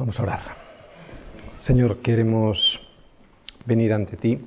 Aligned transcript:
Vamos 0.00 0.18
a 0.18 0.22
orar. 0.22 0.40
Señor, 1.60 1.98
queremos 1.98 2.80
venir 3.66 3.92
ante 3.92 4.16
ti 4.16 4.38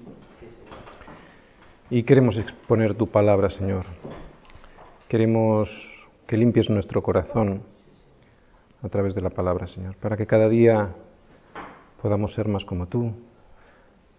y 1.91 2.01
queremos 2.01 2.37
exponer 2.37 2.95
tu 2.95 3.05
palabra, 3.05 3.51
Señor. 3.51 3.85
Queremos 5.07 5.69
que 6.25 6.37
limpies 6.37 6.71
nuestro 6.71 7.03
corazón 7.03 7.61
a 8.81 8.89
través 8.89 9.13
de 9.13 9.21
la 9.21 9.29
palabra, 9.29 9.67
Señor, 9.67 9.95
para 9.97 10.17
que 10.17 10.25
cada 10.25 10.49
día 10.49 10.95
podamos 12.01 12.33
ser 12.33 12.47
más 12.47 12.65
como 12.65 12.87
tú, 12.87 13.13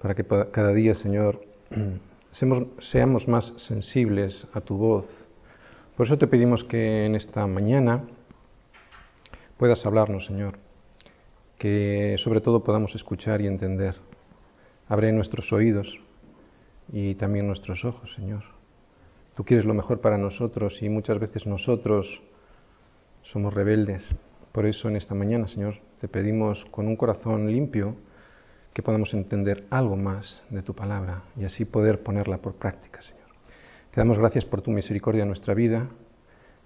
para 0.00 0.14
que 0.14 0.24
cada 0.24 0.72
día, 0.72 0.94
Señor, 0.94 1.40
seamos 2.78 3.26
más 3.26 3.52
sensibles 3.56 4.46
a 4.54 4.60
tu 4.60 4.76
voz. 4.76 5.08
Por 5.96 6.06
eso 6.06 6.16
te 6.16 6.28
pedimos 6.28 6.62
que 6.62 7.06
en 7.06 7.16
esta 7.16 7.44
mañana 7.48 8.04
puedas 9.58 9.84
hablarnos, 9.84 10.26
Señor, 10.26 10.62
que 11.58 12.16
sobre 12.18 12.40
todo 12.40 12.64
podamos 12.64 12.94
escuchar 12.94 13.40
y 13.40 13.46
entender. 13.46 13.96
Abre 14.88 15.12
nuestros 15.12 15.52
oídos 15.52 15.98
y 16.92 17.14
también 17.14 17.46
nuestros 17.46 17.84
ojos, 17.84 18.12
Señor. 18.14 18.42
Tú 19.36 19.44
quieres 19.44 19.64
lo 19.64 19.74
mejor 19.74 20.00
para 20.00 20.18
nosotros 20.18 20.82
y 20.82 20.88
muchas 20.88 21.18
veces 21.18 21.46
nosotros 21.46 22.20
somos 23.22 23.54
rebeldes. 23.54 24.02
Por 24.52 24.66
eso 24.66 24.88
en 24.88 24.96
esta 24.96 25.14
mañana, 25.14 25.48
Señor, 25.48 25.76
te 26.00 26.08
pedimos 26.08 26.64
con 26.70 26.86
un 26.86 26.96
corazón 26.96 27.50
limpio 27.50 27.96
que 28.72 28.82
podamos 28.82 29.14
entender 29.14 29.66
algo 29.70 29.96
más 29.96 30.42
de 30.50 30.62
tu 30.62 30.74
palabra 30.74 31.22
y 31.36 31.44
así 31.44 31.64
poder 31.64 32.02
ponerla 32.02 32.38
por 32.38 32.54
práctica, 32.54 33.02
Señor. 33.02 33.24
Te 33.90 34.00
damos 34.00 34.18
gracias 34.18 34.44
por 34.44 34.62
tu 34.62 34.70
misericordia 34.70 35.22
en 35.22 35.28
nuestra 35.28 35.54
vida. 35.54 35.88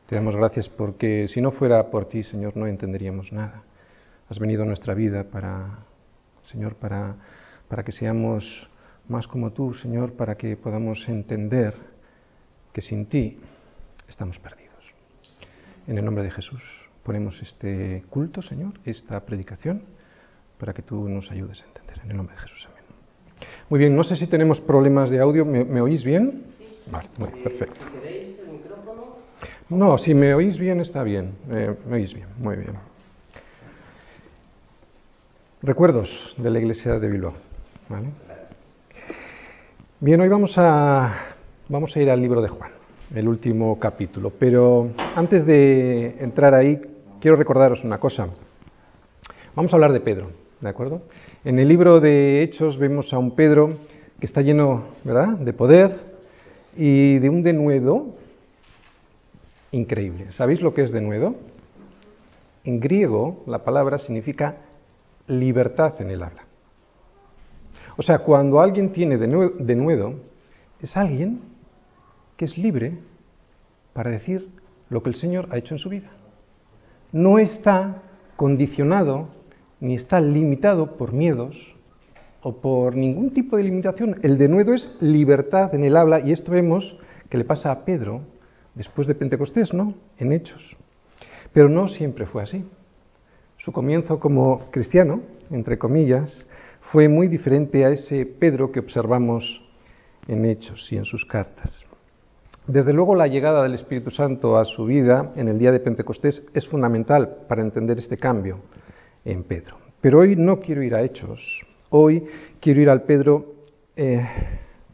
Te 0.07 0.17
damos 0.17 0.35
gracias 0.35 0.69
porque 0.69 1.29
si 1.29 1.41
no 1.41 1.53
fuera 1.53 1.91
por 1.91 2.07
ti, 2.07 2.25
Señor, 2.25 2.57
no 2.57 2.67
entenderíamos 2.67 3.33
nada 3.33 3.63
has 4.29 4.39
venido 4.39 4.63
a 4.63 4.67
nuestra 4.67 4.95
vida 4.95 5.25
para, 5.25 5.79
Señor, 6.45 6.75
para, 6.77 7.17
para 7.69 7.83
que 7.83 7.93
seamos 7.93 8.69
más 9.09 9.27
como 9.27 9.53
tú, 9.53 9.75
Señor, 9.75 10.13
para 10.15 10.37
que 10.37 10.57
podamos 10.57 11.09
entender 11.09 11.75
que 12.73 12.81
sin 12.81 13.07
ti 13.07 13.39
estamos 14.09 14.39
perdidos. 14.39 14.69
En 15.87 15.99
el 15.99 16.05
nombre 16.05 16.23
de 16.25 16.31
Jesús 16.31 16.63
ponemos 17.03 17.41
este 17.41 18.05
culto, 18.11 18.43
Señor, 18.43 18.75
esta 18.85 19.25
predicación, 19.25 19.83
para 20.59 20.75
que 20.75 20.83
tú 20.83 21.09
nos 21.09 21.31
ayudes 21.31 21.63
a 21.63 21.67
entender. 21.67 22.01
En 22.05 22.11
el 22.11 22.17
nombre 22.17 22.35
de 22.35 22.43
Jesús, 22.43 22.69
amén. 22.71 22.85
Muy 23.71 23.79
bien, 23.79 23.97
no 23.97 24.05
sé 24.05 24.17
si 24.17 24.27
tenemos 24.27 24.61
problemas 24.61 25.09
de 25.09 25.21
audio. 25.21 25.45
¿Me, 25.45 25.81
oís 25.81 26.05
bien? 26.05 26.45
Sí. 26.59 26.67
Vale, 26.91 27.09
muy 27.17 27.29
perfecto. 27.43 27.81
el 28.05 28.53
micrófono. 28.53 29.17
No, 29.71 29.97
si 29.97 30.15
me 30.15 30.35
oís 30.35 30.59
bien 30.59 30.81
está 30.81 31.03
bien. 31.03 31.33
Eh, 31.51 31.75
me 31.89 31.97
oís 31.97 32.13
bien, 32.13 32.29
muy 32.39 32.57
bien. 32.57 32.88
Recuerdos 35.61 36.37
de 36.37 36.51
la 36.51 36.61
iglesia 36.61 37.01
de 37.01 37.09
Bilbao. 37.09 37.33
Bien, 39.99 40.21
hoy 40.21 40.29
vamos 40.29 40.53
a, 40.57 41.35
vamos 41.69 41.97
a 41.97 42.01
ir 42.01 42.09
al 42.11 42.21
libro 42.21 42.41
de 42.41 42.49
Juan, 42.49 42.71
el 43.13 43.27
último 43.27 43.77
capítulo. 43.81 44.31
Pero 44.39 44.91
antes 45.17 45.45
de 45.45 46.15
entrar 46.21 46.55
ahí, 46.55 46.81
quiero 47.21 47.37
recordaros 47.37 47.83
una 47.83 47.99
cosa. 47.99 48.29
Vamos 49.57 49.73
a 49.73 49.77
hablar 49.77 49.93
de 49.93 49.99
Pedro, 49.99 50.31
¿de 50.61 50.69
acuerdo? 50.69 51.03
En 51.45 51.59
el 51.59 51.67
libro 51.67 51.99
de 51.99 52.41
Hechos 52.45 52.79
vemos 52.79 53.13
a 53.13 53.19
un 53.19 53.35
Pedro 53.35 53.79
que 54.21 54.27
está 54.27 54.43
lleno, 54.43 54.85
¿verdad?, 55.03 55.39
de 55.39 55.53
poder 55.53 55.99
y 56.77 57.19
de 57.19 57.29
un 57.31 57.43
denuedo 57.43 58.15
increíble. 59.73 60.31
¿Sabéis 60.31 60.63
lo 60.63 60.73
que 60.73 60.83
es 60.83 60.93
denuedo? 60.93 61.35
En 62.63 62.79
griego 62.79 63.43
la 63.49 63.65
palabra 63.65 63.99
significa 63.99 64.68
libertad 65.29 65.95
en 66.01 66.11
el 66.11 66.23
habla. 66.23 66.45
O 67.97 68.03
sea, 68.03 68.21
cuando 68.21 68.61
alguien 68.61 68.93
tiene 68.93 69.17
denuedo, 69.19 70.15
es 70.81 70.97
alguien 70.97 71.41
que 72.37 72.45
es 72.45 72.57
libre 72.57 72.99
para 73.93 74.11
decir 74.11 74.49
lo 74.89 75.03
que 75.03 75.11
el 75.11 75.17
Señor 75.17 75.49
ha 75.51 75.59
hecho 75.59 75.75
en 75.75 75.79
su 75.79 75.89
vida. 75.89 76.11
No 77.13 77.39
está 77.39 78.03
condicionado 78.37 79.29
ni 79.81 79.95
está 79.95 80.21
limitado 80.21 80.97
por 80.97 81.13
miedos 81.13 81.57
o 82.43 82.61
por 82.61 82.95
ningún 82.95 83.31
tipo 83.31 83.57
de 83.57 83.65
limitación. 83.65 84.21
El 84.23 84.39
denuedo 84.39 84.75
es 84.75 84.97
libertad 85.01 85.75
en 85.75 85.85
el 85.85 85.97
habla 85.97 86.21
y 86.21 86.33
esto 86.33 86.53
vemos 86.53 86.97
que 87.29 87.39
le 87.39 87.45
pasa 87.45 87.73
a 87.73 87.85
Pedro 87.85 88.23
después 88.75 89.09
de 89.09 89.15
Pentecostés, 89.15 89.75
¿no? 89.75 89.95
En 90.19 90.33
Hechos. 90.33 90.77
Pero 91.53 91.69
no 91.69 91.89
siempre 91.89 92.27
fue 92.27 92.45
así. 92.45 92.65
Su 93.69 93.73
comienzo 93.73 94.19
como 94.19 94.61
cristiano, 94.71 95.21
entre 95.51 95.77
comillas, 95.77 96.47
fue 96.91 97.07
muy 97.07 97.29
diferente 97.29 97.85
a 97.85 97.91
ese 97.91 98.25
Pedro 98.25 98.73
que 98.73 98.81
observamos 98.81 99.63
en 100.27 100.47
Hechos 100.47 100.91
y 100.91 100.97
en 100.97 101.05
sus 101.05 101.27
cartas. 101.27 101.85
Desde 102.67 102.95
luego 102.95 103.15
la 103.15 103.27
llegada 103.27 103.63
del 103.63 103.75
Espíritu 103.75 104.11
Santo 104.11 104.57
a 104.57 104.65
su 104.65 104.87
vida 104.87 105.33
en 105.37 105.49
el 105.49 105.59
día 105.59 105.71
de 105.71 105.81
Pentecostés 105.81 106.47
es 106.55 106.67
fundamental 106.67 107.41
para 107.47 107.61
entender 107.61 107.99
este 107.99 108.17
cambio 108.17 108.61
en 109.23 109.45
Pedro. 109.45 109.77
Pero 110.01 110.21
hoy 110.21 110.35
no 110.35 110.61
quiero 110.61 110.83
ir 110.83 110.95
a 110.95 111.03
Hechos, 111.03 111.39
hoy 111.91 112.25
quiero 112.61 112.81
ir 112.81 112.89
al 112.89 113.03
Pedro 113.03 113.57
eh, 113.97 114.27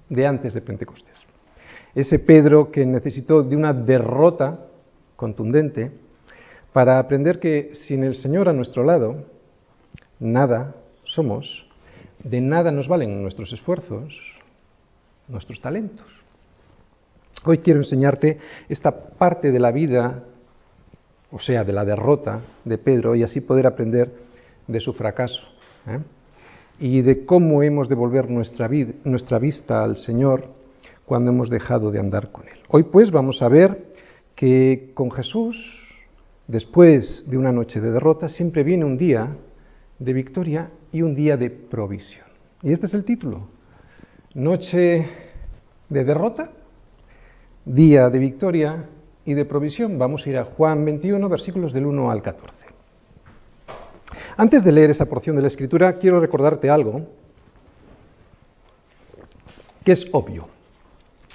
de 0.08 0.26
antes 0.26 0.52
de 0.52 0.62
Pentecostés. 0.62 1.14
Ese 1.94 2.18
Pedro 2.18 2.72
que 2.72 2.84
necesitó 2.84 3.44
de 3.44 3.54
una 3.54 3.72
derrota 3.72 4.66
contundente 5.14 5.92
para 6.74 6.98
aprender 6.98 7.38
que 7.38 7.70
sin 7.86 8.02
el 8.02 8.16
Señor 8.16 8.48
a 8.48 8.52
nuestro 8.52 8.82
lado, 8.82 9.22
nada 10.18 10.74
somos, 11.04 11.64
de 12.24 12.40
nada 12.40 12.72
nos 12.72 12.88
valen 12.88 13.22
nuestros 13.22 13.52
esfuerzos, 13.52 14.12
nuestros 15.28 15.60
talentos. 15.60 16.04
Hoy 17.44 17.58
quiero 17.58 17.78
enseñarte 17.78 18.38
esta 18.68 18.90
parte 18.90 19.52
de 19.52 19.60
la 19.60 19.70
vida, 19.70 20.24
o 21.30 21.38
sea, 21.38 21.62
de 21.62 21.72
la 21.72 21.84
derrota 21.84 22.40
de 22.64 22.76
Pedro, 22.76 23.14
y 23.14 23.22
así 23.22 23.40
poder 23.40 23.68
aprender 23.68 24.12
de 24.66 24.80
su 24.80 24.94
fracaso. 24.94 25.42
¿eh? 25.86 26.00
Y 26.80 27.02
de 27.02 27.24
cómo 27.24 27.62
hemos 27.62 27.88
de 27.88 27.94
volver 27.94 28.28
nuestra, 28.28 28.68
nuestra 29.04 29.38
vista 29.38 29.84
al 29.84 29.96
Señor 29.96 30.48
cuando 31.06 31.30
hemos 31.30 31.50
dejado 31.50 31.92
de 31.92 32.00
andar 32.00 32.32
con 32.32 32.48
Él. 32.48 32.58
Hoy 32.66 32.82
pues 32.82 33.12
vamos 33.12 33.42
a 33.42 33.48
ver 33.48 33.92
que 34.34 34.90
con 34.94 35.12
Jesús 35.12 35.83
Después 36.46 37.24
de 37.28 37.38
una 37.38 37.52
noche 37.52 37.80
de 37.80 37.90
derrota 37.90 38.28
siempre 38.28 38.62
viene 38.62 38.84
un 38.84 38.98
día 38.98 39.36
de 39.98 40.12
victoria 40.12 40.70
y 40.92 41.02
un 41.02 41.14
día 41.14 41.36
de 41.36 41.50
provisión. 41.50 42.26
Y 42.62 42.72
este 42.72 42.86
es 42.86 42.94
el 42.94 43.04
título. 43.04 43.48
Noche 44.34 45.08
de 45.88 46.04
derrota, 46.04 46.50
día 47.64 48.10
de 48.10 48.18
victoria 48.18 48.84
y 49.24 49.34
de 49.34 49.44
provisión. 49.44 49.98
Vamos 49.98 50.26
a 50.26 50.30
ir 50.30 50.38
a 50.38 50.44
Juan 50.44 50.84
21, 50.84 51.28
versículos 51.28 51.72
del 51.72 51.86
1 51.86 52.10
al 52.10 52.22
14. 52.22 52.52
Antes 54.36 54.64
de 54.64 54.72
leer 54.72 54.90
esa 54.90 55.06
porción 55.06 55.36
de 55.36 55.42
la 55.42 55.48
escritura, 55.48 55.96
quiero 55.98 56.20
recordarte 56.20 56.68
algo 56.68 57.06
que 59.84 59.92
es 59.92 60.06
obvio. 60.12 60.48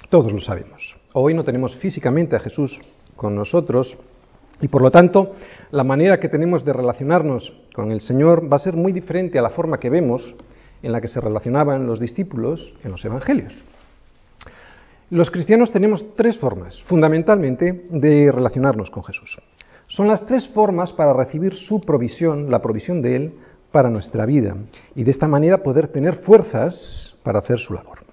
Todos 0.08 0.32
lo 0.32 0.40
sabemos. 0.40 0.96
Hoy 1.14 1.34
no 1.34 1.44
tenemos 1.44 1.74
físicamente 1.76 2.36
a 2.36 2.40
Jesús 2.40 2.80
con 3.16 3.34
nosotros, 3.34 3.96
y 4.60 4.68
por 4.68 4.82
lo 4.82 4.90
tanto, 4.90 5.34
la 5.70 5.84
manera 5.84 6.20
que 6.20 6.28
tenemos 6.28 6.64
de 6.64 6.72
relacionarnos 6.72 7.52
con 7.74 7.90
el 7.90 8.00
Señor 8.00 8.50
va 8.50 8.56
a 8.56 8.60
ser 8.60 8.74
muy 8.74 8.92
diferente 8.92 9.38
a 9.38 9.42
la 9.42 9.50
forma 9.50 9.78
que 9.78 9.90
vemos 9.90 10.34
en 10.82 10.92
la 10.92 11.00
que 11.00 11.08
se 11.08 11.20
relacionaban 11.20 11.86
los 11.86 12.00
discípulos 12.00 12.72
en 12.84 12.90
los 12.90 13.04
Evangelios. 13.04 13.54
Los 15.10 15.30
cristianos 15.30 15.72
tenemos 15.72 16.04
tres 16.14 16.38
formas, 16.38 16.80
fundamentalmente, 16.84 17.86
de 17.90 18.30
relacionarnos 18.30 18.90
con 18.90 19.02
Jesús. 19.02 19.38
Son 19.88 20.06
las 20.06 20.24
tres 20.24 20.46
formas 20.48 20.92
para 20.92 21.12
recibir 21.12 21.54
su 21.54 21.80
provisión, 21.80 22.50
la 22.50 22.62
provisión 22.62 23.02
de 23.02 23.16
Él, 23.16 23.32
para 23.72 23.90
nuestra 23.90 24.24
vida, 24.24 24.56
y 24.94 25.04
de 25.04 25.10
esta 25.10 25.26
manera 25.26 25.62
poder 25.62 25.88
tener 25.88 26.16
fuerzas 26.16 27.16
para 27.22 27.40
hacer 27.40 27.58
su 27.58 27.74
labor. 27.74 28.09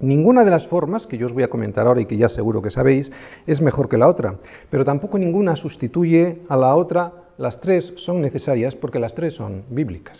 Ninguna 0.00 0.44
de 0.44 0.50
las 0.50 0.66
formas 0.66 1.06
que 1.06 1.16
yo 1.16 1.26
os 1.26 1.32
voy 1.32 1.44
a 1.44 1.48
comentar 1.48 1.86
ahora 1.86 2.00
y 2.00 2.06
que 2.06 2.16
ya 2.16 2.28
seguro 2.28 2.60
que 2.60 2.70
sabéis 2.70 3.12
es 3.46 3.60
mejor 3.60 3.88
que 3.88 3.96
la 3.96 4.08
otra, 4.08 4.36
pero 4.68 4.84
tampoco 4.84 5.18
ninguna 5.18 5.54
sustituye 5.54 6.42
a 6.48 6.56
la 6.56 6.74
otra. 6.74 7.12
Las 7.38 7.60
tres 7.60 7.92
son 7.96 8.20
necesarias 8.20 8.74
porque 8.74 8.98
las 8.98 9.14
tres 9.14 9.34
son 9.34 9.64
bíblicas. 9.70 10.18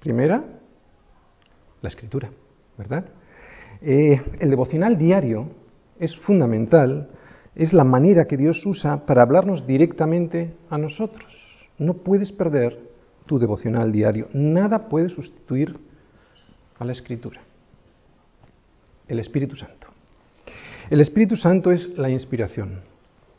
Primera, 0.00 0.44
la 1.80 1.88
escritura, 1.88 2.30
¿verdad? 2.76 3.06
Eh, 3.80 4.20
el 4.38 4.50
devocional 4.50 4.98
diario 4.98 5.48
es 5.98 6.16
fundamental, 6.18 7.08
es 7.54 7.72
la 7.72 7.84
manera 7.84 8.26
que 8.26 8.36
Dios 8.36 8.64
usa 8.66 9.06
para 9.06 9.22
hablarnos 9.22 9.66
directamente 9.66 10.54
a 10.68 10.76
nosotros. 10.76 11.26
No 11.78 11.94
puedes 11.94 12.32
perder 12.32 12.78
tu 13.24 13.38
devocional 13.38 13.92
diario, 13.92 14.28
nada 14.32 14.88
puede 14.88 15.08
sustituir 15.08 15.78
a 16.78 16.84
la 16.84 16.92
escritura 16.92 17.47
el 19.08 19.18
Espíritu 19.18 19.56
Santo. 19.56 19.88
El 20.90 21.00
Espíritu 21.00 21.36
Santo 21.36 21.70
es 21.70 21.88
la 21.98 22.08
inspiración, 22.08 22.80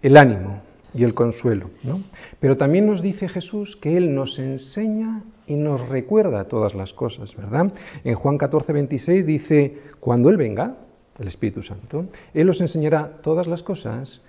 el 0.02 0.18
ánimo, 0.18 0.62
y 0.94 1.04
el 1.04 1.14
consuelo. 1.14 1.70
¿no? 1.84 2.04
Pero 2.40 2.58
también 2.58 2.86
nos 2.88 3.02
dice 3.02 3.28
Jesús 3.28 3.78
que 3.78 3.98
Él 3.98 4.14
nos 4.14 4.40
enseña 4.40 5.24
y 5.48 5.56
nos 5.56 5.88
recuerda 5.88 6.46
todas 6.46 6.74
las 6.74 6.94
cosas, 6.94 7.36
¿verdad? 7.36 7.72
En 8.04 8.16
Juan 8.16 8.38
14, 8.38 8.74
26 8.74 9.26
dice, 9.26 9.78
cuando 10.00 10.30
Él 10.30 10.38
venga, 10.38 10.76
el 11.20 11.28
Espíritu 11.28 11.64
Santo, 11.64 12.06
Él 12.34 12.50
os 12.50 12.62
enseñará 12.62 13.18
todas 13.22 13.48
las 13.48 13.64
cosas 13.64 14.22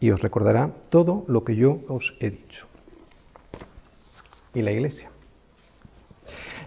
y 0.00 0.10
os 0.10 0.20
recordará 0.20 0.70
todo 0.90 1.24
lo 1.28 1.44
que 1.44 1.56
yo 1.56 1.80
os 1.88 2.14
he 2.20 2.30
dicho. 2.30 2.66
¿Y 4.54 4.62
la 4.62 4.72
iglesia? 4.72 5.10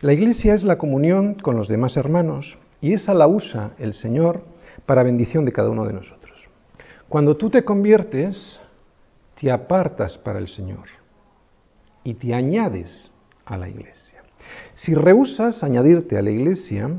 La 0.01 0.13
iglesia 0.13 0.53
es 0.53 0.63
la 0.63 0.77
comunión 0.77 1.35
con 1.35 1.55
los 1.55 1.67
demás 1.67 1.97
hermanos 1.97 2.57
y 2.81 2.93
esa 2.93 3.13
la 3.13 3.27
usa 3.27 3.71
el 3.77 3.93
Señor 3.93 4.43
para 4.85 5.03
bendición 5.03 5.45
de 5.45 5.51
cada 5.51 5.69
uno 5.69 5.85
de 5.85 5.93
nosotros. 5.93 6.47
Cuando 7.07 7.35
tú 7.37 7.49
te 7.49 7.63
conviertes, 7.63 8.59
te 9.39 9.51
apartas 9.51 10.17
para 10.17 10.39
el 10.39 10.47
Señor 10.47 10.85
y 12.03 12.13
te 12.13 12.33
añades 12.33 13.13
a 13.45 13.57
la 13.57 13.67
iglesia. 13.67 14.23
Si 14.73 14.95
rehusas 14.95 15.63
añadirte 15.63 16.17
a 16.17 16.21
la 16.21 16.31
iglesia, 16.31 16.89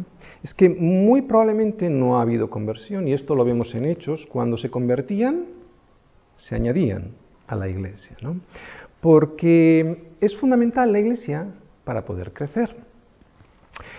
es 0.43 0.55
que 0.55 0.69
muy 0.69 1.23
probablemente 1.23 1.89
no 1.89 2.19
ha 2.19 2.23
habido 2.23 2.51
conversión, 2.51 3.09
y 3.09 3.13
esto 3.13 3.35
lo 3.35 3.45
vemos 3.45 3.75
en 3.75 3.85
Hechos, 3.85 4.27
cuando 4.27 4.57
se 4.59 4.71
convertían, 4.71 5.47
se 6.37 6.55
añadían 6.55 7.13
a 7.47 7.57
la 7.57 7.69
iglesia, 7.69 8.17
¿no? 8.23 8.41
Porque 9.01 10.13
es 10.21 10.37
fundamental 10.37 10.93
la 10.93 11.01
iglesia 11.01 11.47
para 11.85 12.05
poder 12.05 12.33
crecer. 12.33 12.77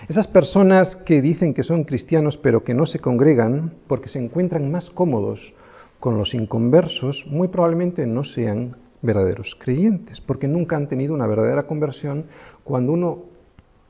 Esas 0.07 0.27
personas 0.27 0.95
que 0.95 1.21
dicen 1.21 1.53
que 1.53 1.63
son 1.63 1.83
cristianos 1.83 2.37
pero 2.37 2.63
que 2.63 2.73
no 2.73 2.85
se 2.85 2.99
congregan 2.99 3.73
porque 3.87 4.09
se 4.09 4.19
encuentran 4.19 4.71
más 4.71 4.89
cómodos 4.89 5.53
con 5.99 6.17
los 6.17 6.33
inconversos, 6.33 7.25
muy 7.27 7.47
probablemente 7.47 8.05
no 8.07 8.23
sean 8.23 8.75
verdaderos 9.01 9.55
creyentes, 9.59 10.21
porque 10.21 10.47
nunca 10.47 10.75
han 10.75 10.87
tenido 10.87 11.13
una 11.13 11.27
verdadera 11.27 11.67
conversión. 11.67 12.25
Cuando 12.63 12.93
uno 12.93 13.25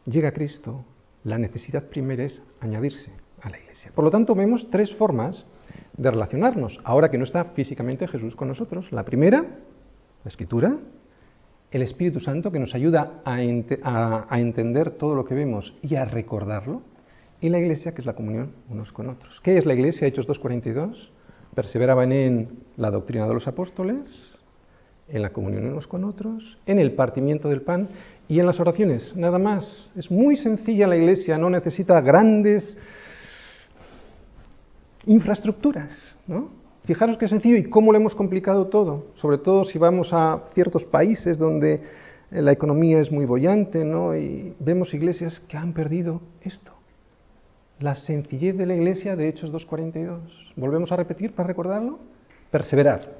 llega 0.05 0.29
a 0.29 0.33
Cristo, 0.33 0.83
la 1.23 1.37
necesidad 1.37 1.83
primera 1.83 2.23
es 2.23 2.41
añadirse 2.59 3.11
a 3.41 3.49
la 3.49 3.59
iglesia. 3.59 3.91
Por 3.93 4.03
lo 4.03 4.11
tanto, 4.11 4.35
vemos 4.35 4.69
tres 4.69 4.95
formas 4.95 5.45
de 5.97 6.11
relacionarnos, 6.11 6.79
ahora 6.83 7.09
que 7.11 7.17
no 7.17 7.23
está 7.23 7.45
físicamente 7.45 8.07
Jesús 8.07 8.35
con 8.35 8.47
nosotros. 8.47 8.91
La 8.91 9.03
primera, 9.03 9.41
la 10.23 10.29
escritura, 10.29 10.77
el 11.71 11.81
Espíritu 11.81 12.19
Santo 12.19 12.51
que 12.51 12.59
nos 12.59 12.75
ayuda 12.75 13.21
a, 13.23 13.41
entender 13.41 14.91
todo 14.91 15.15
lo 15.15 15.25
que 15.25 15.33
vemos 15.33 15.73
y 15.81 15.95
a 15.95 16.05
recordarlo, 16.05 16.81
y 17.39 17.49
la 17.49 17.59
iglesia 17.59 17.93
que 17.93 18.01
es 18.01 18.05
la 18.05 18.13
comunión 18.13 18.51
unos 18.69 18.91
con 18.91 19.09
otros. 19.09 19.39
¿Qué 19.41 19.57
es 19.57 19.65
la 19.65 19.73
iglesia? 19.73 20.07
Hechos 20.07 20.27
2.42. 20.27 21.09
Perseveraban 21.55 22.11
en 22.11 22.49
la 22.77 22.91
doctrina 22.91 23.27
de 23.27 23.33
los 23.33 23.47
apóstoles, 23.47 24.01
en 25.07 25.21
la 25.21 25.31
comunión 25.31 25.65
unos 25.65 25.87
con 25.87 26.03
otros, 26.03 26.57
en 26.65 26.77
el 26.77 26.93
partimiento 26.93 27.49
del 27.49 27.61
pan 27.61 27.87
y 28.27 28.39
en 28.39 28.45
las 28.45 28.59
oraciones, 28.59 29.15
nada 29.15 29.39
más. 29.39 29.89
Es 29.95 30.11
muy 30.11 30.35
sencilla 30.35 30.87
la 30.87 30.97
iglesia, 30.97 31.37
no 31.37 31.49
necesita 31.49 31.99
grandes 32.01 32.77
infraestructuras, 35.05 35.89
¿no? 36.27 36.60
Fijaros 36.85 37.17
qué 37.17 37.27
sencillo 37.27 37.57
y 37.57 37.69
cómo 37.69 37.91
lo 37.91 37.97
hemos 37.97 38.15
complicado 38.15 38.67
todo, 38.67 39.07
sobre 39.15 39.37
todo 39.37 39.65
si 39.65 39.77
vamos 39.77 40.09
a 40.11 40.41
ciertos 40.53 40.83
países 40.83 41.37
donde 41.37 41.81
la 42.31 42.51
economía 42.51 42.99
es 42.99 43.11
muy 43.11 43.25
bollante, 43.25 43.85
¿no? 43.85 44.15
Y 44.15 44.55
vemos 44.59 44.93
iglesias 44.93 45.41
que 45.47 45.57
han 45.57 45.73
perdido 45.73 46.21
esto. 46.41 46.71
La 47.79 47.95
sencillez 47.95 48.57
de 48.57 48.65
la 48.65 48.75
iglesia 48.75 49.15
de 49.15 49.27
Hechos 49.27 49.51
2.42. 49.51 50.19
Volvemos 50.55 50.91
a 50.91 50.95
repetir 50.95 51.33
para 51.33 51.47
recordarlo. 51.47 51.99
Perseverar. 52.49 53.11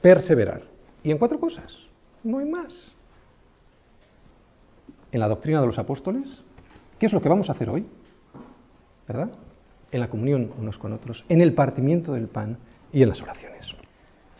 Perseverar. 0.00 0.62
Y 1.02 1.10
en 1.10 1.18
cuatro 1.18 1.38
cosas. 1.38 1.78
No 2.24 2.38
hay 2.38 2.46
más. 2.46 2.92
En 5.12 5.20
la 5.20 5.28
doctrina 5.28 5.60
de 5.60 5.66
los 5.66 5.78
apóstoles. 5.78 6.28
¿Qué 6.98 7.06
es 7.06 7.12
lo 7.12 7.20
que 7.20 7.28
vamos 7.28 7.48
a 7.48 7.52
hacer 7.52 7.68
hoy? 7.68 7.86
¿Verdad? 9.06 9.30
En 9.92 10.00
la 10.00 10.08
comunión 10.08 10.50
unos 10.58 10.78
con 10.78 10.92
otros. 10.92 11.24
En 11.28 11.40
el 11.40 11.54
partimiento 11.54 12.12
del 12.12 12.28
pan 12.28 12.58
y 12.92 13.02
en 13.02 13.08
las 13.08 13.22
oraciones. 13.22 13.74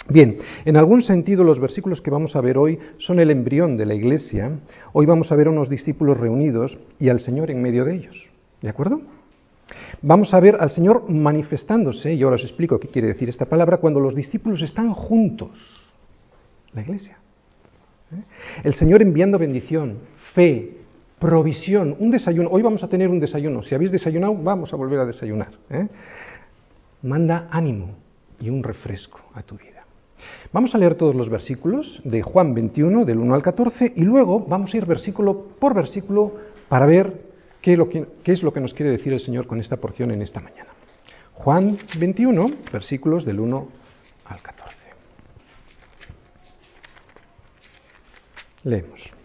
Bien, 0.08 0.38
en 0.64 0.76
algún 0.76 1.02
sentido 1.02 1.42
los 1.42 1.58
versículos 1.58 2.00
que 2.00 2.10
vamos 2.10 2.36
a 2.36 2.40
ver 2.40 2.58
hoy 2.58 2.78
son 2.98 3.18
el 3.18 3.30
embrión 3.30 3.76
de 3.76 3.86
la 3.86 3.94
iglesia. 3.94 4.52
Hoy 4.92 5.04
vamos 5.04 5.32
a 5.32 5.36
ver 5.36 5.48
a 5.48 5.50
unos 5.50 5.68
discípulos 5.68 6.18
reunidos 6.18 6.78
y 6.98 7.08
al 7.08 7.20
Señor 7.20 7.50
en 7.50 7.60
medio 7.60 7.84
de 7.84 7.96
ellos. 7.96 8.16
¿De 8.62 8.68
acuerdo? 8.68 9.00
Vamos 10.02 10.32
a 10.32 10.40
ver 10.40 10.56
al 10.60 10.70
Señor 10.70 11.10
manifestándose, 11.10 12.14
y 12.14 12.22
ahora 12.22 12.36
os 12.36 12.44
explico 12.44 12.78
qué 12.78 12.88
quiere 12.88 13.08
decir 13.08 13.28
esta 13.28 13.46
palabra, 13.46 13.78
cuando 13.78 13.98
los 13.98 14.14
discípulos 14.14 14.62
están 14.62 14.92
juntos 14.92 15.50
la 16.72 16.82
iglesia. 16.82 17.18
¿Eh? 18.12 18.22
El 18.62 18.74
Señor 18.74 19.02
enviando 19.02 19.38
bendición, 19.38 19.98
fe, 20.34 20.76
provisión, 21.18 21.96
un 21.98 22.10
desayuno. 22.10 22.50
Hoy 22.50 22.62
vamos 22.62 22.82
a 22.82 22.88
tener 22.88 23.08
un 23.08 23.20
desayuno. 23.20 23.62
Si 23.62 23.74
habéis 23.74 23.92
desayunado, 23.92 24.34
vamos 24.34 24.72
a 24.72 24.76
volver 24.76 25.00
a 25.00 25.06
desayunar. 25.06 25.50
¿eh? 25.70 25.88
Manda 27.02 27.48
ánimo 27.50 27.94
y 28.40 28.50
un 28.50 28.62
refresco 28.62 29.20
a 29.34 29.42
tu 29.42 29.56
vida. 29.56 29.84
Vamos 30.52 30.74
a 30.74 30.78
leer 30.78 30.94
todos 30.94 31.14
los 31.14 31.28
versículos 31.28 32.00
de 32.04 32.22
Juan 32.22 32.54
21, 32.54 33.04
del 33.04 33.18
1 33.18 33.34
al 33.34 33.42
14, 33.42 33.92
y 33.96 34.02
luego 34.02 34.40
vamos 34.40 34.72
a 34.72 34.76
ir 34.76 34.86
versículo 34.86 35.48
por 35.58 35.74
versículo 35.74 36.34
para 36.68 36.86
ver 36.86 37.26
qué, 37.60 38.06
qué 38.22 38.32
es 38.32 38.42
lo 38.42 38.52
que 38.52 38.60
nos 38.60 38.72
quiere 38.72 38.92
decir 38.92 39.12
el 39.12 39.20
Señor 39.20 39.46
con 39.46 39.60
esta 39.60 39.76
porción 39.76 40.10
en 40.10 40.22
esta 40.22 40.40
mañana. 40.40 40.70
Juan 41.34 41.76
21, 41.98 42.46
versículos 42.72 43.24
del 43.24 43.40
1 43.40 43.68
al 44.24 44.42
14. 44.42 44.76
Leemos. 48.64 49.15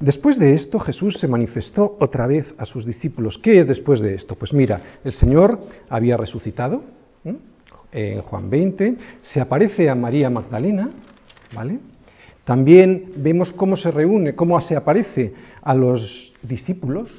Después 0.00 0.38
de 0.38 0.54
esto 0.54 0.78
Jesús 0.80 1.18
se 1.18 1.28
manifestó 1.28 1.96
otra 2.00 2.26
vez 2.26 2.52
a 2.58 2.64
sus 2.64 2.84
discípulos. 2.84 3.38
¿Qué 3.38 3.60
es 3.60 3.66
después 3.66 4.00
de 4.00 4.14
esto? 4.14 4.34
Pues 4.34 4.52
mira, 4.52 4.80
el 5.04 5.12
Señor 5.12 5.60
había 5.88 6.16
resucitado 6.16 6.82
en 7.92 8.20
Juan 8.22 8.50
20, 8.50 8.96
se 9.22 9.40
aparece 9.40 9.88
a 9.88 9.94
María 9.94 10.28
Magdalena, 10.28 10.90
¿vale? 11.54 11.78
También 12.44 13.12
vemos 13.16 13.52
cómo 13.52 13.76
se 13.76 13.90
reúne, 13.90 14.34
cómo 14.34 14.60
se 14.60 14.76
aparece 14.76 15.32
a 15.62 15.74
los 15.74 16.34
discípulos 16.42 17.10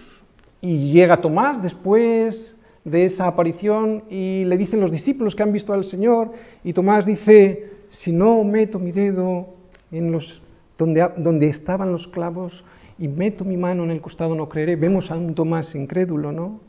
y 0.62 0.92
llega 0.92 1.18
Tomás 1.18 1.63
después 1.63 2.56
de 2.83 3.06
esa 3.06 3.25
aparición 3.25 4.04
y 4.10 4.44
le 4.45 4.57
dicen 4.57 4.81
los 4.81 4.92
discípulos 4.92 5.36
que 5.36 5.42
han 5.42 5.51
visto 5.51 5.74
al 5.74 5.86
Señor 5.86 6.31
y 6.63 6.74
Tomás 6.74 7.06
dice, 7.06 7.72
si 7.89 8.12
no 8.12 8.44
meto 8.44 8.77
mi 8.77 8.92
dedo 8.92 9.48
en 9.92 10.12
los 10.12 10.41
donde, 10.77 11.48
estaban 11.48 11.91
los 11.91 12.08
clavos 12.08 12.63
y 12.98 13.08
meto 13.08 13.44
mi 13.44 13.58
mano 13.58 13.84
en 13.84 13.91
el 13.91 14.01
costado 14.01 14.36
no 14.36 14.50
creeré. 14.50 14.75
Vemos 14.75 15.12
a 15.12 15.15
un 15.15 15.36
Tomás 15.36 15.74
incrédulo, 15.75 16.32
¿no? 16.32 16.60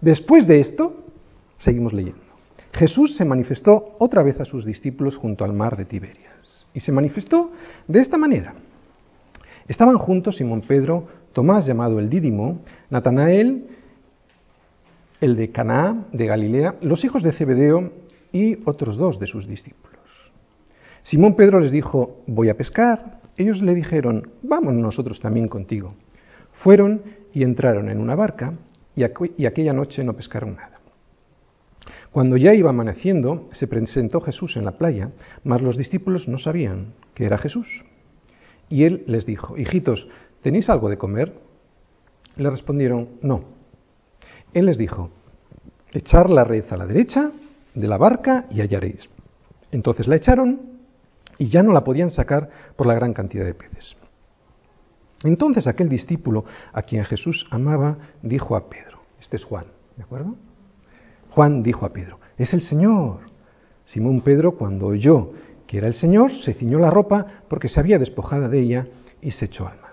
Después 0.00 0.46
de 0.46 0.60
esto, 0.60 1.04
seguimos 1.58 1.92
leyendo. 1.92 2.20
Jesús 2.72 3.16
se 3.16 3.24
manifestó 3.24 3.94
otra 3.98 4.22
vez 4.22 4.40
a 4.40 4.44
sus 4.44 4.64
discípulos 4.64 5.16
junto 5.16 5.44
al 5.44 5.52
mar 5.52 5.76
de 5.76 5.84
Tiberias. 5.84 6.66
Y 6.74 6.80
se 6.80 6.92
manifestó 6.92 7.52
de 7.86 8.00
esta 8.00 8.16
manera. 8.16 8.54
Estaban 9.68 9.98
juntos 9.98 10.36
Simón 10.36 10.62
Pedro, 10.62 11.06
Tomás 11.32 11.66
llamado 11.66 11.98
el 11.98 12.10
Dídimo, 12.10 12.60
Natanael, 12.90 13.66
el 15.20 15.36
de 15.36 15.50
Caná 15.50 16.06
de 16.12 16.26
Galilea, 16.26 16.76
los 16.82 17.04
hijos 17.04 17.22
de 17.22 17.32
Zebedeo 17.32 17.92
y 18.32 18.58
otros 18.64 18.96
dos 18.96 19.18
de 19.20 19.26
sus 19.26 19.46
discípulos. 19.46 19.92
Simón 21.04 21.36
Pedro 21.36 21.60
les 21.60 21.72
dijo, 21.72 22.22
voy 22.26 22.48
a 22.48 22.56
pescar. 22.56 23.21
Ellos 23.36 23.62
le 23.62 23.74
dijeron, 23.74 24.30
vamos 24.42 24.74
nosotros 24.74 25.20
también 25.20 25.48
contigo. 25.48 25.94
Fueron 26.52 27.02
y 27.32 27.42
entraron 27.42 27.88
en 27.88 27.98
una 27.98 28.14
barca 28.14 28.54
y, 28.94 29.04
aquella 29.46 29.72
noche 29.72 30.04
no 30.04 30.14
pescaron 30.14 30.56
nada. 30.56 30.78
Cuando 32.10 32.36
ya 32.36 32.52
iba 32.52 32.70
amaneciendo, 32.70 33.48
se 33.52 33.66
presentó 33.66 34.20
Jesús 34.20 34.56
en 34.56 34.66
la 34.66 34.72
playa, 34.72 35.10
mas 35.44 35.62
los 35.62 35.78
discípulos 35.78 36.28
no 36.28 36.38
sabían 36.38 36.92
que 37.14 37.24
era 37.24 37.38
Jesús. 37.38 37.66
Y 38.68 38.84
él 38.84 39.04
les 39.06 39.24
dijo, 39.24 39.56
hijitos, 39.56 40.06
¿tenéis 40.42 40.68
algo 40.68 40.90
de 40.90 40.98
comer? 40.98 41.32
Le 42.36 42.50
respondieron, 42.50 43.08
no. 43.22 43.44
Él 44.52 44.66
les 44.66 44.76
dijo, 44.76 45.10
echar 45.92 46.28
la 46.28 46.44
red 46.44 46.64
a 46.70 46.76
la 46.76 46.86
derecha 46.86 47.32
de 47.74 47.88
la 47.88 47.96
barca 47.96 48.46
y 48.50 48.60
hallaréis. 48.60 49.08
Entonces 49.70 50.06
la 50.06 50.16
echaron 50.16 50.60
y 51.38 51.48
ya 51.48 51.62
no 51.62 51.72
la 51.72 51.84
podían 51.84 52.10
sacar 52.10 52.48
por 52.76 52.86
la 52.86 52.94
gran 52.94 53.12
cantidad 53.12 53.44
de 53.44 53.54
peces. 53.54 53.96
Entonces 55.24 55.66
aquel 55.66 55.88
discípulo 55.88 56.44
a 56.72 56.82
quien 56.82 57.04
Jesús 57.04 57.46
amaba 57.50 57.96
dijo 58.22 58.56
a 58.56 58.68
Pedro, 58.68 59.00
este 59.20 59.36
es 59.36 59.44
Juan, 59.44 59.66
¿de 59.96 60.02
acuerdo? 60.02 60.36
Juan 61.30 61.62
dijo 61.62 61.86
a 61.86 61.92
Pedro, 61.92 62.18
es 62.36 62.52
el 62.52 62.62
Señor. 62.62 63.20
Simón 63.86 64.20
Pedro, 64.20 64.52
cuando 64.52 64.86
oyó 64.86 65.32
que 65.66 65.78
era 65.78 65.86
el 65.86 65.94
Señor, 65.94 66.32
se 66.44 66.54
ciñó 66.54 66.78
la 66.78 66.90
ropa 66.90 67.26
porque 67.48 67.68
se 67.68 67.80
había 67.80 67.98
despojado 67.98 68.48
de 68.48 68.60
ella 68.60 68.86
y 69.20 69.30
se 69.30 69.46
echó 69.46 69.66
al 69.66 69.80
mar. 69.80 69.92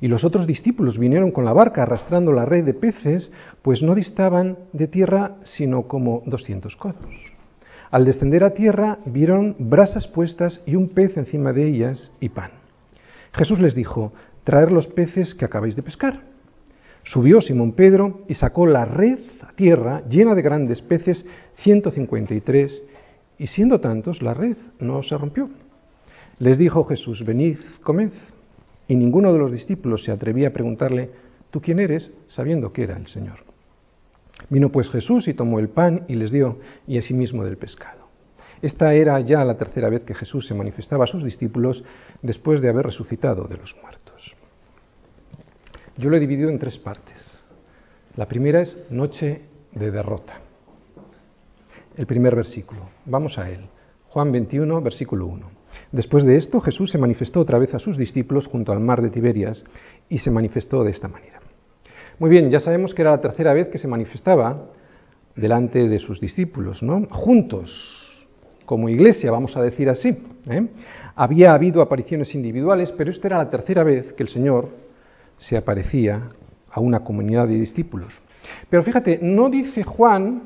Y 0.00 0.08
los 0.08 0.24
otros 0.24 0.46
discípulos 0.46 0.98
vinieron 0.98 1.30
con 1.30 1.44
la 1.44 1.52
barca 1.52 1.82
arrastrando 1.82 2.32
la 2.32 2.44
red 2.44 2.64
de 2.64 2.74
peces, 2.74 3.30
pues 3.62 3.82
no 3.82 3.94
distaban 3.94 4.58
de 4.72 4.86
tierra 4.86 5.36
sino 5.44 5.88
como 5.88 6.22
doscientos 6.26 6.76
codos. 6.76 7.37
Al 7.90 8.04
descender 8.04 8.44
a 8.44 8.54
tierra 8.54 8.98
vieron 9.06 9.56
brasas 9.58 10.06
puestas 10.06 10.62
y 10.66 10.76
un 10.76 10.88
pez 10.88 11.16
encima 11.16 11.52
de 11.52 11.66
ellas 11.66 12.12
y 12.20 12.28
pan. 12.28 12.50
Jesús 13.32 13.60
les 13.60 13.74
dijo, 13.74 14.12
traer 14.44 14.72
los 14.72 14.86
peces 14.86 15.34
que 15.34 15.44
acabáis 15.44 15.76
de 15.76 15.82
pescar. 15.82 16.20
Subió 17.04 17.40
Simón 17.40 17.72
Pedro 17.72 18.18
y 18.28 18.34
sacó 18.34 18.66
la 18.66 18.84
red 18.84 19.18
a 19.40 19.52
tierra 19.52 20.02
llena 20.08 20.34
de 20.34 20.42
grandes 20.42 20.82
peces, 20.82 21.24
153, 21.56 22.82
y 23.38 23.46
siendo 23.46 23.80
tantos, 23.80 24.20
la 24.20 24.34
red 24.34 24.56
no 24.80 25.02
se 25.02 25.16
rompió. 25.16 25.48
Les 26.38 26.58
dijo 26.58 26.84
Jesús, 26.84 27.24
venid, 27.24 27.58
comed. 27.82 28.10
Y 28.86 28.96
ninguno 28.96 29.32
de 29.32 29.38
los 29.38 29.52
discípulos 29.52 30.04
se 30.04 30.12
atrevía 30.12 30.48
a 30.48 30.52
preguntarle, 30.52 31.10
¿tú 31.50 31.60
quién 31.60 31.78
eres? 31.78 32.10
sabiendo 32.26 32.72
que 32.72 32.84
era 32.84 32.96
el 32.96 33.06
Señor. 33.06 33.47
Vino 34.50 34.70
pues 34.70 34.90
Jesús 34.90 35.28
y 35.28 35.34
tomó 35.34 35.58
el 35.58 35.68
pan 35.68 36.04
y 36.08 36.14
les 36.14 36.30
dio, 36.30 36.58
y 36.86 36.98
asimismo 36.98 37.44
del 37.44 37.58
pescado. 37.58 38.08
Esta 38.62 38.94
era 38.94 39.20
ya 39.20 39.44
la 39.44 39.56
tercera 39.56 39.88
vez 39.88 40.02
que 40.02 40.14
Jesús 40.14 40.46
se 40.46 40.54
manifestaba 40.54 41.04
a 41.04 41.06
sus 41.06 41.22
discípulos 41.22 41.84
después 42.22 42.60
de 42.60 42.68
haber 42.68 42.86
resucitado 42.86 43.44
de 43.44 43.56
los 43.56 43.76
muertos. 43.80 44.34
Yo 45.96 46.10
lo 46.10 46.16
he 46.16 46.20
dividido 46.20 46.50
en 46.50 46.58
tres 46.58 46.78
partes. 46.78 47.40
La 48.16 48.26
primera 48.26 48.60
es 48.60 48.90
noche 48.90 49.42
de 49.72 49.90
derrota. 49.90 50.40
El 51.96 52.06
primer 52.06 52.34
versículo. 52.34 52.88
Vamos 53.04 53.38
a 53.38 53.50
él. 53.50 53.66
Juan 54.08 54.32
21, 54.32 54.80
versículo 54.80 55.26
1. 55.26 55.50
Después 55.92 56.24
de 56.24 56.36
esto, 56.36 56.60
Jesús 56.60 56.90
se 56.90 56.98
manifestó 56.98 57.40
otra 57.40 57.58
vez 57.58 57.74
a 57.74 57.78
sus 57.78 57.96
discípulos 57.96 58.46
junto 58.46 58.72
al 58.72 58.80
mar 58.80 59.02
de 59.02 59.10
Tiberias 59.10 59.62
y 60.08 60.18
se 60.18 60.30
manifestó 60.30 60.82
de 60.82 60.90
esta 60.90 61.08
manera. 61.08 61.40
Muy 62.18 62.30
bien, 62.30 62.50
ya 62.50 62.60
sabemos 62.60 62.94
que 62.94 63.02
era 63.02 63.12
la 63.12 63.20
tercera 63.20 63.52
vez 63.52 63.68
que 63.68 63.78
se 63.78 63.88
manifestaba 63.88 64.66
delante 65.36 65.88
de 65.88 65.98
sus 65.98 66.20
discípulos, 66.20 66.82
¿no? 66.82 67.06
Juntos, 67.10 68.28
como 68.66 68.88
iglesia, 68.88 69.30
vamos 69.30 69.56
a 69.56 69.62
decir 69.62 69.88
así. 69.88 70.16
¿eh? 70.50 70.66
Había 71.14 71.54
habido 71.54 71.80
apariciones 71.80 72.34
individuales, 72.34 72.92
pero 72.92 73.10
esta 73.10 73.28
era 73.28 73.38
la 73.38 73.50
tercera 73.50 73.84
vez 73.84 74.12
que 74.14 74.22
el 74.22 74.28
Señor 74.28 74.68
se 75.38 75.56
aparecía 75.56 76.30
a 76.70 76.80
una 76.80 77.00
comunidad 77.00 77.46
de 77.46 77.54
discípulos. 77.54 78.14
Pero 78.68 78.82
fíjate, 78.82 79.20
no 79.22 79.48
dice 79.48 79.84
Juan 79.84 80.42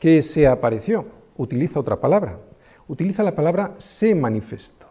que 0.00 0.22
se 0.22 0.46
apareció, 0.46 1.04
utiliza 1.36 1.78
otra 1.78 2.00
palabra 2.00 2.38
utiliza 2.88 3.22
la 3.22 3.34
palabra 3.34 3.74
se 3.78 4.14
manifestó, 4.14 4.86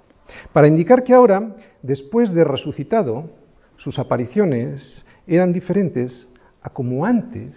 para 0.52 0.68
indicar 0.68 1.04
que 1.04 1.14
ahora, 1.14 1.56
después 1.82 2.34
de 2.34 2.44
resucitado, 2.44 3.30
sus 3.78 4.00
apariciones 4.00 5.06
eran 5.28 5.54
diferentes 5.54 6.28
a 6.62 6.70
como 6.70 7.06
antes 7.06 7.54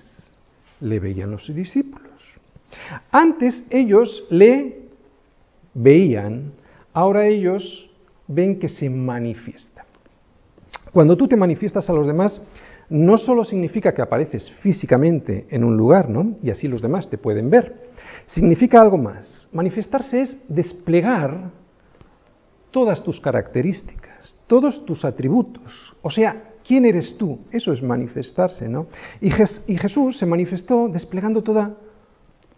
le 0.81 1.01
veían 1.01 1.31
los 1.31 1.53
discípulos. 1.55 2.07
Antes 3.11 3.65
ellos 3.71 4.25
le 4.31 4.89
veían, 5.75 6.53
ahora 6.93 7.27
ellos 7.27 7.91
ven 8.27 8.59
que 8.59 8.69
se 8.69 8.91
manifiesta. 8.91 9.85
Cuando 10.93 11.17
tú 11.17 11.29
te 11.29 11.37
manifiestas 11.37 11.89
a 11.89 11.93
los 11.93 12.07
demás, 12.07 12.41
no 12.89 13.19
solo 13.19 13.45
significa 13.45 13.93
que 13.93 14.03
apareces 14.03 14.51
físicamente 14.61 15.47
en 15.51 15.65
un 15.65 15.77
lugar, 15.77 16.09
¿no? 16.09 16.37
Y 16.43 16.51
así 16.51 16.69
los 16.69 16.83
demás 16.83 17.09
te 17.09 17.19
pueden 17.19 17.51
ver. 17.51 17.87
Significa 18.27 18.81
algo 18.81 18.99
más 18.99 19.37
manifestarse 19.53 20.23
es 20.23 20.37
desplegar 20.49 21.51
todas 22.71 23.03
tus 23.03 23.21
características, 23.21 24.37
todos 24.47 24.85
tus 24.85 25.05
atributos. 25.05 25.95
O 26.03 26.11
sea, 26.11 26.51
¿quién 26.67 26.85
eres 26.85 27.17
tú? 27.17 27.39
Eso 27.51 27.73
es 27.73 27.83
manifestarse, 27.83 28.69
¿no? 28.69 28.87
Y, 29.21 29.31
Jesús 29.31 30.19
se 30.19 30.27
manifestó 30.27 30.89
desplegando 30.89 31.43
toda 31.43 31.75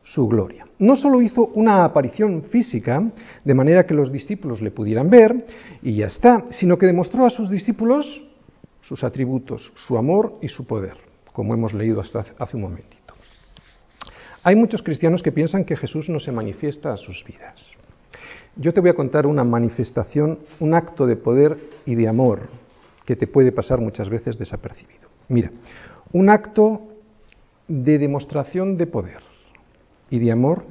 su 0.03 0.27
gloria. 0.27 0.67
No 0.79 0.97
solo 0.97 1.21
hizo 1.21 1.47
una 1.55 1.85
aparición 1.85 2.43
física, 2.45 3.03
de 3.45 3.55
manera 3.55 3.85
que 3.85 3.95
los 3.95 4.11
discípulos 4.11 4.63
le 4.63 4.71
pudieran 4.71 5.11
ver, 5.11 5.47
y 5.83 5.97
ya 5.97 6.07
está, 6.07 6.45
sino 6.51 6.79
que 6.79 6.87
demostró 6.87 7.27
a 7.27 7.31
sus 7.31 7.51
discípulos 7.51 8.25
sus 8.81 9.05
atributos, 9.05 9.71
su 9.75 9.99
amor 9.99 10.39
y 10.41 10.49
su 10.49 10.67
poder, 10.67 10.97
como 11.33 11.53
hemos 11.53 11.75
leído 11.75 12.01
hasta 12.01 12.25
hace 12.39 12.57
un 12.57 12.63
momento. 12.63 12.97
Hay 14.43 14.57
muchos 14.57 14.83
cristianos 14.83 15.23
que 15.23 15.33
piensan 15.33 15.65
que 15.65 15.77
Jesús 15.77 16.09
no 16.09 16.21
se 16.21 16.33
manifiesta 16.33 16.93
a 16.93 16.97
sus 16.97 17.23
vidas. 17.25 17.61
Yo 18.57 18.73
te 18.73 18.81
voy 18.81 18.91
a 18.91 18.95
contar 18.95 19.27
una 19.27 19.45
manifestación, 19.45 20.39
un 20.59 20.75
acto 20.75 21.07
de 21.07 21.17
poder 21.17 21.59
y 21.85 21.97
de 21.97 22.09
amor 22.09 22.49
que 23.09 23.17
te 23.17 23.27
puede 23.27 23.53
pasar 23.53 23.81
muchas 23.81 24.11
veces 24.11 24.37
desapercibido. 24.37 25.09
Mira, 25.29 25.51
un 26.13 26.29
acto 26.29 26.89
de 27.67 27.99
demostración 27.99 28.77
de 28.77 28.87
poder 28.87 29.23
y 30.11 30.19
de 30.19 30.31
amor 30.31 30.67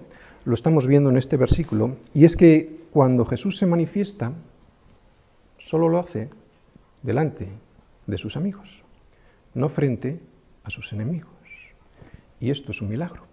lo 0.45 0.53
estamos 0.53 0.85
viendo 0.85 1.09
en 1.09 1.17
este 1.17 1.35
versículo, 1.35 1.97
y 2.13 2.25
es 2.25 2.35
que 2.35 2.81
cuando 2.91 3.25
Jesús 3.25 3.57
se 3.57 3.65
manifiesta, 3.65 4.33
solo 5.67 5.89
lo 5.89 5.97
hace 5.97 6.29
delante 7.01 7.47
de 8.05 8.17
sus 8.19 8.37
amigos, 8.37 8.69
no 9.55 9.69
frente 9.69 10.19
a 10.63 10.69
sus 10.69 10.93
enemigos. 10.93 11.31
Y 12.39 12.51
esto 12.51 12.71
es 12.71 12.79
un 12.83 12.89
milagro. 12.89 13.23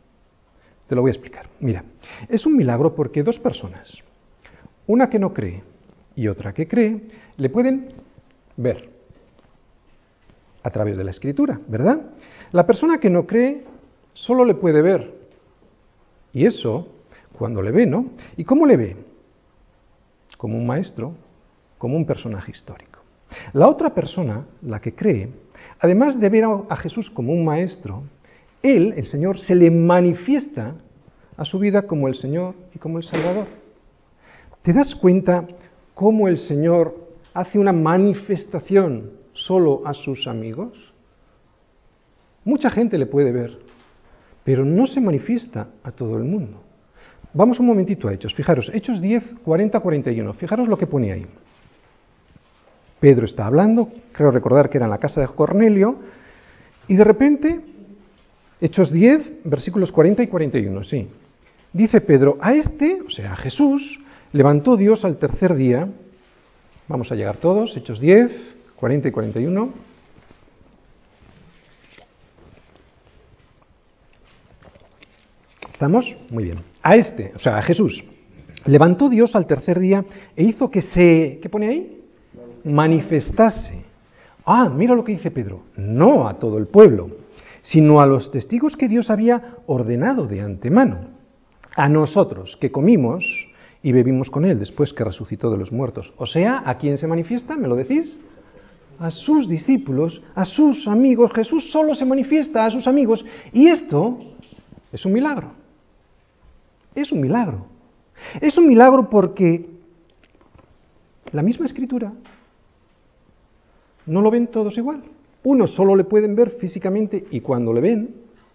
Te 0.86 0.94
lo 0.94 1.02
voy 1.02 1.10
a 1.10 1.12
explicar. 1.12 1.50
Mira, 1.60 1.84
es 2.30 2.46
un 2.46 2.56
milagro 2.56 2.94
porque 2.94 3.22
dos 3.22 3.38
personas, 3.38 3.98
una 4.86 5.10
que 5.10 5.18
no 5.18 5.34
cree 5.34 5.62
y 6.16 6.26
otra 6.26 6.54
que 6.54 6.66
cree, 6.66 7.02
le 7.36 7.50
pueden 7.50 7.92
ver 8.56 8.93
a 10.64 10.70
través 10.70 10.96
de 10.96 11.04
la 11.04 11.10
escritura, 11.10 11.60
¿verdad? 11.68 12.00
La 12.50 12.66
persona 12.66 12.98
que 12.98 13.10
no 13.10 13.26
cree 13.26 13.64
solo 14.14 14.44
le 14.44 14.54
puede 14.54 14.82
ver. 14.82 15.14
Y 16.32 16.46
eso, 16.46 16.88
cuando 17.38 17.62
le 17.62 17.70
ve, 17.70 17.86
¿no? 17.86 18.06
¿Y 18.36 18.44
cómo 18.44 18.66
le 18.66 18.76
ve? 18.76 18.96
Como 20.38 20.56
un 20.56 20.66
maestro, 20.66 21.12
como 21.78 21.96
un 21.96 22.06
personaje 22.06 22.50
histórico. 22.50 23.00
La 23.52 23.68
otra 23.68 23.94
persona, 23.94 24.46
la 24.62 24.80
que 24.80 24.94
cree, 24.94 25.28
además 25.80 26.18
de 26.18 26.28
ver 26.30 26.44
a 26.68 26.76
Jesús 26.76 27.10
como 27.10 27.32
un 27.32 27.44
maestro, 27.44 28.02
él, 28.62 28.94
el 28.96 29.06
Señor, 29.06 29.38
se 29.38 29.54
le 29.54 29.70
manifiesta 29.70 30.74
a 31.36 31.44
su 31.44 31.58
vida 31.58 31.82
como 31.82 32.08
el 32.08 32.14
Señor 32.14 32.54
y 32.74 32.78
como 32.78 32.98
el 32.98 33.04
Salvador. 33.04 33.46
¿Te 34.62 34.72
das 34.72 34.94
cuenta 34.94 35.44
cómo 35.94 36.26
el 36.26 36.38
Señor 36.38 36.96
hace 37.34 37.58
una 37.58 37.72
manifestación 37.72 39.23
solo 39.46 39.82
a 39.84 39.94
sus 39.94 40.26
amigos? 40.26 40.72
Mucha 42.44 42.70
gente 42.70 42.98
le 42.98 43.06
puede 43.06 43.32
ver, 43.32 43.58
pero 44.44 44.64
no 44.64 44.86
se 44.86 45.00
manifiesta 45.00 45.68
a 45.82 45.92
todo 45.92 46.16
el 46.16 46.24
mundo. 46.24 46.60
Vamos 47.32 47.58
un 47.58 47.66
momentito 47.66 48.08
a 48.08 48.12
Hechos. 48.12 48.34
Fijaros, 48.34 48.70
Hechos 48.72 49.00
10, 49.00 49.40
40, 49.44 49.80
41. 49.80 50.32
Fijaros 50.34 50.68
lo 50.68 50.76
que 50.76 50.86
pone 50.86 51.12
ahí. 51.12 51.26
Pedro 53.00 53.26
está 53.26 53.46
hablando, 53.46 53.88
creo 54.12 54.30
recordar 54.30 54.70
que 54.70 54.78
era 54.78 54.86
en 54.86 54.90
la 54.90 54.98
casa 54.98 55.20
de 55.20 55.28
Cornelio, 55.28 55.96
y 56.86 56.96
de 56.96 57.04
repente 57.04 57.60
Hechos 58.60 58.92
10, 58.92 59.44
versículos 59.44 59.92
40 59.92 60.22
y 60.22 60.26
41, 60.28 60.84
sí. 60.84 61.08
Dice 61.72 62.00
Pedro, 62.00 62.38
a 62.40 62.54
este, 62.54 63.02
o 63.02 63.10
sea, 63.10 63.32
a 63.32 63.36
Jesús, 63.36 63.98
levantó 64.32 64.76
Dios 64.76 65.04
al 65.04 65.18
tercer 65.18 65.54
día. 65.54 65.88
Vamos 66.86 67.10
a 67.10 67.14
llegar 67.14 67.38
todos, 67.38 67.76
Hechos 67.76 68.00
10, 68.00 68.53
40 68.84 69.08
y 69.08 69.12
41. 69.12 69.68
¿Estamos? 75.72 76.14
Muy 76.28 76.44
bien. 76.44 76.58
A 76.82 76.94
este, 76.94 77.32
o 77.34 77.38
sea, 77.38 77.56
a 77.56 77.62
Jesús, 77.62 78.04
levantó 78.66 79.08
Dios 79.08 79.34
al 79.36 79.46
tercer 79.46 79.78
día 79.78 80.04
e 80.36 80.44
hizo 80.44 80.68
que 80.68 80.82
se, 80.82 81.38
¿qué 81.40 81.48
pone 81.48 81.68
ahí? 81.70 82.02
Manifestase. 82.64 83.86
Ah, 84.44 84.68
mira 84.68 84.94
lo 84.94 85.02
que 85.02 85.12
dice 85.12 85.30
Pedro, 85.30 85.62
no 85.76 86.28
a 86.28 86.38
todo 86.38 86.58
el 86.58 86.66
pueblo 86.66 87.24
sino 87.62 88.02
a 88.02 88.06
los 88.06 88.30
testigos 88.30 88.76
que 88.76 88.88
Dios 88.88 89.08
había 89.08 89.56
ordenado 89.64 90.26
de 90.26 90.42
antemano, 90.42 91.08
a 91.74 91.88
nosotros 91.88 92.58
que 92.60 92.70
comimos 92.70 93.24
y 93.82 93.92
bebimos 93.92 94.28
con 94.28 94.44
Él 94.44 94.58
después 94.58 94.92
que 94.92 95.04
resucitó 95.04 95.50
de 95.50 95.56
los 95.56 95.72
muertos. 95.72 96.12
O 96.18 96.26
sea, 96.26 96.62
¿a 96.66 96.76
quién 96.76 96.98
se 96.98 97.06
manifiesta? 97.06 97.56
¿Me 97.56 97.66
lo 97.66 97.76
decís? 97.76 98.18
A 98.98 99.10
sus 99.10 99.48
discípulos, 99.48 100.22
a 100.34 100.44
sus 100.44 100.86
amigos. 100.86 101.32
Jesús 101.32 101.70
solo 101.70 101.94
se 101.94 102.04
manifiesta 102.04 102.64
a 102.64 102.70
sus 102.70 102.86
amigos. 102.86 103.24
Y 103.52 103.68
esto 103.68 104.18
es 104.92 105.04
un 105.04 105.12
milagro. 105.12 105.52
Es 106.94 107.10
un 107.12 107.20
milagro. 107.20 107.66
Es 108.40 108.56
un 108.56 108.68
milagro 108.68 109.10
porque 109.10 109.68
la 111.32 111.42
misma 111.42 111.66
escritura 111.66 112.12
no 114.06 114.20
lo 114.20 114.30
ven 114.30 114.46
todos 114.48 114.76
igual. 114.76 115.02
Unos 115.42 115.74
solo 115.74 115.96
le 115.96 116.04
pueden 116.04 116.34
ver 116.34 116.50
físicamente 116.50 117.26
y 117.30 117.40
cuando 117.40 117.72
le 117.72 117.80
ven, 117.80 118.14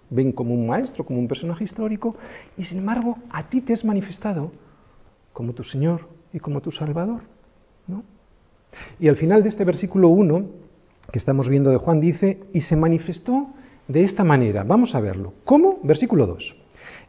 ven 0.09 0.31
como 0.31 0.53
un 0.53 0.65
maestro, 0.67 1.05
como 1.05 1.19
un 1.19 1.27
personaje 1.27 1.63
histórico, 1.63 2.15
y 2.57 2.63
sin 2.63 2.79
embargo 2.79 3.17
a 3.29 3.49
ti 3.49 3.61
te 3.61 3.73
es 3.73 3.85
manifestado 3.85 4.51
como 5.33 5.53
tu 5.53 5.63
Señor 5.63 6.07
y 6.33 6.39
como 6.39 6.61
tu 6.61 6.71
Salvador. 6.71 7.21
¿no? 7.87 8.03
Y 8.99 9.07
al 9.07 9.15
final 9.15 9.43
de 9.43 9.49
este 9.49 9.65
versículo 9.65 10.09
1 10.09 10.45
que 11.11 11.19
estamos 11.19 11.49
viendo 11.49 11.71
de 11.71 11.77
Juan 11.77 11.99
dice, 11.99 12.39
y 12.53 12.61
se 12.61 12.75
manifestó 12.75 13.47
de 13.87 14.03
esta 14.03 14.23
manera. 14.23 14.63
Vamos 14.63 14.93
a 14.93 14.99
verlo. 14.99 15.33
¿Cómo? 15.43 15.79
Versículo 15.83 16.27
2. 16.27 16.55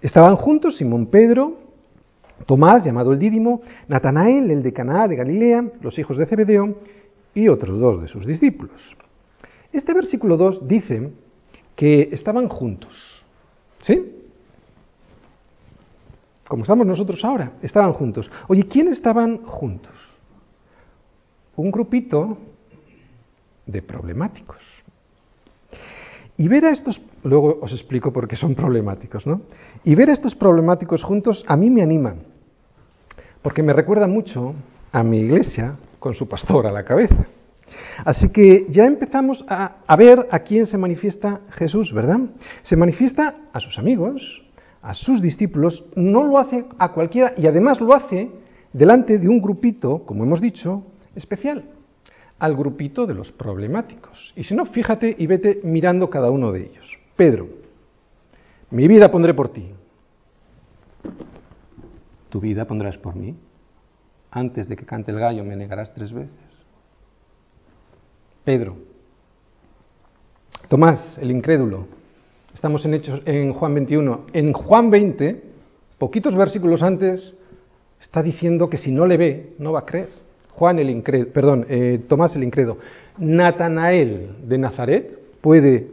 Estaban 0.01 0.37
juntos 0.37 0.79
Simón 0.79 1.07
Pedro 1.07 1.59
Tomás, 2.47 2.85
llamado 2.85 3.13
el 3.13 3.19
Dídimo, 3.19 3.61
Natanael, 3.89 4.51
el 4.51 4.63
de 4.63 4.73
Caná 4.73 5.07
de 5.09 5.17
Galilea, 5.17 5.65
los 5.83 5.99
hijos 5.99 6.17
de 6.17 6.27
Zebedeo 6.27 6.79
y 7.35 7.49
otros 7.49 7.79
dos 7.79 8.01
de 8.01 8.09
sus 8.09 8.27
discípulos. 8.27 8.97
Este 9.73 9.95
versículo 9.95 10.37
2 10.37 10.67
dice 10.67 11.11
que 11.77 12.09
estaban 12.13 12.49
juntos. 12.49 13.25
¿Sí? 13.81 14.17
Como 16.49 16.63
estamos 16.63 16.87
nosotros 16.87 17.25
ahora, 17.25 17.53
estaban 17.63 17.93
juntos. 17.93 18.31
Oye, 18.49 18.67
¿quién 18.67 18.89
estaban 18.89 19.39
juntos? 19.45 19.93
Un 21.57 21.71
grupito 21.71 22.39
de 23.67 23.83
problemáticos. 23.83 24.59
Y 26.37 26.49
ver 26.49 26.65
a 26.65 26.71
estos, 26.71 27.01
luego 27.23 27.59
os 27.61 27.73
explico 27.73 28.13
por 28.13 28.27
qué 28.27 28.35
son 28.35 28.55
problemáticos, 28.55 29.27
¿no? 29.27 29.43
Y 29.85 29.95
ver 29.95 30.09
a 30.09 30.15
estos 30.15 30.35
problemáticos 30.35 31.03
juntos 31.03 31.45
a 31.47 31.57
mí 31.57 31.69
me 31.69 31.83
anima, 31.83 32.15
porque 33.43 33.63
me 33.63 33.75
recuerda 33.75 34.07
mucho 34.07 34.55
a 34.91 35.03
mi 35.03 35.19
iglesia 35.19 35.77
con 35.99 36.15
su 36.15 36.29
pastor 36.29 36.67
a 36.67 36.73
la 36.73 36.85
cabeza. 36.85 37.27
Así 38.05 38.31
que 38.31 38.67
ya 38.71 38.87
empezamos 38.87 39.45
a, 39.49 39.77
a, 39.87 39.97
ver 39.97 40.27
a 40.31 40.39
quién 40.41 40.67
se 40.67 40.79
manifiesta 40.79 41.43
Jesús, 41.51 41.93
¿verdad? 41.93 42.21
Se 42.63 42.75
manifiesta 42.75 43.37
a 43.53 43.61
sus 43.61 43.79
amigos, 43.79 44.23
a 44.83 44.95
sus 44.95 45.21
discípulos, 45.21 45.85
no 45.95 46.25
lo 46.25 46.39
hace 46.39 46.65
a 46.79 46.93
cualquiera 46.93 47.35
y 47.37 47.47
además 47.47 47.81
lo 47.81 47.95
hace 47.95 48.31
delante 48.73 49.19
de 49.19 49.29
un 49.29 49.43
grupito, 49.43 50.05
como 50.07 50.25
hemos 50.25 50.41
dicho, 50.41 50.85
especial, 51.21 51.65
al 52.39 52.57
grupito 52.57 53.07
de 53.07 53.15
los 53.15 53.31
problemáticos. 53.31 54.33
Y 54.35 54.45
si 54.45 54.55
no, 54.55 54.67
fíjate 54.67 55.15
y 55.17 55.27
vete 55.27 55.61
mirando 55.63 56.11
cada 56.11 56.31
uno 56.31 56.51
de 56.53 56.63
ellos. 56.63 56.99
Pedro, 57.17 57.49
mi 58.71 58.89
vida 58.89 59.11
pondré 59.11 59.35
por 59.35 59.53
ti. 59.53 59.71
¿Tu 62.31 62.41
vida 62.41 62.65
pondrás 62.65 62.97
por 62.97 63.15
mí? 63.15 63.37
Antes 64.31 64.69
de 64.69 64.77
que 64.77 64.87
cante 64.87 65.11
el 65.11 65.19
gallo 65.19 65.45
me 65.45 65.57
negarás 65.57 65.93
tres 65.93 66.13
veces. 66.13 66.31
Pedro. 68.45 68.77
Tomás, 70.69 71.19
el 71.19 71.31
incrédulo. 71.31 71.87
Estamos 72.55 72.85
en, 72.85 72.95
Hechos, 72.95 73.23
en 73.27 73.53
Juan 73.53 73.75
21. 73.75 74.27
En 74.33 74.53
Juan 74.53 74.91
20, 74.91 75.43
poquitos 75.99 76.35
versículos 76.37 76.83
antes, 76.83 77.35
está 78.01 78.23
diciendo 78.23 78.71
que 78.71 78.79
si 78.79 78.93
no 78.93 79.07
le 79.07 79.17
ve, 79.17 79.55
no 79.59 79.73
va 79.73 79.81
a 79.81 79.87
creer. 79.87 80.20
Juan 80.61 80.79
el 80.79 80.91
incrédulo, 80.91 81.33
perdón, 81.33 81.67
eh, 81.71 82.03
Tomás 82.07 82.37
el 82.37 82.45
incrédulo. 82.45 82.81
Natanael 83.17 84.29
de 84.47 84.59
Nazaret 84.59 85.19
puede 85.41 85.87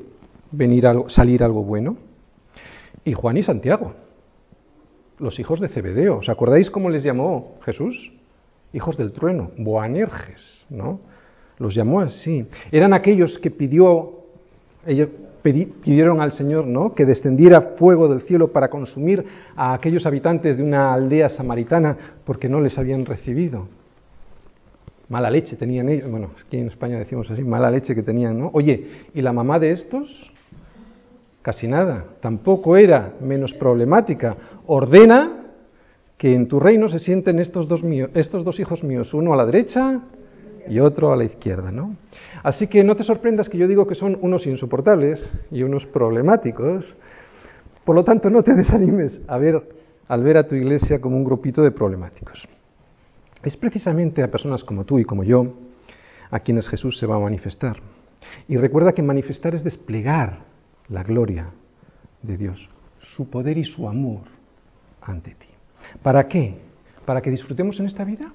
venir 0.52 0.86
algo, 0.86 1.08
salir 1.08 1.42
algo 1.42 1.64
bueno. 1.64 1.96
Y 3.06 3.14
Juan 3.14 3.38
y 3.38 3.44
Santiago, 3.44 3.94
los 5.20 5.40
hijos 5.40 5.62
de 5.62 5.70
Zebedeo. 5.70 6.18
¿Os 6.18 6.28
acordáis 6.28 6.70
cómo 6.70 6.90
les 6.90 7.02
llamó 7.02 7.56
Jesús? 7.64 8.12
Hijos 8.74 8.98
del 8.98 9.14
trueno, 9.14 9.52
Boanerges, 9.58 10.66
¿no? 10.70 11.00
Los 11.60 11.74
llamó 11.74 12.02
así. 12.02 12.46
Eran 12.70 12.92
aquellos 12.92 13.40
que 13.40 13.50
pidió, 13.50 14.16
ellos 14.86 15.08
pidieron 15.44 16.20
al 16.20 16.34
Señor, 16.34 16.68
¿no? 16.68 16.94
Que 16.94 17.06
descendiera 17.06 17.62
fuego 17.78 18.10
del 18.10 18.24
cielo 18.24 18.52
para 18.52 18.70
consumir 18.70 19.24
a 19.56 19.74
aquellos 19.74 20.06
habitantes 20.06 20.58
de 20.58 20.64
una 20.64 20.94
aldea 20.94 21.30
samaritana 21.30 22.20
porque 22.26 22.50
no 22.50 22.60
les 22.60 22.78
habían 22.78 23.06
recibido. 23.06 23.77
Mala 25.10 25.30
leche 25.30 25.56
tenían 25.56 25.88
ellos, 25.88 26.10
bueno, 26.12 26.32
aquí 26.46 26.58
en 26.58 26.68
España 26.68 27.00
decimos 27.00 27.32
así, 27.32 27.44
mala 27.44 27.72
leche 27.72 27.96
que 27.96 28.04
tenían, 28.04 28.38
¿no? 28.38 28.50
Oye, 28.54 28.88
¿y 29.14 29.22
la 29.22 29.32
mamá 29.32 29.58
de 29.58 29.72
estos? 29.72 30.32
Casi 31.42 31.66
nada, 31.66 32.04
tampoco 32.20 32.76
era 32.76 33.14
menos 33.22 33.54
problemática. 33.54 34.36
Ordena 34.66 35.46
que 36.18 36.34
en 36.36 36.50
tu 36.50 36.60
reino 36.60 36.90
se 36.90 37.00
sienten 37.00 37.40
estos 37.40 37.70
dos, 37.70 37.84
míos, 37.84 38.10
estos 38.16 38.44
dos 38.44 38.60
hijos 38.60 38.84
míos, 38.84 39.14
uno 39.14 39.34
a 39.34 39.38
la 39.38 39.46
derecha 39.46 40.02
y 40.68 40.80
otro 40.80 41.14
a 41.14 41.16
la 41.16 41.24
izquierda, 41.24 41.72
¿no? 41.72 41.96
Así 42.44 42.68
que 42.68 42.84
no 42.84 42.96
te 42.96 43.04
sorprendas 43.04 43.48
que 43.48 43.58
yo 43.58 43.68
digo 43.68 43.88
que 43.88 43.96
son 43.96 44.18
unos 44.22 44.46
insoportables 44.46 45.26
y 45.52 45.64
unos 45.64 45.86
problemáticos. 45.86 46.84
Por 47.86 47.96
lo 47.96 48.04
tanto, 48.04 48.30
no 48.30 48.44
te 48.44 48.54
desanimes 48.56 49.22
a 49.28 49.38
ver, 49.38 49.62
al 50.10 50.24
ver 50.24 50.36
a 50.36 50.48
tu 50.48 50.56
iglesia 50.56 51.00
como 51.00 51.16
un 51.16 51.24
grupito 51.24 51.62
de 51.62 51.72
problemáticos. 51.72 52.46
Es 53.44 53.56
precisamente 53.56 54.24
a 54.24 54.32
personas 54.32 54.64
como 54.64 54.84
tú 54.84 55.00
y 55.00 55.06
como 55.06 55.24
yo 55.24 55.54
a 56.30 56.40
quienes 56.40 56.68
Jesús 56.68 56.98
se 56.98 57.06
va 57.06 57.16
a 57.16 57.20
manifestar. 57.20 57.78
Y 58.48 58.58
recuerda 58.58 58.94
que 58.94 59.02
manifestar 59.02 59.56
es 59.56 59.64
desplegar 59.64 60.40
la 60.90 61.04
gloria 61.04 61.52
de 62.22 62.38
Dios, 62.38 62.70
su 63.00 63.30
poder 63.30 63.58
y 63.58 63.64
su 63.64 63.88
amor 63.88 64.22
ante 65.02 65.32
ti. 65.36 65.48
¿Para 66.02 66.28
qué? 66.28 66.58
¿Para 67.06 67.22
que 67.22 67.30
disfrutemos 67.30 67.80
en 67.80 67.86
esta 67.86 68.04
vida? 68.04 68.34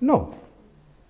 No. 0.00 0.30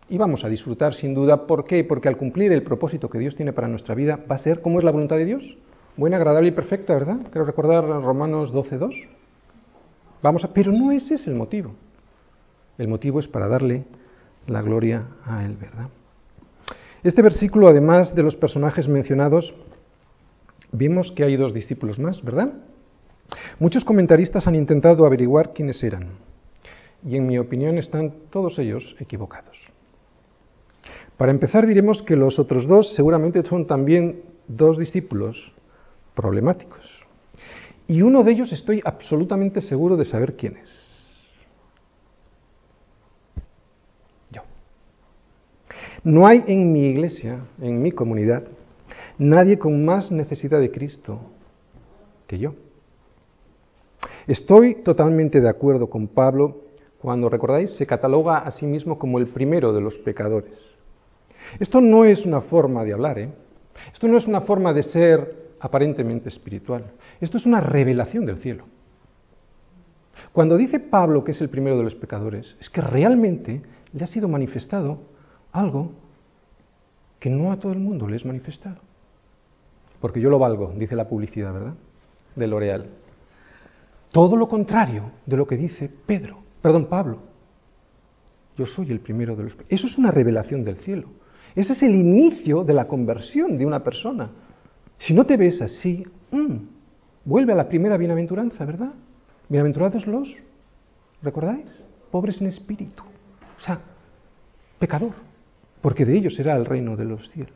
Y 0.08 0.16
vamos 0.18 0.44
a 0.44 0.48
disfrutar 0.48 0.94
sin 0.94 1.14
duda. 1.14 1.46
¿Por 1.46 1.64
qué? 1.64 1.82
Porque 1.84 2.08
al 2.08 2.16
cumplir 2.16 2.52
el 2.52 2.62
propósito 2.62 3.10
que 3.10 3.18
Dios 3.18 3.34
tiene 3.34 3.52
para 3.52 3.68
nuestra 3.68 3.94
vida 3.94 4.18
va 4.30 4.36
a 4.36 4.38
ser, 4.38 4.62
¿cómo 4.62 4.78
es 4.78 4.84
la 4.84 4.92
voluntad 4.92 5.16
de 5.16 5.24
Dios? 5.24 5.58
Buena, 5.96 6.16
agradable 6.16 6.48
y 6.48 6.52
perfecta, 6.52 6.94
¿verdad? 6.94 7.18
Quiero 7.32 7.44
recordar 7.44 7.84
Romanos 7.84 8.52
12.2. 8.54 9.15
Pero 10.54 10.72
no 10.72 10.92
ese 10.92 11.14
es 11.14 11.26
el 11.26 11.34
motivo. 11.34 11.74
El 12.78 12.88
motivo 12.88 13.20
es 13.20 13.28
para 13.28 13.48
darle 13.48 13.84
la 14.46 14.62
gloria 14.62 15.06
a 15.24 15.44
Él, 15.44 15.56
¿verdad? 15.56 15.88
Este 17.02 17.22
versículo, 17.22 17.68
además 17.68 18.14
de 18.14 18.22
los 18.22 18.36
personajes 18.36 18.88
mencionados, 18.88 19.54
vimos 20.72 21.12
que 21.12 21.24
hay 21.24 21.36
dos 21.36 21.54
discípulos 21.54 21.98
más, 21.98 22.22
¿verdad? 22.22 22.52
Muchos 23.58 23.84
comentaristas 23.84 24.46
han 24.46 24.54
intentado 24.54 25.06
averiguar 25.06 25.52
quiénes 25.52 25.82
eran, 25.82 26.10
y 27.04 27.16
en 27.16 27.26
mi 27.26 27.38
opinión 27.38 27.78
están 27.78 28.12
todos 28.30 28.58
ellos 28.58 28.96
equivocados. 28.98 29.56
Para 31.16 31.32
empezar 31.32 31.66
diremos 31.66 32.02
que 32.02 32.16
los 32.16 32.38
otros 32.38 32.66
dos 32.66 32.94
seguramente 32.94 33.42
son 33.44 33.66
también 33.66 34.22
dos 34.48 34.78
discípulos 34.78 35.52
problemáticos. 36.14 36.95
Y 37.88 38.02
uno 38.02 38.22
de 38.24 38.32
ellos 38.32 38.52
estoy 38.52 38.82
absolutamente 38.84 39.60
seguro 39.60 39.96
de 39.96 40.04
saber 40.04 40.34
quién 40.34 40.56
es. 40.56 40.86
Yo. 44.30 44.42
No 46.02 46.26
hay 46.26 46.42
en 46.46 46.72
mi 46.72 46.86
iglesia, 46.86 47.40
en 47.60 47.80
mi 47.80 47.92
comunidad, 47.92 48.42
nadie 49.18 49.58
con 49.58 49.84
más 49.84 50.10
necesidad 50.10 50.58
de 50.60 50.70
Cristo 50.70 51.20
que 52.26 52.38
yo. 52.38 52.54
Estoy 54.26 54.82
totalmente 54.82 55.40
de 55.40 55.48
acuerdo 55.48 55.88
con 55.88 56.08
Pablo 56.08 56.62
cuando, 57.00 57.28
recordáis, 57.28 57.70
se 57.76 57.86
cataloga 57.86 58.38
a 58.38 58.50
sí 58.50 58.66
mismo 58.66 58.98
como 58.98 59.18
el 59.18 59.28
primero 59.28 59.72
de 59.72 59.80
los 59.80 59.94
pecadores. 59.98 60.52
Esto 61.60 61.80
no 61.80 62.04
es 62.04 62.26
una 62.26 62.40
forma 62.40 62.82
de 62.82 62.92
hablar, 62.92 63.18
¿eh? 63.20 63.30
Esto 63.92 64.08
no 64.08 64.18
es 64.18 64.26
una 64.26 64.40
forma 64.40 64.72
de 64.72 64.82
ser 64.82 65.45
aparentemente 65.60 66.28
espiritual. 66.28 66.84
Esto 67.20 67.38
es 67.38 67.46
una 67.46 67.60
revelación 67.60 68.26
del 68.26 68.38
cielo. 68.38 68.64
Cuando 70.32 70.56
dice 70.56 70.80
Pablo 70.80 71.24
que 71.24 71.32
es 71.32 71.40
el 71.40 71.48
primero 71.48 71.76
de 71.76 71.84
los 71.84 71.94
pecadores, 71.94 72.56
es 72.60 72.70
que 72.70 72.80
realmente 72.80 73.62
le 73.92 74.04
ha 74.04 74.06
sido 74.06 74.28
manifestado 74.28 75.00
algo 75.52 75.92
que 77.18 77.30
no 77.30 77.52
a 77.52 77.58
todo 77.58 77.72
el 77.72 77.78
mundo 77.78 78.08
le 78.08 78.16
es 78.16 78.24
manifestado. 78.24 78.76
Porque 80.00 80.20
yo 80.20 80.30
lo 80.30 80.38
valgo, 80.38 80.72
dice 80.76 80.94
la 80.94 81.08
publicidad, 81.08 81.52
¿verdad? 81.52 81.74
De 82.34 82.46
L'Oreal. 82.46 82.86
Todo 84.12 84.36
lo 84.36 84.48
contrario 84.48 85.10
de 85.24 85.36
lo 85.36 85.46
que 85.46 85.56
dice 85.56 85.90
Pedro, 86.06 86.38
perdón, 86.62 86.86
Pablo. 86.86 87.18
Yo 88.56 88.66
soy 88.66 88.90
el 88.90 89.00
primero 89.00 89.36
de 89.36 89.44
los. 89.44 89.56
Eso 89.68 89.86
es 89.86 89.98
una 89.98 90.10
revelación 90.10 90.64
del 90.64 90.76
cielo. 90.76 91.08
Ese 91.54 91.72
es 91.72 91.82
el 91.82 91.94
inicio 91.94 92.64
de 92.64 92.74
la 92.74 92.86
conversión 92.86 93.58
de 93.58 93.66
una 93.66 93.82
persona. 93.82 94.30
Si 94.98 95.14
no 95.14 95.24
te 95.24 95.36
ves 95.36 95.60
así, 95.60 96.04
mmm, 96.30 96.56
vuelve 97.24 97.52
a 97.52 97.56
la 97.56 97.68
primera 97.68 97.96
bienaventuranza, 97.96 98.64
¿verdad? 98.64 98.92
Bienaventurados 99.48 100.06
los, 100.06 100.32
¿recordáis? 101.22 101.84
Pobres 102.10 102.40
en 102.40 102.48
espíritu. 102.48 103.02
O 103.58 103.60
sea, 103.60 103.80
pecador, 104.78 105.12
porque 105.80 106.04
de 106.04 106.16
ellos 106.16 106.34
será 106.34 106.56
el 106.56 106.64
reino 106.64 106.96
de 106.96 107.04
los 107.04 107.30
cielos. 107.30 107.54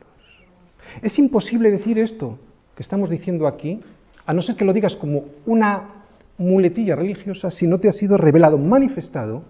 Es 1.01 1.17
imposible 1.19 1.71
decir 1.71 1.99
esto 1.99 2.39
que 2.75 2.83
estamos 2.83 3.09
diciendo 3.09 3.47
aquí, 3.47 3.79
a 4.25 4.33
no 4.33 4.41
ser 4.41 4.55
que 4.55 4.65
lo 4.65 4.73
digas 4.73 4.95
como 4.95 5.25
una 5.45 5.89
muletilla 6.37 6.95
religiosa, 6.95 7.51
si 7.51 7.67
no 7.67 7.79
te 7.79 7.89
ha 7.89 7.91
sido 7.91 8.17
revelado, 8.17 8.57
manifestado 8.57 9.43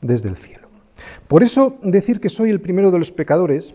desde 0.00 0.28
el 0.28 0.36
cielo. 0.36 0.68
Por 1.28 1.42
eso 1.42 1.78
decir 1.82 2.20
que 2.20 2.28
soy 2.28 2.50
el 2.50 2.60
primero 2.60 2.90
de 2.90 2.98
los 2.98 3.10
pecadores, 3.10 3.74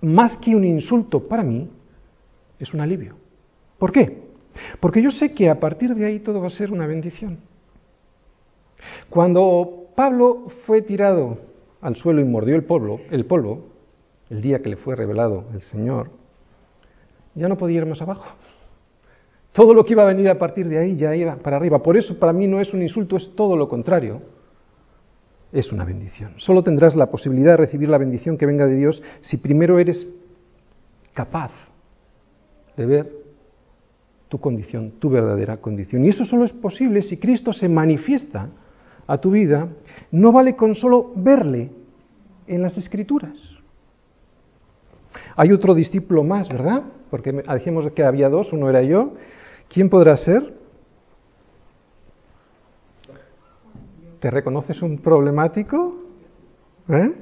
más 0.00 0.36
que 0.38 0.54
un 0.54 0.64
insulto 0.64 1.28
para 1.28 1.42
mí, 1.42 1.68
es 2.58 2.72
un 2.72 2.80
alivio. 2.80 3.16
¿Por 3.78 3.92
qué? 3.92 4.22
Porque 4.80 5.02
yo 5.02 5.10
sé 5.10 5.32
que 5.32 5.50
a 5.50 5.58
partir 5.58 5.94
de 5.94 6.06
ahí 6.06 6.20
todo 6.20 6.40
va 6.40 6.46
a 6.46 6.50
ser 6.50 6.72
una 6.72 6.86
bendición. 6.86 7.38
Cuando 9.10 9.88
Pablo 9.94 10.48
fue 10.66 10.82
tirado 10.82 11.38
al 11.80 11.96
suelo 11.96 12.20
y 12.20 12.24
mordió 12.24 12.56
el 12.56 12.64
polvo, 12.64 13.00
el 13.10 13.26
polvo, 13.26 13.66
el 14.30 14.40
día 14.40 14.60
que 14.60 14.70
le 14.70 14.76
fue 14.76 14.96
revelado 14.96 15.44
el 15.52 15.62
Señor, 15.62 16.10
ya 17.34 17.48
no 17.48 17.58
podía 17.58 17.78
ir 17.78 17.86
más 17.86 18.00
abajo. 18.00 18.26
Todo 19.52 19.72
lo 19.74 19.84
que 19.84 19.92
iba 19.92 20.02
a 20.02 20.06
venir 20.06 20.28
a 20.28 20.38
partir 20.38 20.68
de 20.68 20.78
ahí 20.78 20.96
ya 20.96 21.14
iba 21.14 21.36
para 21.36 21.56
arriba. 21.56 21.80
Por 21.80 21.96
eso 21.96 22.18
para 22.18 22.32
mí 22.32 22.48
no 22.48 22.60
es 22.60 22.72
un 22.72 22.82
insulto, 22.82 23.16
es 23.16 23.34
todo 23.36 23.56
lo 23.56 23.68
contrario. 23.68 24.22
Es 25.52 25.70
una 25.70 25.84
bendición. 25.84 26.32
Solo 26.38 26.64
tendrás 26.64 26.96
la 26.96 27.06
posibilidad 27.06 27.52
de 27.52 27.58
recibir 27.58 27.88
la 27.88 27.98
bendición 27.98 28.36
que 28.36 28.46
venga 28.46 28.66
de 28.66 28.74
Dios 28.74 29.00
si 29.20 29.36
primero 29.36 29.78
eres 29.78 30.04
capaz 31.12 31.52
de 32.76 32.86
ver 32.86 33.12
tu 34.28 34.38
condición, 34.40 34.92
tu 34.98 35.10
verdadera 35.10 35.58
condición. 35.58 36.04
Y 36.04 36.08
eso 36.08 36.24
solo 36.24 36.44
es 36.44 36.52
posible 36.52 37.02
si 37.02 37.18
Cristo 37.18 37.52
se 37.52 37.68
manifiesta 37.68 38.48
a 39.06 39.18
tu 39.18 39.30
vida. 39.30 39.68
No 40.10 40.32
vale 40.32 40.56
con 40.56 40.74
solo 40.74 41.12
verle 41.14 41.70
en 42.46 42.62
las 42.62 42.76
escrituras. 42.76 43.36
Hay 45.36 45.52
otro 45.52 45.74
discípulo 45.74 46.24
más, 46.24 46.48
¿verdad? 46.48 46.82
Porque 47.10 47.32
dijimos 47.32 47.90
que 47.92 48.04
había 48.04 48.28
dos, 48.28 48.52
uno 48.52 48.68
era 48.68 48.82
yo. 48.82 49.14
¿Quién 49.68 49.88
podrá 49.88 50.16
ser? 50.16 50.54
¿Te 54.20 54.30
reconoces 54.30 54.80
un 54.82 54.98
problemático? 54.98 55.96
¿Eh? 56.88 57.12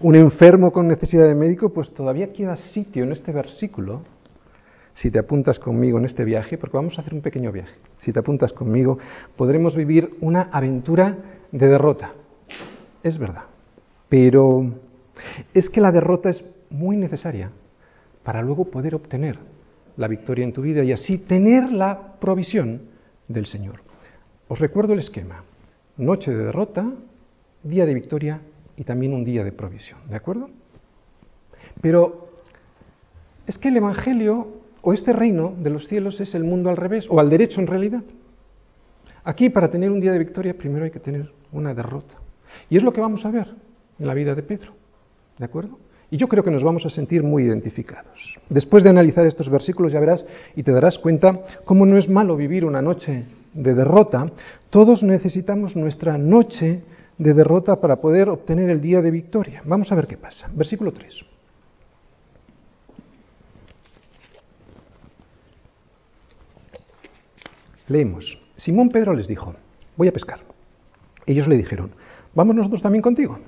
¿Un 0.00 0.14
enfermo 0.14 0.72
con 0.72 0.88
necesidad 0.88 1.26
de 1.26 1.34
médico? 1.34 1.72
Pues 1.72 1.92
todavía 1.92 2.32
queda 2.32 2.56
sitio 2.56 3.04
en 3.04 3.12
este 3.12 3.30
versículo. 3.30 4.02
Si 4.96 5.10
te 5.10 5.18
apuntas 5.18 5.58
conmigo 5.58 5.98
en 5.98 6.06
este 6.06 6.24
viaje, 6.24 6.56
porque 6.56 6.76
vamos 6.76 6.98
a 6.98 7.02
hacer 7.02 7.12
un 7.12 7.20
pequeño 7.20 7.52
viaje. 7.52 7.74
Si 7.98 8.12
te 8.12 8.18
apuntas 8.18 8.52
conmigo, 8.52 8.98
podremos 9.36 9.76
vivir 9.76 10.16
una 10.20 10.48
aventura 10.50 11.16
de 11.52 11.68
derrota. 11.68 12.12
Es 13.02 13.18
verdad. 13.18 13.44
Pero 14.08 14.72
es 15.52 15.68
que 15.68 15.82
la 15.82 15.92
derrota 15.92 16.30
es 16.30 16.44
muy 16.70 16.96
necesaria 16.96 17.50
para 18.22 18.40
luego 18.40 18.64
poder 18.70 18.94
obtener 18.94 19.38
la 19.98 20.08
victoria 20.08 20.44
en 20.44 20.52
tu 20.52 20.62
vida 20.62 20.82
y 20.82 20.92
así 20.92 21.18
tener 21.18 21.70
la 21.70 22.14
provisión 22.18 22.82
del 23.28 23.46
Señor. 23.46 23.80
Os 24.48 24.58
recuerdo 24.58 24.94
el 24.94 25.00
esquema. 25.00 25.42
Noche 25.98 26.30
de 26.30 26.44
derrota, 26.44 26.90
día 27.62 27.84
de 27.84 27.94
victoria 27.94 28.40
y 28.76 28.84
también 28.84 29.12
un 29.12 29.24
día 29.24 29.44
de 29.44 29.52
provisión. 29.52 29.98
¿De 30.08 30.16
acuerdo? 30.16 30.48
Pero 31.82 32.26
es 33.46 33.58
que 33.58 33.68
el 33.68 33.76
Evangelio 33.76 34.55
o 34.86 34.92
este 34.92 35.12
reino 35.12 35.52
de 35.58 35.68
los 35.68 35.88
cielos 35.88 36.20
es 36.20 36.32
el 36.36 36.44
mundo 36.44 36.70
al 36.70 36.76
revés, 36.76 37.08
o 37.10 37.18
al 37.18 37.28
derecho 37.28 37.60
en 37.60 37.66
realidad. 37.66 38.04
Aquí 39.24 39.50
para 39.50 39.68
tener 39.68 39.90
un 39.90 39.98
día 39.98 40.12
de 40.12 40.20
victoria 40.20 40.54
primero 40.56 40.84
hay 40.84 40.92
que 40.92 41.00
tener 41.00 41.28
una 41.50 41.74
derrota. 41.74 42.14
Y 42.70 42.76
es 42.76 42.84
lo 42.84 42.92
que 42.92 43.00
vamos 43.00 43.26
a 43.26 43.32
ver 43.32 43.48
en 43.98 44.06
la 44.06 44.14
vida 44.14 44.36
de 44.36 44.44
Pedro. 44.44 44.74
¿De 45.38 45.44
acuerdo? 45.44 45.76
Y 46.08 46.16
yo 46.18 46.28
creo 46.28 46.44
que 46.44 46.52
nos 46.52 46.62
vamos 46.62 46.86
a 46.86 46.90
sentir 46.90 47.24
muy 47.24 47.42
identificados. 47.42 48.38
Después 48.48 48.84
de 48.84 48.90
analizar 48.90 49.26
estos 49.26 49.50
versículos 49.50 49.90
ya 49.90 49.98
verás 49.98 50.24
y 50.54 50.62
te 50.62 50.70
darás 50.70 51.00
cuenta 51.00 51.40
cómo 51.64 51.84
no 51.84 51.96
es 51.96 52.08
malo 52.08 52.36
vivir 52.36 52.64
una 52.64 52.80
noche 52.80 53.24
de 53.54 53.74
derrota. 53.74 54.30
Todos 54.70 55.02
necesitamos 55.02 55.74
nuestra 55.74 56.16
noche 56.16 56.82
de 57.18 57.34
derrota 57.34 57.80
para 57.80 57.96
poder 57.96 58.28
obtener 58.28 58.70
el 58.70 58.80
día 58.80 59.02
de 59.02 59.10
victoria. 59.10 59.62
Vamos 59.64 59.90
a 59.90 59.96
ver 59.96 60.06
qué 60.06 60.16
pasa. 60.16 60.48
Versículo 60.54 60.92
3. 60.92 61.35
Leemos. 67.88 68.38
Simón 68.56 68.88
Pedro 68.88 69.14
les 69.14 69.28
dijo, 69.28 69.54
voy 69.96 70.08
a 70.08 70.12
pescar. 70.12 70.40
Ellos 71.26 71.48
le 71.48 71.56
dijeron, 71.56 71.90
vamos 72.34 72.56
nosotros 72.56 72.82
también 72.82 73.02
contigo. 73.02 73.38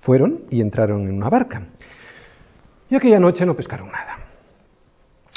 Fueron 0.00 0.42
y 0.50 0.60
entraron 0.60 1.08
en 1.08 1.14
una 1.14 1.28
barca 1.28 1.62
y 2.90 2.94
aquella 2.94 3.20
noche 3.20 3.44
no 3.44 3.54
pescaron 3.54 3.90
nada. 3.92 4.18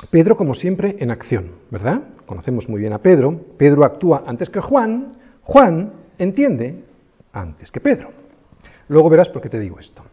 Pedro, 0.09 0.35
como 0.35 0.53
siempre, 0.53 0.95
en 0.99 1.11
acción, 1.11 1.51
¿verdad? 1.69 2.01
Conocemos 2.25 2.67
muy 2.67 2.81
bien 2.81 2.93
a 2.93 2.99
Pedro. 2.99 3.39
Pedro 3.57 3.83
actúa 3.83 4.23
antes 4.25 4.49
que 4.49 4.61
Juan. 4.61 5.11
Juan 5.43 5.93
entiende 6.17 6.83
antes 7.33 7.71
que 7.71 7.79
Pedro. 7.79 8.09
Luego 8.87 9.09
verás 9.09 9.29
por 9.29 9.41
qué 9.41 9.49
te 9.49 9.59
digo 9.59 9.79
esto. 9.79 10.03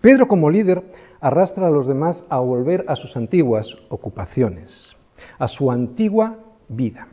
Pedro, 0.00 0.26
como 0.26 0.50
líder, 0.50 0.82
arrastra 1.20 1.68
a 1.68 1.70
los 1.70 1.86
demás 1.86 2.24
a 2.28 2.38
volver 2.38 2.84
a 2.88 2.96
sus 2.96 3.16
antiguas 3.16 3.76
ocupaciones, 3.88 4.96
a 5.38 5.46
su 5.46 5.70
antigua 5.70 6.38
vida. 6.68 7.06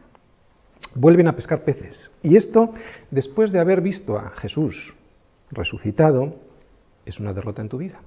Vuelven 0.95 1.27
a 1.27 1.35
pescar 1.35 1.63
peces. 1.63 2.11
Y 2.21 2.37
esto, 2.37 2.73
después 3.11 3.51
de 3.51 3.59
haber 3.59 3.81
visto 3.81 4.17
a 4.17 4.31
Jesús 4.31 4.93
resucitado, 5.51 6.35
es 7.05 7.19
una 7.19 7.33
derrota 7.33 7.61
en 7.61 7.69
tu 7.69 7.77
vida. 7.77 7.99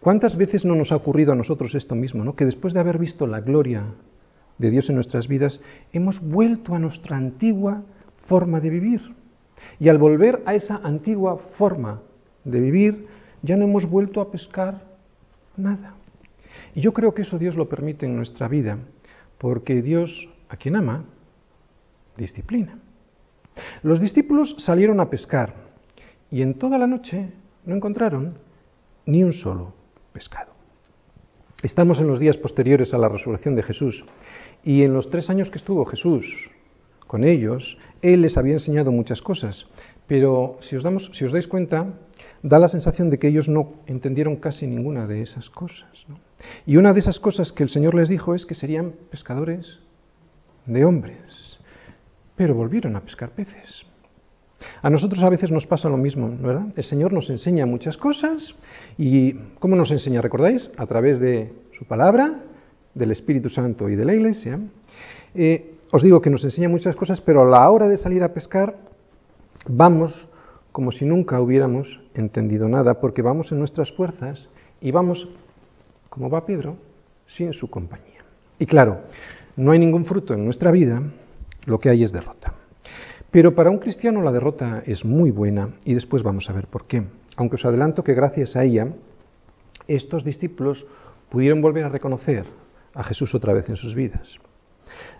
¿Cuántas 0.00 0.36
veces 0.36 0.64
no 0.64 0.74
nos 0.74 0.92
ha 0.92 0.96
ocurrido 0.96 1.32
a 1.32 1.36
nosotros 1.36 1.74
esto 1.74 1.94
mismo, 1.94 2.24
¿no? 2.24 2.34
que 2.34 2.44
después 2.44 2.72
de 2.72 2.80
haber 2.80 2.98
visto 2.98 3.26
la 3.26 3.40
gloria 3.40 3.84
de 4.58 4.70
Dios 4.70 4.88
en 4.88 4.94
nuestras 4.94 5.28
vidas, 5.28 5.60
hemos 5.92 6.20
vuelto 6.20 6.74
a 6.74 6.78
nuestra 6.78 7.16
antigua 7.16 7.82
forma 8.26 8.60
de 8.60 8.70
vivir? 8.70 9.00
Y 9.78 9.88
al 9.88 9.98
volver 9.98 10.42
a 10.46 10.54
esa 10.54 10.76
antigua 10.76 11.38
forma 11.56 12.00
de 12.44 12.60
vivir, 12.60 13.06
ya 13.42 13.56
no 13.56 13.64
hemos 13.64 13.86
vuelto 13.86 14.20
a 14.20 14.30
pescar 14.30 14.82
nada. 15.56 15.94
Y 16.74 16.80
yo 16.80 16.92
creo 16.92 17.14
que 17.14 17.22
eso 17.22 17.38
Dios 17.38 17.56
lo 17.56 17.68
permite 17.68 18.06
en 18.06 18.16
nuestra 18.16 18.48
vida, 18.48 18.78
porque 19.38 19.82
Dios, 19.82 20.28
a 20.48 20.56
quien 20.56 20.76
ama, 20.76 21.04
disciplina. 22.16 22.78
Los 23.82 24.00
discípulos 24.00 24.54
salieron 24.58 25.00
a 25.00 25.08
pescar 25.10 25.54
y 26.30 26.42
en 26.42 26.54
toda 26.54 26.78
la 26.78 26.86
noche 26.86 27.30
no 27.64 27.74
encontraron 27.74 28.38
ni 29.06 29.22
un 29.22 29.32
solo 29.32 29.74
pescado. 30.12 30.52
Estamos 31.62 32.00
en 32.00 32.06
los 32.06 32.18
días 32.18 32.36
posteriores 32.36 32.92
a 32.92 32.98
la 32.98 33.08
resurrección 33.08 33.54
de 33.54 33.62
Jesús 33.62 34.04
y 34.62 34.82
en 34.82 34.92
los 34.92 35.10
tres 35.10 35.30
años 35.30 35.50
que 35.50 35.58
estuvo 35.58 35.84
Jesús 35.86 36.50
con 37.06 37.24
ellos, 37.24 37.78
Él 38.02 38.22
les 38.22 38.36
había 38.36 38.54
enseñado 38.54 38.90
muchas 38.90 39.22
cosas, 39.22 39.66
pero 40.06 40.58
si 40.62 40.76
os, 40.76 40.82
damos, 40.82 41.10
si 41.14 41.24
os 41.24 41.32
dais 41.32 41.46
cuenta, 41.46 41.94
da 42.42 42.58
la 42.58 42.68
sensación 42.68 43.10
de 43.10 43.18
que 43.18 43.28
ellos 43.28 43.48
no 43.48 43.74
entendieron 43.86 44.36
casi 44.36 44.66
ninguna 44.66 45.06
de 45.06 45.22
esas 45.22 45.48
cosas. 45.50 46.06
Y 46.66 46.76
una 46.76 46.92
de 46.92 47.00
esas 47.00 47.20
cosas 47.20 47.52
que 47.52 47.62
el 47.62 47.68
Señor 47.68 47.94
les 47.94 48.08
dijo 48.08 48.34
es 48.34 48.44
que 48.44 48.54
serían 48.54 48.94
pescadores 49.10 49.78
de 50.66 50.84
hombres, 50.84 51.58
pero 52.36 52.54
volvieron 52.54 52.96
a 52.96 53.00
pescar 53.00 53.30
peces. 53.30 53.84
A 54.82 54.90
nosotros 54.90 55.22
a 55.22 55.28
veces 55.28 55.50
nos 55.50 55.66
pasa 55.66 55.88
lo 55.88 55.96
mismo, 55.96 56.30
¿verdad? 56.40 56.66
El 56.76 56.84
Señor 56.84 57.12
nos 57.12 57.28
enseña 57.30 57.66
muchas 57.66 57.96
cosas 57.96 58.54
y 58.96 59.34
¿cómo 59.58 59.76
nos 59.76 59.90
enseña? 59.90 60.22
¿Recordáis? 60.22 60.70
A 60.76 60.86
través 60.86 61.20
de 61.20 61.52
su 61.78 61.84
palabra, 61.84 62.42
del 62.94 63.10
Espíritu 63.10 63.50
Santo 63.50 63.88
y 63.88 63.96
de 63.96 64.04
la 64.04 64.14
Iglesia. 64.14 64.58
Eh, 65.34 65.74
os 65.90 66.02
digo 66.02 66.20
que 66.20 66.30
nos 66.30 66.44
enseña 66.44 66.68
muchas 66.68 66.96
cosas, 66.96 67.20
pero 67.20 67.42
a 67.42 67.44
la 67.44 67.70
hora 67.70 67.88
de 67.88 67.98
salir 67.98 68.22
a 68.22 68.32
pescar 68.32 68.76
vamos 69.68 70.28
como 70.72 70.92
si 70.92 71.04
nunca 71.04 71.40
hubiéramos 71.40 72.00
entendido 72.14 72.68
nada, 72.68 73.00
porque 73.00 73.22
vamos 73.22 73.50
en 73.52 73.58
nuestras 73.58 73.92
fuerzas 73.92 74.48
y 74.80 74.90
vamos, 74.90 75.28
como 76.10 76.28
va 76.28 76.44
Pedro, 76.44 76.76
sin 77.26 77.52
su 77.52 77.68
compañía. 77.70 78.24
Y 78.58 78.66
claro, 78.66 79.00
no 79.56 79.72
hay 79.72 79.78
ningún 79.78 80.04
fruto 80.04 80.34
en 80.34 80.44
nuestra 80.44 80.70
vida, 80.70 81.02
lo 81.66 81.78
que 81.78 81.90
hay 81.90 82.02
es 82.02 82.12
derrota. 82.12 82.54
Pero 83.30 83.54
para 83.54 83.70
un 83.70 83.78
cristiano 83.78 84.22
la 84.22 84.32
derrota 84.32 84.82
es 84.86 85.04
muy 85.04 85.30
buena 85.30 85.74
y 85.84 85.94
después 85.94 86.22
vamos 86.22 86.48
a 86.48 86.52
ver 86.52 86.68
por 86.68 86.86
qué. 86.86 87.02
Aunque 87.36 87.56
os 87.56 87.64
adelanto 87.66 88.02
que 88.02 88.14
gracias 88.14 88.56
a 88.56 88.64
ella 88.64 88.88
estos 89.86 90.24
discípulos 90.24 90.86
pudieron 91.28 91.60
volver 91.60 91.84
a 91.84 91.90
reconocer 91.90 92.46
a 92.94 93.04
Jesús 93.04 93.34
otra 93.34 93.52
vez 93.52 93.68
en 93.68 93.76
sus 93.76 93.94
vidas. 93.94 94.38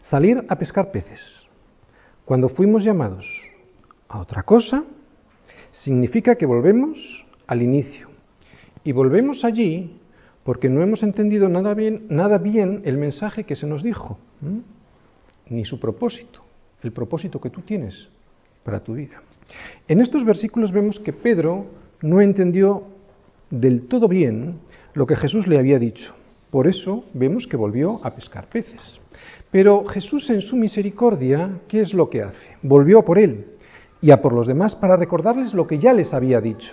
Salir 0.03 0.45
a 0.49 0.57
pescar 0.57 0.91
peces. 0.91 1.47
Cuando 2.25 2.49
fuimos 2.49 2.85
llamados 2.85 3.27
a 4.09 4.21
otra 4.21 4.43
cosa, 4.45 4.85
significa 5.73 6.37
que 6.37 6.47
volvemos 6.47 7.27
al 7.47 7.63
inicio. 7.63 8.09
Y 8.83 8.93
volvemos 8.93 9.45
allí 9.45 10.01
porque 10.43 10.69
no 10.69 10.81
hemos 10.81 11.03
entendido 11.03 11.49
nada 11.49 11.75
bien, 11.75 12.07
nada 12.09 12.39
bien 12.39 12.83
el 12.85 12.97
mensaje 12.99 13.45
que 13.45 13.57
se 13.57 13.67
nos 13.67 13.83
dijo, 13.83 14.19
ni 15.49 15.65
su 15.65 15.79
propósito 15.79 16.47
el 16.83 16.93
propósito 16.93 17.41
que 17.41 17.51
tú 17.51 17.63
tienes 17.63 18.09
para 18.65 18.81
tu 18.81 18.95
vida. 18.95 19.23
En 19.89 20.01
estos 20.01 20.25
versículos 20.25 20.73
vemos 20.73 20.99
que 21.01 21.13
Pedro 21.13 21.67
no 22.03 22.21
entendió 22.21 22.85
del 23.51 23.87
todo 23.87 24.09
bien 24.09 24.61
lo 24.95 25.07
que 25.07 25.17
Jesús 25.17 25.47
le 25.47 25.59
había 25.59 25.79
dicho. 25.79 26.15
Por 26.51 26.67
eso 26.67 27.05
vemos 27.13 27.47
que 27.47 27.57
volvió 27.57 28.01
a 28.05 28.15
pescar 28.15 28.49
peces. 28.49 28.99
Pero 29.51 29.85
Jesús 29.87 30.29
en 30.31 30.41
su 30.41 30.57
misericordia, 30.57 31.61
¿qué 31.69 31.81
es 31.81 31.93
lo 31.93 32.09
que 32.09 32.23
hace? 32.23 32.57
Volvió 32.63 33.01
a 33.01 33.05
por 33.05 33.19
él 33.19 33.47
y 34.01 34.11
a 34.11 34.21
por 34.21 34.33
los 34.33 34.47
demás 34.47 34.75
para 34.77 34.97
recordarles 34.97 35.55
lo 35.55 35.67
que 35.67 35.79
ya 35.79 35.93
les 35.93 36.13
había 36.13 36.41
dicho, 36.41 36.73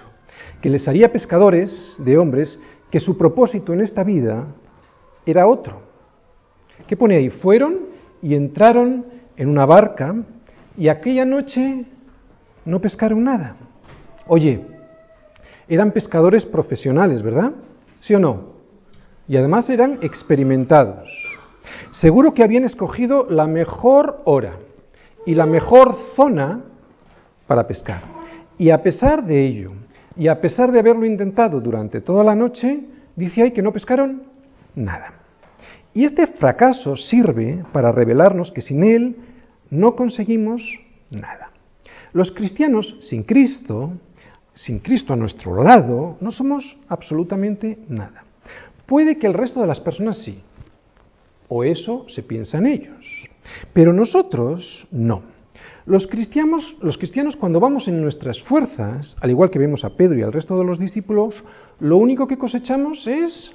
que 0.61 0.69
les 0.69 0.87
haría 0.87 1.11
pescadores 1.11 1.95
de 1.97 2.17
hombres, 2.17 2.59
que 2.91 2.99
su 2.99 3.17
propósito 3.17 3.73
en 3.73 3.81
esta 3.81 4.03
vida 4.03 4.47
era 5.25 5.47
otro. 5.47 5.81
¿Qué 6.87 6.97
pone 6.97 7.15
ahí? 7.15 7.29
Fueron 7.29 7.92
y 8.23 8.35
entraron 8.35 9.05
en 9.35 9.49
una 9.49 9.65
barca 9.65 10.15
y 10.77 10.87
aquella 10.87 11.25
noche 11.25 11.85
no 12.65 12.79
pescaron 12.79 13.23
nada. 13.23 13.57
Oye, 14.27 14.65
eran 15.67 15.91
pescadores 15.91 16.45
profesionales, 16.45 17.21
¿verdad? 17.21 17.51
¿Sí 18.01 18.15
o 18.15 18.19
no? 18.19 18.53
Y 19.27 19.35
además 19.35 19.69
eran 19.69 19.99
experimentados. 20.01 21.09
Seguro 21.91 22.33
que 22.33 22.43
habían 22.43 22.63
escogido 22.63 23.27
la 23.29 23.45
mejor 23.45 24.21
hora 24.23 24.53
y 25.25 25.35
la 25.35 25.45
mejor 25.45 25.97
zona 26.15 26.61
para 27.45 27.67
pescar. 27.67 28.01
Y 28.57 28.69
a 28.69 28.81
pesar 28.81 29.25
de 29.25 29.45
ello, 29.45 29.73
y 30.15 30.29
a 30.29 30.39
pesar 30.39 30.71
de 30.71 30.79
haberlo 30.79 31.05
intentado 31.05 31.59
durante 31.59 31.99
toda 31.99 32.23
la 32.23 32.35
noche, 32.35 32.85
dice 33.17 33.43
ahí 33.43 33.51
que 33.51 33.61
no 33.61 33.73
pescaron 33.73 34.23
nada. 34.75 35.22
Y 35.93 36.05
este 36.05 36.27
fracaso 36.27 36.95
sirve 36.95 37.63
para 37.71 37.91
revelarnos 37.91 38.51
que 38.51 38.61
sin 38.61 38.83
él 38.83 39.15
no 39.69 39.95
conseguimos 39.95 40.61
nada. 41.11 41.51
Los 42.13 42.31
cristianos 42.31 42.95
sin 43.09 43.23
Cristo, 43.23 43.93
sin 44.55 44.79
Cristo 44.79 45.13
a 45.13 45.15
nuestro 45.15 45.63
lado, 45.63 46.17
no 46.19 46.31
somos 46.31 46.77
absolutamente 46.87 47.79
nada. 47.87 48.23
Puede 48.85 49.17
que 49.17 49.27
el 49.27 49.33
resto 49.33 49.61
de 49.61 49.67
las 49.67 49.79
personas 49.79 50.17
sí, 50.17 50.41
o 51.47 51.63
eso 51.63 52.05
se 52.09 52.23
piensa 52.23 52.57
en 52.57 52.67
ellos, 52.67 53.29
pero 53.73 53.93
nosotros 53.93 54.87
no. 54.91 55.23
Los 55.85 56.07
cristianos, 56.07 56.77
los 56.81 56.97
cristianos 56.97 57.35
cuando 57.35 57.59
vamos 57.59 57.87
en 57.87 58.01
nuestras 58.01 58.41
fuerzas, 58.43 59.17
al 59.21 59.31
igual 59.31 59.49
que 59.49 59.59
vemos 59.59 59.83
a 59.83 59.91
Pedro 59.91 60.17
y 60.17 60.21
al 60.21 60.33
resto 60.33 60.57
de 60.57 60.63
los 60.63 60.79
discípulos, 60.79 61.35
lo 61.79 61.97
único 61.97 62.27
que 62.27 62.37
cosechamos 62.37 63.05
es 63.05 63.51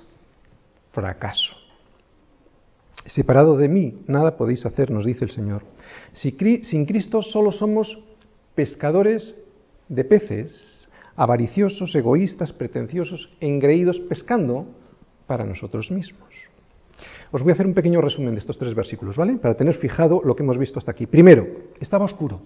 fracaso. 0.90 1.67
Separado 3.08 3.56
de 3.56 3.68
mí, 3.68 4.02
nada 4.06 4.36
podéis 4.36 4.66
hacer, 4.66 4.90
nos 4.90 5.06
dice 5.06 5.24
el 5.24 5.30
Señor. 5.30 5.62
sin 6.12 6.84
Cristo 6.84 7.22
solo 7.22 7.52
somos 7.52 7.98
pescadores 8.54 9.34
de 9.88 10.04
peces, 10.04 10.88
avariciosos, 11.16 11.94
egoístas, 11.94 12.52
pretenciosos, 12.52 13.30
engreídos, 13.40 13.98
pescando 14.00 14.66
para 15.26 15.44
nosotros 15.44 15.90
mismos. 15.90 16.28
Os 17.32 17.42
voy 17.42 17.52
a 17.52 17.54
hacer 17.54 17.66
un 17.66 17.74
pequeño 17.74 18.00
resumen 18.00 18.34
de 18.34 18.40
estos 18.40 18.58
tres 18.58 18.74
versículos, 18.74 19.16
¿vale? 19.16 19.36
Para 19.36 19.54
tener 19.54 19.74
fijado 19.74 20.20
lo 20.22 20.36
que 20.36 20.42
hemos 20.42 20.58
visto 20.58 20.78
hasta 20.78 20.92
aquí. 20.92 21.06
Primero, 21.06 21.46
estaba 21.80 22.04
oscuro, 22.04 22.40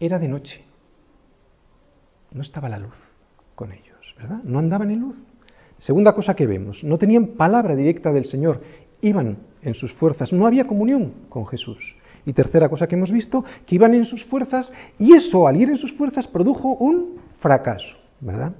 era 0.00 0.18
de 0.18 0.28
noche, 0.28 0.64
no 2.32 2.42
estaba 2.42 2.68
la 2.68 2.78
luz 2.78 2.94
con 3.54 3.72
ellos, 3.72 4.14
¿verdad? 4.18 4.42
No 4.42 4.58
andaban 4.58 4.90
en 4.90 5.00
luz. 5.00 5.16
Segunda 5.78 6.12
cosa 6.14 6.34
que 6.34 6.46
vemos, 6.46 6.82
no 6.82 6.98
tenían 6.98 7.28
palabra 7.28 7.76
directa 7.76 8.12
del 8.12 8.26
Señor, 8.26 8.62
iban 9.00 9.38
en 9.66 9.74
sus 9.74 9.92
fuerzas, 9.92 10.32
no 10.32 10.46
había 10.46 10.66
comunión 10.66 11.12
con 11.28 11.46
Jesús. 11.46 11.94
Y 12.24 12.32
tercera 12.32 12.68
cosa 12.68 12.86
que 12.86 12.94
hemos 12.94 13.12
visto, 13.12 13.44
que 13.66 13.74
iban 13.74 13.94
en 13.94 14.04
sus 14.04 14.24
fuerzas 14.24 14.72
y 14.98 15.12
eso 15.12 15.46
al 15.46 15.60
ir 15.60 15.68
en 15.68 15.76
sus 15.76 15.92
fuerzas 15.92 16.26
produjo 16.26 16.70
un 16.70 17.16
fracaso, 17.40 17.96
¿verdad? 18.20 18.52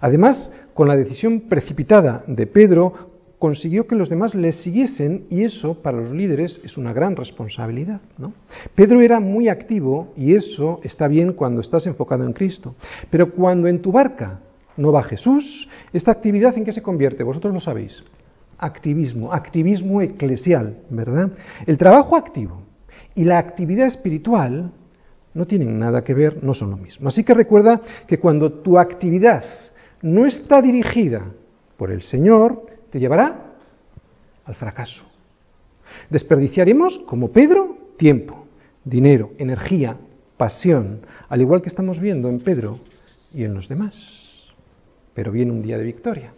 Además, 0.00 0.50
con 0.74 0.88
la 0.88 0.96
decisión 0.96 1.40
precipitada 1.48 2.22
de 2.26 2.46
Pedro, 2.46 3.10
consiguió 3.38 3.86
que 3.86 3.96
los 3.96 4.10
demás 4.10 4.34
le 4.34 4.52
siguiesen 4.52 5.24
y 5.30 5.44
eso 5.44 5.74
para 5.74 5.96
los 5.96 6.12
líderes 6.12 6.60
es 6.62 6.76
una 6.76 6.92
gran 6.92 7.16
responsabilidad. 7.16 8.00
¿no? 8.18 8.32
Pedro 8.74 9.00
era 9.00 9.18
muy 9.18 9.48
activo 9.48 10.12
y 10.16 10.34
eso 10.34 10.78
está 10.84 11.08
bien 11.08 11.32
cuando 11.32 11.62
estás 11.62 11.86
enfocado 11.86 12.24
en 12.24 12.34
Cristo. 12.34 12.74
Pero 13.10 13.32
cuando 13.32 13.66
en 13.66 13.80
tu 13.80 13.90
barca 13.90 14.40
no 14.76 14.92
va 14.92 15.02
Jesús, 15.02 15.68
esta 15.92 16.12
actividad 16.12 16.56
en 16.56 16.64
qué 16.64 16.72
se 16.72 16.82
convierte, 16.82 17.24
vosotros 17.24 17.52
lo 17.52 17.60
sabéis. 17.60 18.02
Activismo, 18.62 19.32
activismo 19.32 20.02
eclesial, 20.02 20.82
¿verdad? 20.90 21.30
El 21.66 21.78
trabajo 21.78 22.14
activo 22.14 22.60
y 23.14 23.24
la 23.24 23.38
actividad 23.38 23.86
espiritual 23.86 24.70
no 25.32 25.46
tienen 25.46 25.78
nada 25.78 26.04
que 26.04 26.12
ver, 26.14 26.44
no 26.44 26.54
son 26.54 26.70
lo 26.70 26.76
mismo. 26.76 27.08
Así 27.08 27.24
que 27.24 27.34
recuerda 27.34 27.80
que 28.06 28.18
cuando 28.18 28.52
tu 28.52 28.78
actividad 28.78 29.44
no 30.02 30.26
está 30.26 30.60
dirigida 30.60 31.32
por 31.76 31.90
el 31.90 32.02
Señor, 32.02 32.66
te 32.90 33.00
llevará 33.00 33.54
al 34.44 34.54
fracaso. 34.54 35.04
Desperdiciaremos, 36.10 36.98
como 37.06 37.30
Pedro, 37.30 37.78
tiempo, 37.96 38.46
dinero, 38.84 39.30
energía, 39.38 39.96
pasión, 40.36 41.00
al 41.28 41.40
igual 41.40 41.62
que 41.62 41.68
estamos 41.68 42.00
viendo 42.00 42.28
en 42.28 42.40
Pedro 42.40 42.80
y 43.32 43.44
en 43.44 43.54
los 43.54 43.68
demás. 43.68 43.94
Pero 45.14 45.32
viene 45.32 45.52
un 45.52 45.62
día 45.62 45.78
de 45.78 45.84
victoria. 45.84 46.32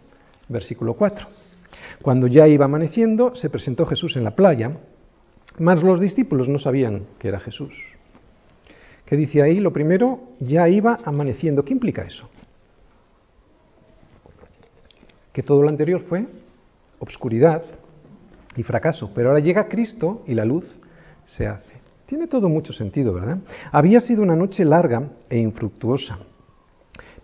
Versículo 0.49 0.93
4. 0.93 1.42
Cuando 2.03 2.27
ya 2.27 2.49
iba 2.49 2.65
amaneciendo, 2.65 3.33
se 3.33 3.49
presentó 3.49 3.85
Jesús 3.85 4.17
en 4.17 4.25
la 4.25 4.35
playa, 4.35 4.77
mas 5.57 5.81
los 5.81 6.01
discípulos 6.01 6.49
no 6.49 6.59
sabían 6.59 7.05
que 7.17 7.29
era 7.29 7.39
Jesús. 7.39 7.73
¿Qué 9.05 9.15
dice 9.15 9.41
ahí? 9.41 9.61
Lo 9.61 9.71
primero, 9.71 10.19
ya 10.41 10.67
iba 10.67 10.99
amaneciendo. 11.05 11.63
¿Qué 11.63 11.71
implica 11.71 12.01
eso? 12.01 12.29
Que 15.31 15.43
todo 15.43 15.63
lo 15.63 15.69
anterior 15.69 16.01
fue 16.01 16.25
obscuridad 16.99 17.63
y 18.57 18.63
fracaso, 18.63 19.11
pero 19.15 19.29
ahora 19.29 19.39
llega 19.39 19.69
Cristo 19.69 20.23
y 20.27 20.33
la 20.33 20.43
luz 20.43 20.65
se 21.25 21.47
hace. 21.47 21.71
Tiene 22.05 22.27
todo 22.27 22.49
mucho 22.49 22.73
sentido, 22.73 23.13
¿verdad? 23.13 23.37
Había 23.71 24.01
sido 24.01 24.23
una 24.23 24.35
noche 24.35 24.65
larga 24.65 25.11
e 25.29 25.39
infructuosa. 25.39 26.19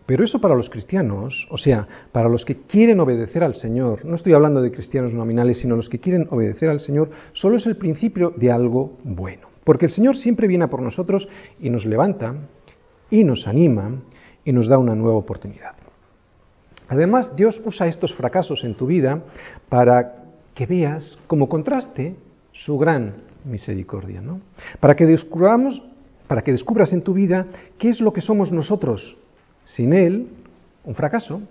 Pero 0.10 0.24
eso 0.24 0.42
para 0.42 0.56
los 0.56 0.72
cristianos, 0.72 1.48
o 1.52 1.58
sea, 1.60 1.88
para 2.12 2.30
los 2.30 2.44
que 2.44 2.62
quieren 2.62 3.00
obedecer 3.00 3.44
al 3.44 3.54
Señor, 3.54 4.06
no 4.06 4.16
estoy 4.16 4.34
hablando 4.34 4.60
de 4.60 4.72
cristianos 4.72 5.14
nominales, 5.14 5.60
sino 5.60 5.76
los 5.76 5.88
que 5.88 6.00
quieren 6.00 6.28
obedecer 6.32 6.68
al 6.68 6.80
Señor, 6.80 7.12
solo 7.34 7.58
es 7.58 7.68
el 7.68 7.78
principio 7.78 8.34
de 8.36 8.52
algo 8.52 8.98
bueno. 9.04 9.50
Porque 9.64 9.86
el 9.86 9.92
Señor 9.92 10.18
siempre 10.18 10.48
viene 10.48 10.68
por 10.68 10.82
nosotros 10.82 11.30
y 11.60 11.70
nos 11.70 11.86
levanta 11.86 12.34
y 13.12 13.24
nos 13.24 13.46
anima 13.46 14.02
y 14.44 14.52
nos 14.52 14.68
da 14.68 14.80
una 14.80 14.96
nueva 14.96 15.16
oportunidad. 15.16 15.76
Además, 16.88 17.36
Dios 17.36 17.62
usa 17.64 17.86
estos 17.86 18.12
fracasos 18.16 18.64
en 18.64 18.74
tu 18.74 18.88
vida 18.88 19.22
para 19.70 20.24
que 20.56 20.66
veas 20.66 21.20
como 21.28 21.48
contraste 21.48 22.16
su 22.52 22.80
gran 22.80 23.14
misericordia, 23.46 24.22
¿no? 24.22 24.42
Para 24.80 24.96
que 24.96 25.06
descubramos, 25.06 25.84
para 26.28 26.42
que 26.42 26.52
descubras 26.52 26.94
en 26.94 27.04
tu 27.04 27.14
vida 27.14 27.46
qué 27.78 27.90
es 27.90 28.02
lo 28.02 28.12
que 28.12 28.22
somos 28.22 28.52
nosotros 28.52 29.19
sin 29.76 29.94
él, 29.94 30.28
un 30.84 30.96
fracaso, 30.96 31.42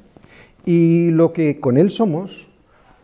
y 0.65 1.11
lo 1.11 1.33
que 1.33 1.61
con 1.61 1.79
él 1.79 1.91
somos, 1.91 2.47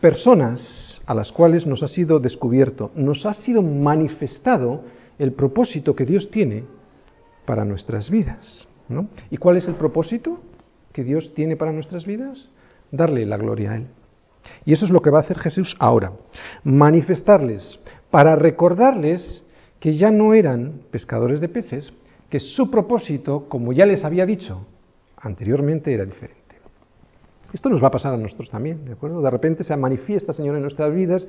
personas 0.01 1.01
a 1.05 1.13
las 1.13 1.31
cuales 1.31 1.65
nos 1.65 1.83
ha 1.83 1.87
sido 1.87 2.19
descubierto, 2.19 2.91
nos 2.95 3.25
ha 3.25 3.33
sido 3.33 3.61
manifestado 3.61 4.83
el 5.17 5.33
propósito 5.33 5.95
que 5.95 6.05
Dios 6.05 6.29
tiene 6.29 6.63
para 7.45 7.65
nuestras 7.65 8.09
vidas. 8.09 8.67
¿Y 9.31 9.37
cuál 9.37 9.57
es 9.57 9.67
el 9.67 9.75
propósito? 9.75 10.39
que 10.95 11.03
Dios 11.03 11.33
tiene 11.33 11.57
para 11.57 11.73
nuestras 11.73 12.05
vidas? 12.05 12.47
Darle 12.89 13.25
la 13.25 13.35
gloria 13.35 13.71
a 13.71 13.75
Él. 13.75 13.87
Y 14.63 14.71
eso 14.71 14.85
es 14.85 14.91
lo 14.91 15.01
que 15.01 15.09
va 15.09 15.17
a 15.17 15.23
hacer 15.23 15.37
Jesús 15.37 15.75
ahora. 15.77 16.13
Manifestarles, 16.63 17.79
para 18.09 18.37
recordarles 18.37 19.43
que 19.81 19.97
ya 19.97 20.09
no 20.09 20.33
eran 20.33 20.83
pescadores 20.91 21.41
de 21.41 21.49
peces, 21.49 21.91
que 22.29 22.39
su 22.39 22.71
propósito, 22.71 23.49
como 23.49 23.73
ya 23.73 23.85
les 23.85 24.05
había 24.05 24.25
dicho 24.25 24.65
anteriormente, 25.17 25.93
era 25.93 26.05
diferente. 26.05 26.43
Esto 27.53 27.69
nos 27.69 27.81
va 27.81 27.87
a 27.87 27.91
pasar 27.91 28.13
a 28.13 28.17
nosotros 28.17 28.49
también, 28.49 28.85
¿de 28.85 28.93
acuerdo? 28.93 29.21
De 29.21 29.29
repente 29.29 29.63
se 29.63 29.75
manifiesta, 29.77 30.33
Señor, 30.33 30.55
en 30.55 30.61
nuestras 30.61 30.93
vidas 30.93 31.27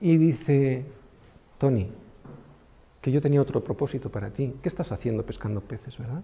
y 0.00 0.16
dice, 0.16 0.84
Tony, 1.58 1.88
que 3.00 3.10
yo 3.10 3.20
tenía 3.20 3.42
otro 3.42 3.62
propósito 3.62 4.10
para 4.10 4.30
ti. 4.30 4.54
¿Qué 4.62 4.68
estás 4.68 4.92
haciendo 4.92 5.24
pescando 5.24 5.60
peces, 5.60 5.98
verdad? 5.98 6.22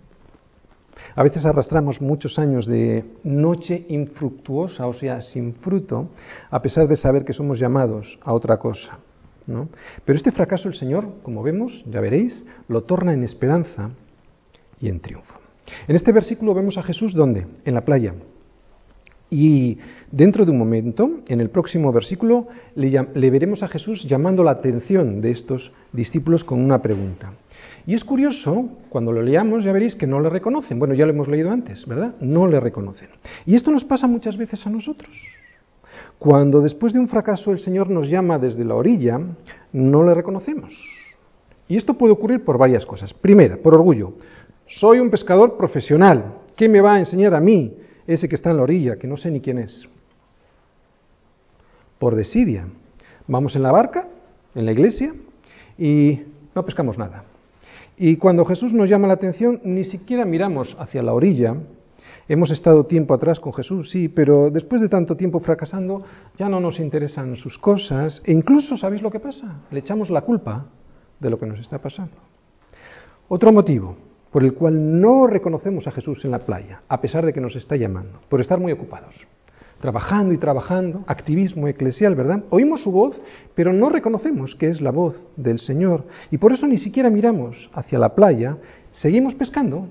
A 1.15 1.23
veces 1.23 1.45
arrastramos 1.45 2.01
muchos 2.01 2.39
años 2.39 2.67
de 2.67 3.05
noche 3.25 3.87
infructuosa, 3.89 4.87
o 4.87 4.95
sea, 4.95 5.21
sin 5.21 5.55
fruto, 5.55 6.11
a 6.51 6.63
pesar 6.63 6.87
de 6.87 6.97
saber 6.97 7.25
que 7.25 7.33
somos 7.33 7.59
llamados 7.59 8.19
a 8.23 8.33
otra 8.33 8.59
cosa. 8.59 8.99
¿no? 9.47 9.69
Pero 10.05 10.17
este 10.17 10.33
fracaso 10.33 10.69
el 10.69 10.75
Señor, 10.75 11.09
como 11.23 11.43
vemos, 11.43 11.85
ya 11.87 12.01
veréis, 12.01 12.45
lo 12.69 12.83
torna 12.85 13.13
en 13.13 13.25
esperanza 13.25 13.91
y 14.79 14.89
en 14.89 15.01
triunfo. 15.01 15.40
En 15.89 15.97
este 15.97 16.13
versículo 16.13 16.55
vemos 16.55 16.79
a 16.79 16.83
Jesús 16.83 17.15
¿dónde? 17.15 17.47
En 17.65 17.75
la 17.75 17.85
playa. 17.85 18.15
Y 19.31 19.79
dentro 20.11 20.45
de 20.45 20.51
un 20.51 20.59
momento, 20.59 21.21
en 21.29 21.41
el 21.41 21.51
próximo 21.51 21.93
versículo, 21.93 22.49
le, 22.75 23.07
le 23.15 23.31
veremos 23.31 23.63
a 23.63 23.69
Jesús 23.69 24.03
llamando 24.05 24.43
la 24.43 24.51
atención 24.51 25.21
de 25.21 25.31
estos 25.31 25.73
discípulos 25.93 26.43
con 26.43 26.61
una 26.61 26.83
pregunta. 26.83 27.33
Y 27.87 27.95
es 27.95 28.05
curioso, 28.05 28.69
cuando 28.89 29.13
lo 29.13 29.23
leamos 29.23 29.65
ya 29.65 29.73
veréis 29.73 29.95
que 29.95 30.07
no 30.07 30.21
le 30.21 30.29
reconocen. 30.31 30.79
Bueno, 30.79 30.95
ya 30.95 31.07
lo 31.07 31.13
hemos 31.13 31.29
leído 31.29 31.51
antes, 31.51 31.87
¿verdad? 31.87 32.15
No 32.21 32.47
le 32.47 32.59
reconocen. 32.59 33.09
Y 33.47 33.55
esto 33.55 33.71
nos 33.71 33.85
pasa 33.85 34.07
muchas 34.07 34.37
veces 34.37 34.67
a 34.67 34.71
nosotros. 34.71 35.11
Cuando 36.19 36.61
después 36.61 36.93
de 36.93 36.99
un 36.99 37.09
fracaso 37.09 37.53
el 37.53 37.61
Señor 37.61 37.89
nos 37.89 38.09
llama 38.09 38.39
desde 38.39 38.65
la 38.65 38.75
orilla, 38.75 39.19
no 39.73 40.05
le 40.05 40.15
reconocemos. 40.15 40.75
Y 41.69 41.77
esto 41.77 41.95
puede 41.95 42.13
ocurrir 42.13 42.45
por 42.45 42.59
varias 42.59 42.85
cosas. 42.85 43.15
Primera, 43.15 43.57
por 43.57 43.75
orgullo. 43.75 44.15
Soy 44.71 45.01
un 45.01 45.11
pescador 45.11 45.57
profesional. 45.57 46.37
¿Qué 46.55 46.69
me 46.69 46.81
va 46.81 46.95
a 46.95 46.99
enseñar 47.01 47.35
a 47.35 47.41
mí 47.41 47.75
ese 48.07 48.29
que 48.29 48.37
está 48.37 48.51
en 48.51 48.59
la 48.59 48.63
orilla, 48.63 48.97
que 48.97 49.09
no 49.09 49.17
sé 49.17 49.29
ni 49.31 49.41
quién 49.41 49.59
es? 49.59 49.89
Por 51.99 52.15
desidia. 52.15 52.69
Vamos 53.27 53.57
en 53.57 53.65
la 53.65 53.73
barca, 53.73 54.07
en 54.55 54.65
la 54.65 54.73
iglesia, 54.73 55.13
y 55.77 56.21
no 56.55 56.65
pescamos 56.65 56.97
nada. 56.97 57.25
Y 57.97 58.17
cuando 58.17 58.45
Jesús 58.45 58.73
nos 58.73 58.89
llama 58.89 59.09
la 59.09 59.15
atención, 59.15 59.61
ni 59.65 59.83
siquiera 59.83 60.25
miramos 60.25 60.77
hacia 60.79 61.03
la 61.03 61.13
orilla, 61.13 61.57
Hemos 62.29 62.51
estado 62.53 62.87
tiempo 62.87 63.13
atrás 63.13 63.41
con 63.41 63.53
Jesús, 63.53 63.91
sí, 63.91 64.09
pero 64.09 64.51
después 64.51 64.81
de 64.81 64.89
tanto 64.89 65.17
tiempo 65.17 65.41
fracasando, 65.41 66.05
ya 66.39 66.49
no 66.49 66.61
nos 66.61 66.79
interesan 66.79 67.35
sus 67.35 67.59
cosas 67.59 68.23
e 68.25 68.31
incluso, 68.31 68.77
¿sabéis 68.77 69.03
lo 69.03 69.11
que 69.11 69.19
pasa? 69.19 69.63
Le 69.73 69.81
echamos 69.81 70.11
la 70.11 70.21
culpa 70.21 70.67
de 71.19 71.29
lo 71.29 71.41
que 71.41 71.47
nos 71.47 71.59
está 71.59 71.81
pasando. 71.81 72.15
Otro 73.29 73.53
motivo 73.53 73.97
por 74.31 74.45
el 74.45 74.55
cual 74.55 75.01
no 75.01 75.27
reconocemos 75.27 75.87
a 75.87 75.91
Jesús 75.91 76.25
en 76.25 76.31
la 76.31 76.39
playa, 76.39 76.83
a 76.89 77.01
pesar 77.01 77.27
de 77.27 77.33
que 77.33 77.41
nos 77.41 77.57
está 77.57 77.77
llamando, 77.77 78.21
por 78.29 78.41
estar 78.41 78.59
muy 78.59 78.73
ocupados 78.73 79.27
trabajando 79.81 80.35
y 80.35 80.39
trabajando, 80.39 81.05
activismo 81.07 81.67
eclesial, 81.67 82.15
¿verdad? 82.15 82.45
Oímos 82.51 82.83
su 82.83 82.93
voz, 82.93 83.19
pero 83.55 83.73
no 83.73 83.89
reconocemos 83.89 84.55
que 84.55 84.69
es 84.69 84.81
la 84.81 84.91
voz 84.91 85.17
del 85.37 85.59
Señor. 85.59 86.05
Y 86.31 86.39
por 86.39 86.53
eso 86.53 86.67
ni 86.67 86.79
siquiera 86.79 87.11
miramos 87.11 87.71
hacia 87.73 87.99
la 87.99 88.15
playa, 88.15 88.59
seguimos 88.93 89.35
pescando 89.35 89.89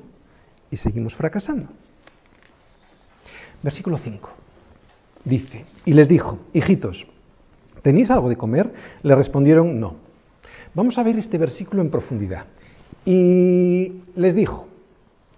y 0.70 0.78
seguimos 0.78 1.16
fracasando. 1.16 1.68
Versículo 3.64 3.98
5. 3.98 4.30
Dice, 5.26 5.66
y 5.86 5.94
les 5.94 6.08
dijo, 6.08 6.40
hijitos, 6.54 7.06
¿tenéis 7.82 8.12
algo 8.12 8.30
de 8.30 8.38
comer? 8.38 8.72
Le 9.02 9.16
respondieron, 9.16 9.80
no. 9.80 9.96
Vamos 10.76 10.98
a 10.98 11.04
ver 11.04 11.18
este 11.18 11.38
versículo 11.38 11.82
en 11.82 11.90
profundidad. 11.90 12.46
Y 13.10 14.04
les 14.16 14.36
dijo, 14.36 14.68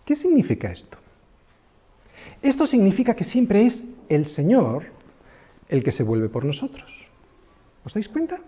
¿qué 0.04 0.18
significa 0.18 0.70
esto? 0.74 0.98
Esto 2.42 2.68
significa 2.68 3.14
que 3.14 3.24
siempre 3.24 3.66
es 3.66 3.82
el 4.10 4.26
Señor 4.26 4.88
el 5.70 5.82
que 5.82 5.94
se 5.94 6.04
vuelve 6.04 6.28
por 6.28 6.44
nosotros. 6.44 6.92
¿Os 7.86 7.94
dais 7.94 8.10
cuenta? 8.10 8.40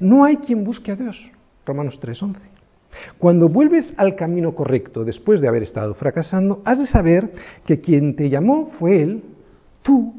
No 0.00 0.24
hay 0.24 0.38
quien 0.38 0.64
busque 0.64 0.90
a 0.90 0.96
Dios. 0.96 1.16
Romanos 1.64 2.00
3:11. 2.00 2.40
Cuando 3.18 3.48
vuelves 3.48 3.94
al 3.96 4.16
camino 4.16 4.52
correcto 4.52 5.04
después 5.04 5.40
de 5.40 5.46
haber 5.46 5.62
estado 5.62 5.94
fracasando, 5.94 6.60
has 6.64 6.80
de 6.80 6.86
saber 6.86 7.32
que 7.66 7.80
quien 7.80 8.16
te 8.16 8.28
llamó 8.28 8.72
fue 8.80 9.00
Él, 9.00 9.22
tú 9.82 10.12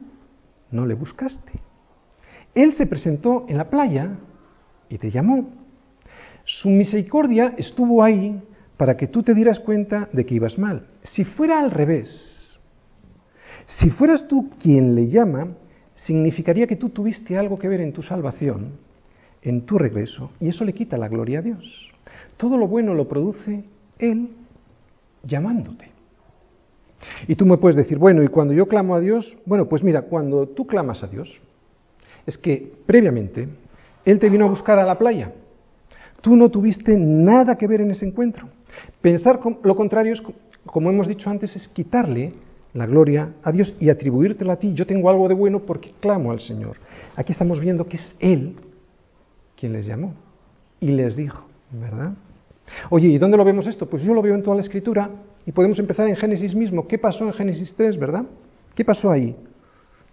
no 0.72 0.86
le 0.86 0.94
buscaste. 0.94 1.52
Él 2.56 2.72
se 2.76 2.86
presentó 2.86 3.46
en 3.50 3.58
la 3.58 3.70
playa 3.70 4.12
y 4.88 4.98
te 5.00 5.12
llamó. 5.12 5.59
Su 6.58 6.70
misericordia 6.70 7.54
estuvo 7.58 8.04
ahí 8.04 8.42
para 8.76 8.98
que 8.98 9.06
tú 9.06 9.22
te 9.22 9.36
dieras 9.36 9.60
cuenta 9.60 10.10
de 10.12 10.26
que 10.26 10.34
ibas 10.34 10.58
mal. 10.58 10.88
Si 11.04 11.24
fuera 11.24 11.60
al 11.60 11.70
revés, 11.70 12.60
si 13.68 13.92
fueras 13.92 14.28
tú 14.28 14.50
quien 14.60 14.96
le 14.96 15.10
llama, 15.10 15.50
significaría 15.96 16.66
que 16.66 16.76
tú 16.76 16.90
tuviste 16.90 17.38
algo 17.38 17.60
que 17.60 17.68
ver 17.68 17.82
en 17.82 17.94
tu 17.94 18.02
salvación, 18.02 18.72
en 19.44 19.62
tu 19.68 19.78
regreso, 19.78 20.32
y 20.40 20.50
eso 20.50 20.66
le 20.66 20.74
quita 20.74 20.98
la 20.98 21.08
gloria 21.08 21.38
a 21.38 21.44
Dios. 21.44 21.92
Todo 22.36 22.58
lo 22.58 22.68
bueno 22.68 22.96
lo 22.96 23.08
produce 23.08 23.64
Él 24.00 24.30
llamándote. 25.24 25.92
Y 27.28 27.36
tú 27.36 27.46
me 27.46 27.58
puedes 27.58 27.76
decir, 27.76 28.00
bueno, 28.00 28.24
y 28.24 28.28
cuando 28.28 28.56
yo 28.56 28.68
clamo 28.68 28.96
a 28.96 29.00
Dios, 29.00 29.38
bueno, 29.46 29.70
pues 29.70 29.84
mira, 29.84 30.02
cuando 30.02 30.48
tú 30.48 30.66
clamas 30.66 31.04
a 31.04 31.08
Dios, 31.08 31.30
es 32.26 32.40
que 32.40 32.74
previamente 32.88 33.48
Él 34.04 34.18
te 34.18 34.32
vino 34.32 34.46
a 34.46 34.50
buscar 34.50 34.80
a 34.80 34.86
la 34.86 34.98
playa. 34.98 35.32
Tú 36.22 36.36
no 36.36 36.50
tuviste 36.50 36.98
nada 36.98 37.56
que 37.56 37.68
ver 37.68 37.82
en 37.82 37.92
ese 37.92 38.06
encuentro. 38.06 38.50
Pensar 39.02 39.40
lo 39.64 39.76
contrario 39.76 40.14
como 40.66 40.90
hemos 40.90 41.08
dicho 41.08 41.30
antes, 41.30 41.56
es 41.56 41.68
quitarle 41.70 42.34
la 42.74 42.86
gloria 42.86 43.34
a 43.44 43.52
Dios 43.52 43.76
y 43.80 43.90
atribuírtela 43.90 44.54
a 44.54 44.56
ti. 44.58 44.74
Yo 44.74 44.86
tengo 44.86 45.10
algo 45.10 45.28
de 45.28 45.34
bueno 45.34 45.60
porque 45.60 45.92
clamo 46.00 46.32
al 46.32 46.40
Señor. 46.40 46.78
Aquí 47.16 47.32
estamos 47.32 47.60
viendo 47.60 47.88
que 47.88 47.98
es 47.98 48.16
Él 48.20 48.56
quien 49.58 49.74
les 49.74 49.86
llamó 49.86 50.14
y 50.80 50.90
les 50.92 51.16
dijo, 51.16 51.46
¿verdad? 51.72 52.14
Oye, 52.90 53.08
¿y 53.08 53.18
dónde 53.18 53.38
lo 53.38 53.44
vemos 53.44 53.66
esto? 53.68 53.90
Pues 53.90 54.04
yo 54.04 54.14
lo 54.14 54.22
veo 54.22 54.36
en 54.36 54.44
toda 54.44 54.56
la 54.56 54.62
escritura 54.62 55.10
y 55.46 55.52
podemos 55.52 55.80
empezar 55.80 56.08
en 56.08 56.16
Génesis 56.16 56.54
mismo. 56.54 56.88
¿Qué 56.88 57.00
pasó 57.00 57.26
en 57.26 57.34
Génesis 57.34 57.74
3, 57.76 57.98
verdad? 57.98 58.26
¿Qué 58.76 58.86
pasó 58.86 59.12
ahí? 59.12 59.36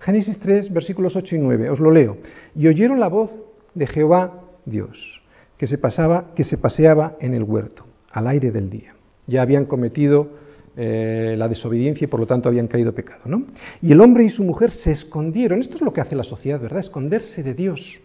Génesis 0.01 0.39
3, 0.39 0.73
versículos 0.73 1.15
8 1.15 1.37
y 1.37 1.39
9. 1.39 1.71
Os 1.71 1.81
lo 1.81 1.91
leo. 1.91 2.17
Y 2.55 2.67
oyeron 2.67 2.99
la 2.99 3.09
voz 3.09 3.31
de 3.75 3.87
Jehová 3.87 4.41
Dios, 4.65 5.23
que 5.59 5.67
se, 5.67 5.79
pasaba, 5.79 6.35
que 6.35 6.45
se 6.45 6.59
paseaba 6.59 7.17
en 7.21 7.35
el 7.35 7.43
huerto, 7.43 7.85
al 8.11 8.27
aire 8.27 8.51
del 8.51 8.71
día. 8.71 8.95
Ya 9.27 9.43
habían 9.43 9.65
cometido 9.65 10.29
eh, 10.77 11.35
la 11.39 11.49
desobediencia 11.49 12.05
y 12.05 12.09
por 12.09 12.21
lo 12.21 12.27
tanto 12.27 12.49
habían 12.49 12.69
caído 12.69 12.93
pecado. 12.93 13.23
¿no? 13.25 13.45
Y 13.81 13.93
el 13.93 14.01
hombre 14.01 14.25
y 14.25 14.29
su 14.29 14.45
mujer 14.45 14.71
se 14.71 14.93
escondieron. 14.93 15.61
Esto 15.61 15.77
es 15.77 15.83
lo 15.83 15.93
que 15.93 16.01
hace 16.01 16.15
la 16.15 16.25
sociedad, 16.25 16.61
¿verdad? 16.61 16.81
Esconderse 16.81 17.43
de 17.43 17.55
Dios. 17.55 17.99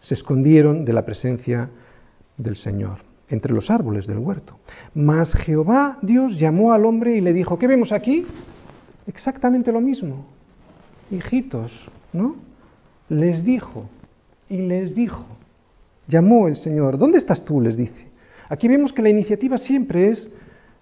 Se 0.00 0.14
escondieron 0.14 0.84
de 0.84 0.92
la 0.92 1.04
presencia 1.04 1.68
del 2.36 2.56
Señor 2.56 2.98
entre 3.28 3.52
los 3.52 3.70
árboles 3.70 4.06
del 4.06 4.18
huerto. 4.18 4.58
Mas 4.94 5.32
Jehová 5.32 5.98
Dios 6.02 6.38
llamó 6.38 6.72
al 6.72 6.84
hombre 6.84 7.16
y 7.16 7.20
le 7.20 7.32
dijo, 7.32 7.58
¿qué 7.58 7.66
vemos 7.66 7.90
aquí? 7.90 8.26
Exactamente 9.06 9.72
lo 9.72 9.80
mismo. 9.80 10.26
Hijitos, 11.10 11.72
¿no? 12.12 12.36
Les 13.08 13.44
dijo 13.44 13.88
y 14.48 14.58
les 14.58 14.94
dijo. 14.94 15.26
Llamó 16.12 16.46
el 16.46 16.56
Señor. 16.56 16.98
¿Dónde 16.98 17.16
estás 17.16 17.42
tú? 17.42 17.58
les 17.62 17.74
dice. 17.74 18.06
Aquí 18.50 18.68
vemos 18.68 18.92
que 18.92 19.00
la 19.00 19.08
iniciativa 19.08 19.56
siempre 19.56 20.10
es 20.10 20.28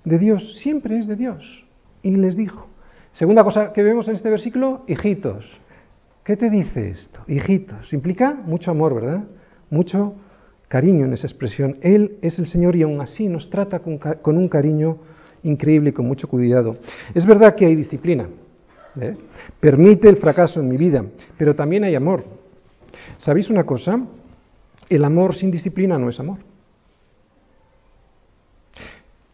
de 0.05 0.19
Dios, 0.19 0.59
siempre 0.59 0.99
es 0.99 1.07
de 1.07 1.15
Dios. 1.15 1.65
Y 2.03 2.17
les 2.17 2.37
dijo. 2.37 2.67
Segunda 3.13 3.45
cosa 3.45 3.73
que 3.73 3.85
vemos 3.85 4.09
en 4.09 4.17
este 4.17 4.29
versículo, 4.29 4.83
hijitos. 4.89 5.45
¿Qué 6.25 6.37
te 6.37 6.51
dice 6.51 6.91
esto? 6.91 7.21
Hijitos. 7.29 7.93
Implica 7.93 8.35
mucho 8.45 8.73
amor, 8.73 8.97
¿verdad? 8.97 9.23
Mucho 9.71 10.15
cariño 10.67 11.07
en 11.07 11.13
esa 11.13 11.29
expresión. 11.29 11.77
Él 11.81 12.19
es 12.23 12.41
el 12.41 12.49
Señor 12.49 12.75
y 12.75 12.83
aún 12.83 13.01
así 13.01 13.29
nos 13.29 13.49
trata 13.51 13.79
con, 13.79 14.37
un 14.37 14.49
cariño 14.49 14.99
increíble 15.45 15.91
y 15.91 15.93
con 15.93 16.09
mucho 16.09 16.27
cuidado. 16.27 16.77
Es 17.15 17.25
verdad 17.25 17.55
que 17.55 17.67
hay 17.67 17.77
disciplina. 17.77 18.29
¿eh? 19.01 19.17
Permite 19.61 20.09
el 20.09 20.17
fracaso 20.17 20.59
en 20.59 20.69
mi 20.69 20.77
vida, 20.77 21.05
pero 21.39 21.55
también 21.55 21.85
hay 21.85 21.95
amor. 21.95 22.25
¿Sabéis 23.19 23.49
una 23.49 23.63
cosa? 23.63 24.01
El 24.91 25.05
amor 25.05 25.37
sin 25.37 25.53
disciplina 25.53 25.99
no 25.99 26.11
es 26.11 26.19
amor. 26.19 26.39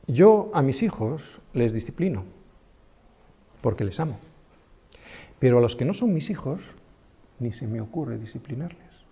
Yo 0.06 0.50
a 0.52 0.60
mis 0.60 0.82
hijos 0.82 1.22
les 1.54 1.72
disciplino, 1.72 2.24
porque 3.62 3.82
les 3.82 3.98
amo. 3.98 4.18
Pero 5.38 5.58
a 5.58 5.60
los 5.62 5.74
que 5.74 5.86
no 5.86 5.94
son 5.94 6.12
mis 6.12 6.28
hijos, 6.28 6.60
ni 7.40 7.52
se 7.52 7.66
me 7.66 7.80
ocurre 7.80 8.18
disciplinarles. 8.18 9.04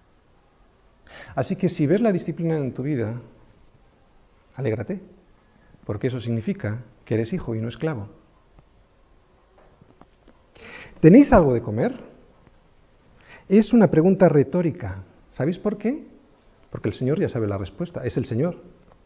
Así 1.34 1.56
que 1.56 1.70
si 1.70 1.86
ves 1.86 2.02
la 2.02 2.12
disciplina 2.12 2.58
en 2.58 2.74
tu 2.74 2.82
vida, 2.82 3.20
alégrate, 4.54 5.00
porque 5.86 6.08
eso 6.08 6.20
significa 6.20 6.84
que 7.06 7.14
eres 7.14 7.32
hijo 7.32 7.54
y 7.54 7.60
no 7.60 7.68
esclavo. 7.68 8.10
¿Tenéis 11.00 11.32
algo 11.32 11.54
de 11.54 11.62
comer? 11.62 11.98
Es 13.48 13.72
una 13.72 13.90
pregunta 13.90 14.28
retórica. 14.28 15.04
¿Sabéis 15.32 15.58
por 15.58 15.78
qué? 15.78 16.13
Porque 16.74 16.88
el 16.88 16.94
Señor 16.96 17.20
ya 17.20 17.28
sabe 17.28 17.46
la 17.46 17.56
respuesta. 17.56 18.04
Es 18.04 18.16
el 18.16 18.24
Señor 18.24 18.56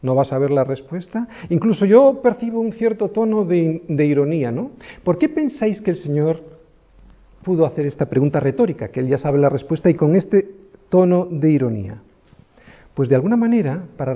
no 0.01 0.15
vas 0.15 0.31
a 0.31 0.39
ver 0.39 0.49
la 0.49 0.63
respuesta. 0.63 1.27
Incluso 1.49 1.85
yo 1.85 2.19
percibo 2.23 2.59
un 2.59 2.73
cierto 2.73 3.09
tono 3.09 3.45
de, 3.45 4.05
ironía, 4.05 4.51
¿no? 4.51 4.71
¿Por 5.03 5.19
qué 5.19 5.29
pensáis 5.29 5.81
que 5.81 5.91
el 5.91 5.97
Señor 5.97 6.41
pudo 7.43 7.65
hacer 7.65 7.85
esta 7.85 8.07
pregunta 8.07 8.39
retórica, 8.39 8.87
que 8.87 9.01
Él 9.01 9.07
ya 9.07 9.19
sabe 9.19 9.37
la 9.37 9.49
respuesta 9.49 9.87
y 9.89 9.95
con 9.95 10.15
este 10.15 10.47
tono 10.89 11.27
de 11.29 11.51
ironía? 11.51 12.01
Pues 12.93 13.09
de 13.09 13.15
alguna 13.15 13.35
manera, 13.35 13.83
para, 13.97 14.15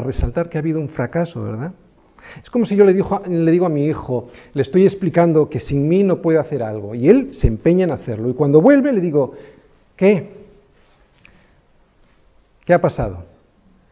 resaltar 0.00 0.48
que 0.48 0.58
ha 0.58 0.60
habido 0.60 0.80
un 0.80 0.88
fracaso, 0.88 1.44
¿verdad? 1.44 1.72
Es 2.42 2.48
como 2.48 2.64
si 2.64 2.74
yo 2.74 2.84
le, 2.84 2.94
le 2.94 3.50
digo 3.50 3.66
a 3.66 3.68
mi 3.68 3.86
hijo, 3.86 4.30
le 4.54 4.62
estoy 4.62 4.84
explicando 4.84 5.48
que 5.48 5.60
sin 5.60 5.86
mí 5.86 6.02
no 6.02 6.22
puede 6.22 6.38
hacer 6.38 6.62
algo, 6.62 6.94
y 6.94 7.08
él 7.08 7.34
se 7.34 7.46
empeña 7.46 7.84
en 7.84 7.92
hacerlo. 7.92 8.30
Y 8.30 8.34
cuando 8.34 8.60
vuelve 8.62 8.92
le 8.92 9.00
digo, 9.00 9.34
¿qué? 9.96 10.43
¿Qué 12.64 12.72
ha 12.74 12.80
pasado? 12.80 13.24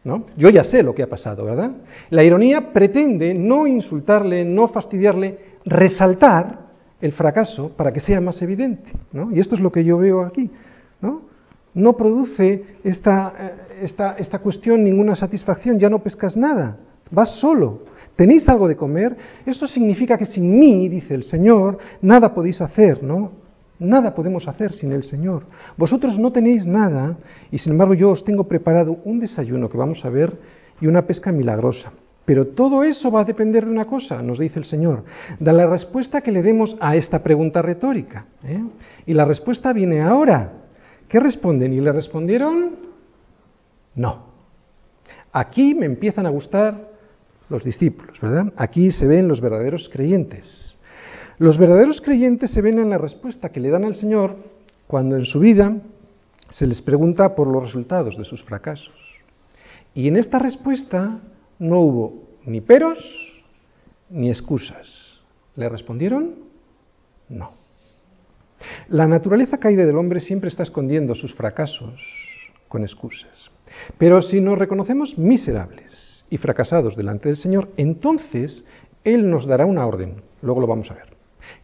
¿No? 0.03 0.25
Yo 0.35 0.49
ya 0.49 0.63
sé 0.63 0.83
lo 0.83 0.93
que 0.93 1.03
ha 1.03 1.07
pasado, 1.07 1.45
¿verdad? 1.45 1.71
La 2.09 2.23
ironía 2.23 2.73
pretende 2.73 3.33
no 3.33 3.67
insultarle, 3.67 4.43
no 4.43 4.67
fastidiarle, 4.67 5.39
resaltar 5.65 6.63
el 6.99 7.13
fracaso 7.13 7.69
para 7.69 7.93
que 7.93 7.99
sea 7.99 8.19
más 8.19 8.41
evidente. 8.41 8.91
¿no? 9.11 9.31
Y 9.31 9.39
esto 9.39 9.55
es 9.55 9.61
lo 9.61 9.71
que 9.71 9.83
yo 9.83 9.97
veo 9.97 10.23
aquí. 10.23 10.49
No, 11.01 11.21
no 11.73 11.93
produce 11.95 12.63
esta, 12.83 13.33
eh, 13.39 13.53
esta, 13.81 14.15
esta 14.17 14.39
cuestión 14.39 14.83
ninguna 14.83 15.15
satisfacción, 15.15 15.79
ya 15.79 15.89
no 15.89 15.99
pescas 15.99 16.35
nada, 16.35 16.77
vas 17.11 17.39
solo. 17.39 17.83
¿Tenéis 18.15 18.47
algo 18.47 18.67
de 18.67 18.75
comer? 18.75 19.15
Eso 19.45 19.67
significa 19.67 20.17
que 20.17 20.25
sin 20.25 20.59
mí, 20.59 20.87
dice 20.87 21.15
el 21.15 21.23
Señor, 21.23 21.77
nada 22.01 22.33
podéis 22.33 22.61
hacer, 22.61 23.01
¿no? 23.03 23.42
Nada 23.83 24.15
podemos 24.15 24.47
hacer 24.47 24.71
sin 24.71 24.93
el 24.93 25.03
Señor. 25.03 25.43
Vosotros 25.75 26.17
no 26.17 26.31
tenéis 26.31 26.65
nada 26.65 27.17
y 27.51 27.57
sin 27.57 27.73
embargo 27.73 27.93
yo 27.93 28.11
os 28.11 28.23
tengo 28.23 28.47
preparado 28.47 28.99
un 29.03 29.19
desayuno 29.19 29.69
que 29.69 29.77
vamos 29.77 30.05
a 30.05 30.09
ver 30.09 30.39
y 30.79 30.87
una 30.87 31.05
pesca 31.05 31.33
milagrosa. 31.33 31.91
Pero 32.23 32.47
todo 32.47 32.85
eso 32.85 33.11
va 33.11 33.21
a 33.21 33.25
depender 33.25 33.65
de 33.65 33.71
una 33.71 33.83
cosa, 33.83 34.21
nos 34.21 34.39
dice 34.39 34.57
el 34.57 34.63
Señor, 34.63 35.03
de 35.37 35.51
la 35.51 35.67
respuesta 35.67 36.21
que 36.21 36.31
le 36.31 36.41
demos 36.41 36.77
a 36.79 36.95
esta 36.95 37.21
pregunta 37.21 37.61
retórica. 37.61 38.25
¿eh? 38.45 38.63
Y 39.05 39.13
la 39.13 39.25
respuesta 39.25 39.73
viene 39.73 40.01
ahora. 40.01 40.53
¿Qué 41.09 41.19
responden? 41.19 41.73
Y 41.73 41.81
le 41.81 41.91
respondieron, 41.91 42.77
no. 43.95 44.27
Aquí 45.33 45.75
me 45.75 45.85
empiezan 45.85 46.25
a 46.25 46.29
gustar 46.29 46.89
los 47.49 47.65
discípulos, 47.65 48.17
¿verdad? 48.21 48.53
Aquí 48.55 48.91
se 48.91 49.07
ven 49.07 49.27
los 49.27 49.41
verdaderos 49.41 49.89
creyentes. 49.91 50.72
Los 51.39 51.57
verdaderos 51.57 52.01
creyentes 52.01 52.51
se 52.51 52.61
ven 52.61 52.79
en 52.79 52.89
la 52.89 52.97
respuesta 52.97 53.49
que 53.49 53.59
le 53.59 53.69
dan 53.69 53.85
al 53.85 53.95
Señor 53.95 54.35
cuando 54.87 55.15
en 55.15 55.25
su 55.25 55.39
vida 55.39 55.75
se 56.49 56.67
les 56.67 56.81
pregunta 56.81 57.35
por 57.35 57.47
los 57.47 57.63
resultados 57.63 58.17
de 58.17 58.25
sus 58.25 58.43
fracasos. 58.43 58.93
Y 59.95 60.07
en 60.07 60.17
esta 60.17 60.39
respuesta 60.39 61.19
no 61.59 61.79
hubo 61.79 62.23
ni 62.45 62.61
peros 62.61 62.99
ni 64.09 64.29
excusas. 64.29 64.87
¿Le 65.55 65.69
respondieron? 65.69 66.35
No. 67.29 67.51
La 68.89 69.07
naturaleza 69.07 69.57
caída 69.57 69.85
del 69.85 69.97
hombre 69.97 70.19
siempre 70.19 70.49
está 70.49 70.63
escondiendo 70.63 71.15
sus 71.15 71.33
fracasos 71.33 71.99
con 72.67 72.83
excusas. 72.83 73.51
Pero 73.97 74.21
si 74.21 74.39
nos 74.39 74.57
reconocemos 74.57 75.17
miserables 75.17 76.25
y 76.29 76.37
fracasados 76.37 76.95
delante 76.95 77.29
del 77.29 77.37
Señor, 77.37 77.69
entonces 77.77 78.63
Él 79.03 79.29
nos 79.29 79.45
dará 79.45 79.65
una 79.65 79.85
orden, 79.85 80.21
luego 80.41 80.61
lo 80.61 80.67
vamos 80.67 80.89
a 80.91 80.95
ver, 80.95 81.12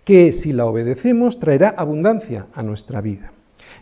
que 0.09 0.33
si 0.33 0.53
la 0.53 0.65
obedecemos 0.65 1.39
traerá 1.39 1.69
abundancia 1.77 2.47
a 2.55 2.63
nuestra 2.63 2.99
vida. 2.99 3.31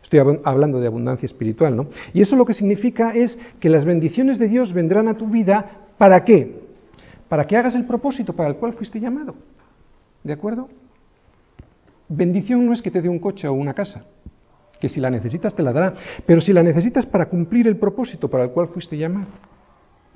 Estoy 0.03 0.19
hablando 0.43 0.81
de 0.81 0.87
abundancia 0.87 1.25
espiritual, 1.25 1.73
¿no? 1.73 1.87
Y 2.13 2.21
eso 2.21 2.35
lo 2.35 2.45
que 2.45 2.53
significa 2.53 3.15
es 3.15 3.39
que 3.61 3.69
las 3.69 3.85
bendiciones 3.85 4.37
de 4.37 4.49
Dios 4.49 4.73
vendrán 4.73 5.07
a 5.07 5.13
tu 5.13 5.27
vida, 5.27 5.87
¿para 5.97 6.25
qué? 6.25 6.63
Para 7.29 7.47
que 7.47 7.55
hagas 7.55 7.75
el 7.75 7.85
propósito 7.85 8.33
para 8.33 8.49
el 8.49 8.57
cual 8.57 8.73
fuiste 8.73 8.99
llamado. 8.99 9.35
¿De 10.21 10.33
acuerdo? 10.33 10.67
Bendición 12.09 12.65
no 12.65 12.73
es 12.73 12.81
que 12.81 12.91
te 12.91 13.01
dé 13.01 13.07
un 13.07 13.19
coche 13.19 13.47
o 13.47 13.53
una 13.53 13.73
casa, 13.73 14.03
que 14.81 14.89
si 14.89 14.99
la 14.99 15.09
necesitas 15.09 15.55
te 15.55 15.63
la 15.63 15.71
dará, 15.71 15.93
pero 16.25 16.41
si 16.41 16.51
la 16.51 16.61
necesitas 16.61 17.05
para 17.05 17.29
cumplir 17.29 17.69
el 17.69 17.77
propósito 17.77 18.29
para 18.29 18.43
el 18.43 18.49
cual 18.49 18.67
fuiste 18.67 18.97
llamado. 18.97 19.29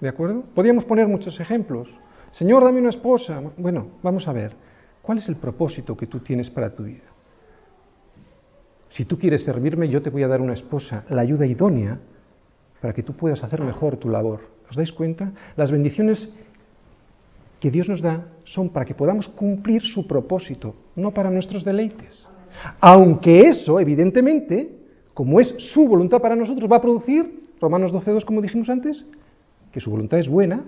¿De 0.01 0.09
acuerdo? 0.09 0.43
Podríamos 0.53 0.83
poner 0.83 1.07
muchos 1.07 1.39
ejemplos. 1.39 1.87
Señor, 2.33 2.65
dame 2.65 2.81
una 2.81 2.89
esposa. 2.89 3.41
Bueno, 3.55 3.87
vamos 4.03 4.27
a 4.27 4.33
ver. 4.33 4.70
¿Cuál 5.01 5.17
es 5.17 5.27
el 5.29 5.35
propósito 5.35 5.97
que 5.97 6.07
tú 6.07 6.19
tienes 6.19 6.49
para 6.49 6.73
tu 6.73 6.83
vida? 6.83 7.03
Si 8.89 9.05
tú 9.05 9.17
quieres 9.17 9.43
servirme, 9.43 9.87
yo 9.89 10.01
te 10.01 10.09
voy 10.09 10.23
a 10.23 10.27
dar 10.27 10.41
una 10.41 10.53
esposa, 10.53 11.05
la 11.09 11.21
ayuda 11.21 11.45
idónea 11.45 11.99
para 12.81 12.93
que 12.93 13.03
tú 13.03 13.13
puedas 13.13 13.43
hacer 13.43 13.61
mejor 13.61 13.97
tu 13.97 14.09
labor. 14.09 14.41
¿Os 14.69 14.75
dais 14.75 14.91
cuenta? 14.91 15.31
Las 15.55 15.71
bendiciones 15.71 16.29
que 17.59 17.71
Dios 17.71 17.87
nos 17.87 18.01
da 18.01 18.25
son 18.43 18.69
para 18.69 18.85
que 18.85 18.95
podamos 18.95 19.27
cumplir 19.29 19.83
su 19.83 20.07
propósito, 20.07 20.75
no 20.95 21.11
para 21.11 21.29
nuestros 21.29 21.63
deleites. 21.63 22.27
Aunque 22.79 23.47
eso, 23.47 23.79
evidentemente, 23.79 24.69
como 25.13 25.39
es 25.39 25.55
su 25.73 25.87
voluntad 25.87 26.19
para 26.19 26.35
nosotros, 26.35 26.69
va 26.69 26.77
a 26.77 26.81
producir, 26.81 27.49
Romanos 27.61 27.93
12.2, 27.93 28.25
como 28.25 28.41
dijimos 28.41 28.69
antes, 28.69 29.05
que 29.71 29.79
su 29.79 29.89
voluntad 29.89 30.19
es 30.19 30.27
buena, 30.27 30.65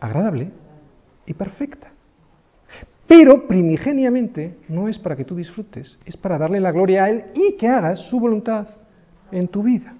agradable 0.00 0.50
y 1.26 1.34
perfecta. 1.34 1.92
Pero 3.08 3.48
primigeniamente 3.48 4.58
no 4.68 4.86
es 4.86 4.98
para 4.98 5.16
que 5.16 5.24
tú 5.24 5.34
disfrutes, 5.34 5.98
es 6.04 6.16
para 6.16 6.36
darle 6.36 6.60
la 6.60 6.70
gloria 6.70 7.04
a 7.04 7.10
Él 7.10 7.24
y 7.34 7.56
que 7.56 7.66
hagas 7.66 8.00
su 8.10 8.20
voluntad 8.20 8.68
en 9.32 9.48
tu 9.48 9.62
vida. 9.62 9.94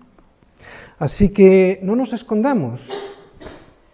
Así 0.98 1.30
que 1.30 1.80
no 1.82 1.96
nos 1.96 2.12
escondamos 2.12 2.80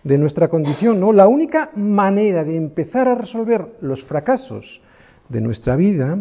de 0.02 0.18
nuestra 0.18 0.48
condición, 0.48 0.98
¿no? 0.98 1.12
La 1.12 1.28
única 1.28 1.70
manera 1.76 2.42
de 2.42 2.56
empezar 2.56 3.06
a 3.06 3.14
resolver 3.14 3.76
los 3.80 4.04
fracasos 4.04 4.80
de 5.28 5.40
nuestra 5.40 5.76
vida, 5.76 6.18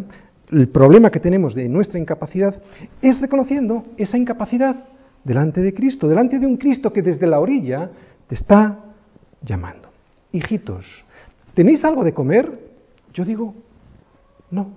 el 0.52 0.70
problema 0.70 1.10
que 1.10 1.20
tenemos 1.20 1.56
de 1.56 1.68
nuestra 1.68 2.00
incapacidad, 2.00 2.62
es 3.02 3.20
reconociendo 3.20 3.86
esa 3.98 4.20
incapacidad 4.20 4.86
delante 5.24 5.62
de 5.62 5.74
Cristo, 5.74 6.08
delante 6.08 6.38
de 6.38 6.46
un 6.46 6.58
Cristo 6.58 6.94
que 6.94 7.02
desde 7.02 7.26
la 7.26 7.40
orilla 7.40 7.90
te 8.28 8.36
está 8.36 8.80
llamando. 9.42 9.90
Hijitos, 10.32 11.04
¿tenéis 11.56 11.84
algo 11.84 12.04
de 12.04 12.14
comer? 12.14 12.73
Yo 13.14 13.24
digo, 13.24 13.54
no. 14.50 14.72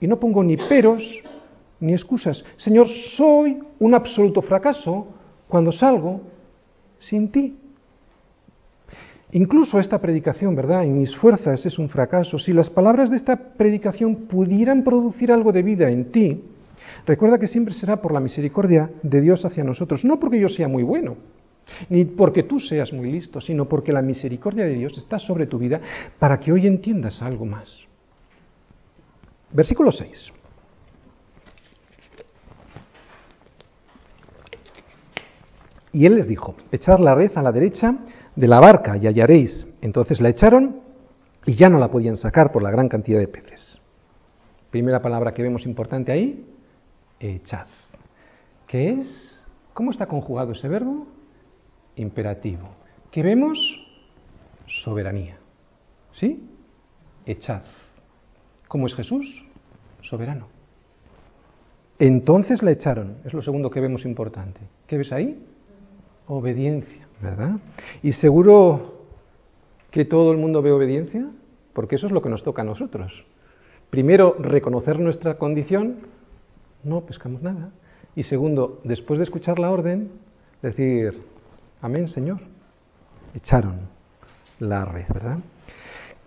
Y 0.00 0.06
no 0.06 0.18
pongo 0.18 0.42
ni 0.42 0.56
peros 0.56 1.02
ni 1.80 1.92
excusas. 1.92 2.42
Señor, 2.56 2.88
soy 3.16 3.58
un 3.78 3.94
absoluto 3.94 4.42
fracaso 4.42 5.06
cuando 5.48 5.72
salgo 5.72 6.20
sin 6.98 7.30
ti. 7.30 7.56
Incluso 9.32 9.78
esta 9.78 9.98
predicación, 9.98 10.56
¿verdad? 10.56 10.84
En 10.84 10.98
mis 10.98 11.14
fuerzas 11.16 11.64
es 11.64 11.78
un 11.78 11.88
fracaso. 11.88 12.38
Si 12.38 12.52
las 12.52 12.68
palabras 12.68 13.10
de 13.10 13.16
esta 13.16 13.36
predicación 13.36 14.26
pudieran 14.26 14.82
producir 14.82 15.30
algo 15.30 15.52
de 15.52 15.62
vida 15.62 15.88
en 15.88 16.10
ti, 16.10 16.42
recuerda 17.06 17.38
que 17.38 17.46
siempre 17.46 17.74
será 17.74 18.00
por 18.02 18.12
la 18.12 18.20
misericordia 18.20 18.90
de 19.02 19.20
Dios 19.20 19.44
hacia 19.44 19.62
nosotros. 19.62 20.04
No 20.04 20.18
porque 20.18 20.40
yo 20.40 20.48
sea 20.48 20.66
muy 20.66 20.82
bueno, 20.82 21.16
ni 21.88 22.04
porque 22.04 22.42
tú 22.42 22.58
seas 22.58 22.92
muy 22.92 23.10
listo, 23.10 23.40
sino 23.40 23.68
porque 23.68 23.92
la 23.92 24.02
misericordia 24.02 24.64
de 24.64 24.74
Dios 24.74 24.96
está 24.98 25.18
sobre 25.18 25.46
tu 25.46 25.58
vida 25.58 25.80
para 26.18 26.38
que 26.38 26.52
hoy 26.52 26.66
entiendas 26.66 27.22
algo 27.22 27.46
más. 27.46 27.70
Versículo 29.52 29.90
6. 29.90 30.32
Y 35.92 36.06
él 36.06 36.14
les 36.14 36.28
dijo, 36.28 36.54
echar 36.70 37.00
la 37.00 37.14
red 37.14 37.32
a 37.34 37.42
la 37.42 37.50
derecha 37.50 37.96
de 38.36 38.46
la 38.46 38.60
barca 38.60 38.96
y 38.96 39.06
hallaréis. 39.06 39.66
Entonces 39.80 40.20
la 40.20 40.28
echaron 40.28 40.80
y 41.44 41.56
ya 41.56 41.68
no 41.68 41.78
la 41.78 41.90
podían 41.90 42.16
sacar 42.16 42.52
por 42.52 42.62
la 42.62 42.70
gran 42.70 42.88
cantidad 42.88 43.18
de 43.18 43.26
peces. 43.28 43.78
Primera 44.70 45.02
palabra 45.02 45.34
que 45.34 45.42
vemos 45.42 45.66
importante 45.66 46.12
ahí, 46.12 46.46
echad. 47.18 47.66
¿Qué 48.68 48.90
es? 48.90 49.44
¿Cómo 49.74 49.90
está 49.90 50.06
conjugado 50.06 50.52
ese 50.52 50.68
verbo? 50.68 51.08
Imperativo. 51.96 52.68
¿Qué 53.10 53.22
vemos? 53.22 53.58
Soberanía. 54.66 55.38
¿Sí? 56.12 56.48
Echad. 57.26 57.62
¿Cómo 58.68 58.86
es 58.86 58.94
Jesús? 58.94 59.44
Soberano. 60.02 60.46
Entonces 61.98 62.62
la 62.62 62.70
echaron. 62.70 63.18
Es 63.24 63.34
lo 63.34 63.42
segundo 63.42 63.70
que 63.70 63.80
vemos 63.80 64.04
importante. 64.04 64.60
¿Qué 64.86 64.96
ves 64.96 65.12
ahí? 65.12 65.44
Obediencia, 66.26 67.06
¿verdad? 67.20 67.56
Y 68.02 68.12
seguro 68.12 69.00
que 69.90 70.04
todo 70.04 70.32
el 70.32 70.38
mundo 70.38 70.62
ve 70.62 70.70
obediencia, 70.72 71.28
porque 71.72 71.96
eso 71.96 72.06
es 72.06 72.12
lo 72.12 72.22
que 72.22 72.28
nos 72.28 72.42
toca 72.42 72.62
a 72.62 72.64
nosotros. 72.64 73.24
Primero, 73.90 74.36
reconocer 74.38 74.98
nuestra 75.00 75.36
condición, 75.36 75.96
no 76.84 77.02
pescamos 77.02 77.42
nada. 77.42 77.70
Y 78.14 78.22
segundo, 78.22 78.80
después 78.84 79.18
de 79.18 79.24
escuchar 79.24 79.58
la 79.58 79.70
orden, 79.70 80.10
decir, 80.62 81.22
Amén, 81.82 82.08
Señor. 82.08 82.40
Echaron 83.34 83.80
la 84.58 84.84
red, 84.84 85.06
¿verdad? 85.08 85.38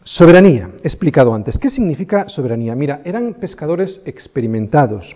Soberanía, 0.04 0.72
explicado 0.84 1.34
antes. 1.34 1.58
¿Qué 1.58 1.70
significa 1.70 2.28
soberanía? 2.28 2.76
Mira, 2.76 3.02
eran 3.06 3.36
pescadores 3.36 4.02
experimentados 4.06 5.16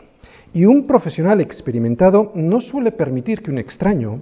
y 0.53 0.65
un 0.65 0.87
profesional 0.87 1.41
experimentado 1.41 2.31
no 2.35 2.61
suele 2.61 2.91
permitir 2.91 3.41
que 3.41 3.51
un 3.51 3.57
extraño 3.57 4.19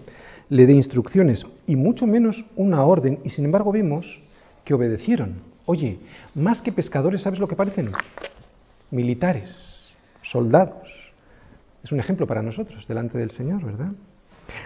le 0.50 0.66
dé 0.66 0.74
instrucciones 0.74 1.46
y 1.68 1.76
mucho 1.76 2.08
menos 2.08 2.46
una 2.56 2.84
orden 2.84 3.20
y 3.24 3.30
sin 3.32 3.46
embargo 3.46 3.72
vimos 3.72 4.22
que 4.64 4.74
obedecieron. 4.74 5.42
Oye, 5.66 6.00
más 6.34 6.62
que 6.62 6.72
pescadores, 6.72 7.22
¿sabes 7.22 7.40
lo 7.40 7.48
que 7.48 7.56
parecen? 7.56 7.92
Militares, 8.92 9.84
soldados. 10.24 10.88
Es 11.84 11.92
un 11.92 12.00
ejemplo 12.00 12.26
para 12.26 12.42
nosotros 12.42 12.88
delante 12.88 13.18
del 13.18 13.32
Señor, 13.32 13.64
¿verdad? 13.64 13.92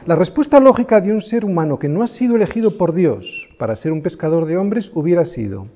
La 0.05 0.15
respuesta 0.15 0.59
lógica 0.59 1.01
de 1.01 1.13
un 1.13 1.21
ser 1.21 1.45
humano 1.45 1.79
que 1.79 1.89
no 1.89 2.03
ha 2.03 2.07
sido 2.07 2.35
elegido 2.35 2.77
por 2.77 2.93
Dios 2.93 3.47
para 3.57 3.75
ser 3.75 3.91
un 3.91 4.01
pescador 4.01 4.45
de 4.45 4.57
hombres 4.57 4.91
hubiera 4.93 5.25
sido, 5.25 5.67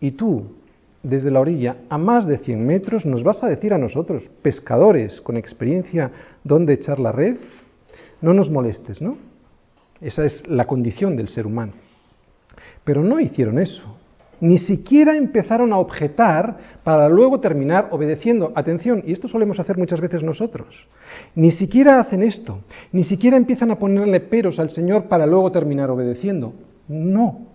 y 0.00 0.12
tú, 0.12 0.56
desde 1.02 1.30
la 1.30 1.40
orilla, 1.40 1.76
a 1.88 1.98
más 1.98 2.26
de 2.26 2.38
100 2.38 2.66
metros, 2.66 3.06
nos 3.06 3.22
vas 3.22 3.42
a 3.42 3.48
decir 3.48 3.72
a 3.72 3.78
nosotros, 3.78 4.28
pescadores 4.42 5.20
con 5.20 5.36
experiencia, 5.36 6.10
dónde 6.44 6.74
echar 6.74 6.98
la 6.98 7.12
red, 7.12 7.36
no 8.20 8.34
nos 8.34 8.50
molestes, 8.50 9.00
¿no? 9.00 9.16
Esa 10.00 10.24
es 10.24 10.46
la 10.46 10.66
condición 10.66 11.16
del 11.16 11.28
ser 11.28 11.46
humano. 11.46 11.72
Pero 12.84 13.02
no 13.02 13.20
hicieron 13.20 13.58
eso. 13.58 13.82
Ni 14.40 14.58
siquiera 14.58 15.16
empezaron 15.16 15.72
a 15.72 15.78
objetar 15.78 16.58
para 16.84 17.08
luego 17.08 17.40
terminar 17.40 17.88
obedeciendo. 17.90 18.52
Atención, 18.54 19.02
y 19.06 19.12
esto 19.12 19.28
solemos 19.28 19.58
hacer 19.58 19.76
muchas 19.76 20.00
veces 20.00 20.22
nosotros. 20.22 20.68
Ni 21.34 21.50
siquiera 21.50 22.00
hacen 22.00 22.22
esto, 22.22 22.60
ni 22.92 23.04
siquiera 23.04 23.36
empiezan 23.36 23.70
a 23.70 23.78
ponerle 23.78 24.20
peros 24.20 24.58
al 24.58 24.70
Señor 24.70 25.04
para 25.04 25.26
luego 25.26 25.50
terminar 25.50 25.90
obedeciendo. 25.90 26.52
No, 26.86 27.46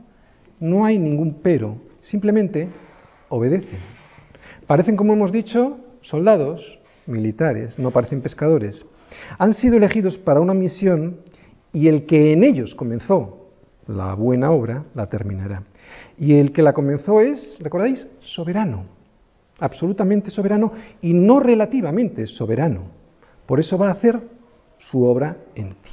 no 0.59 0.85
hay 0.85 0.99
ningún 0.99 1.39
pero, 1.41 1.77
simplemente 2.01 2.67
obedecen. 3.29 3.79
Parecen, 4.67 4.95
como 4.95 5.13
hemos 5.13 5.31
dicho, 5.31 5.77
soldados, 6.01 6.79
militares, 7.05 7.77
no 7.79 7.91
parecen 7.91 8.21
pescadores. 8.21 8.85
Han 9.37 9.53
sido 9.53 9.77
elegidos 9.77 10.17
para 10.17 10.39
una 10.39 10.53
misión 10.53 11.17
y 11.71 11.87
el 11.87 12.05
que 12.05 12.33
en 12.33 12.43
ellos 12.43 12.75
comenzó 12.75 13.49
la 13.87 14.13
buena 14.13 14.51
obra 14.51 14.85
la 14.95 15.07
terminará. 15.07 15.63
Y 16.17 16.35
el 16.39 16.51
que 16.51 16.61
la 16.61 16.73
comenzó 16.73 17.21
es, 17.21 17.57
¿recordáis? 17.59 18.07
Soberano, 18.19 18.85
absolutamente 19.59 20.29
soberano 20.29 20.71
y 21.01 21.13
no 21.13 21.39
relativamente 21.39 22.27
soberano. 22.27 22.81
Por 23.45 23.59
eso 23.59 23.77
va 23.77 23.89
a 23.89 23.93
hacer 23.93 24.19
su 24.77 25.03
obra 25.03 25.37
en 25.55 25.69
ti. 25.69 25.89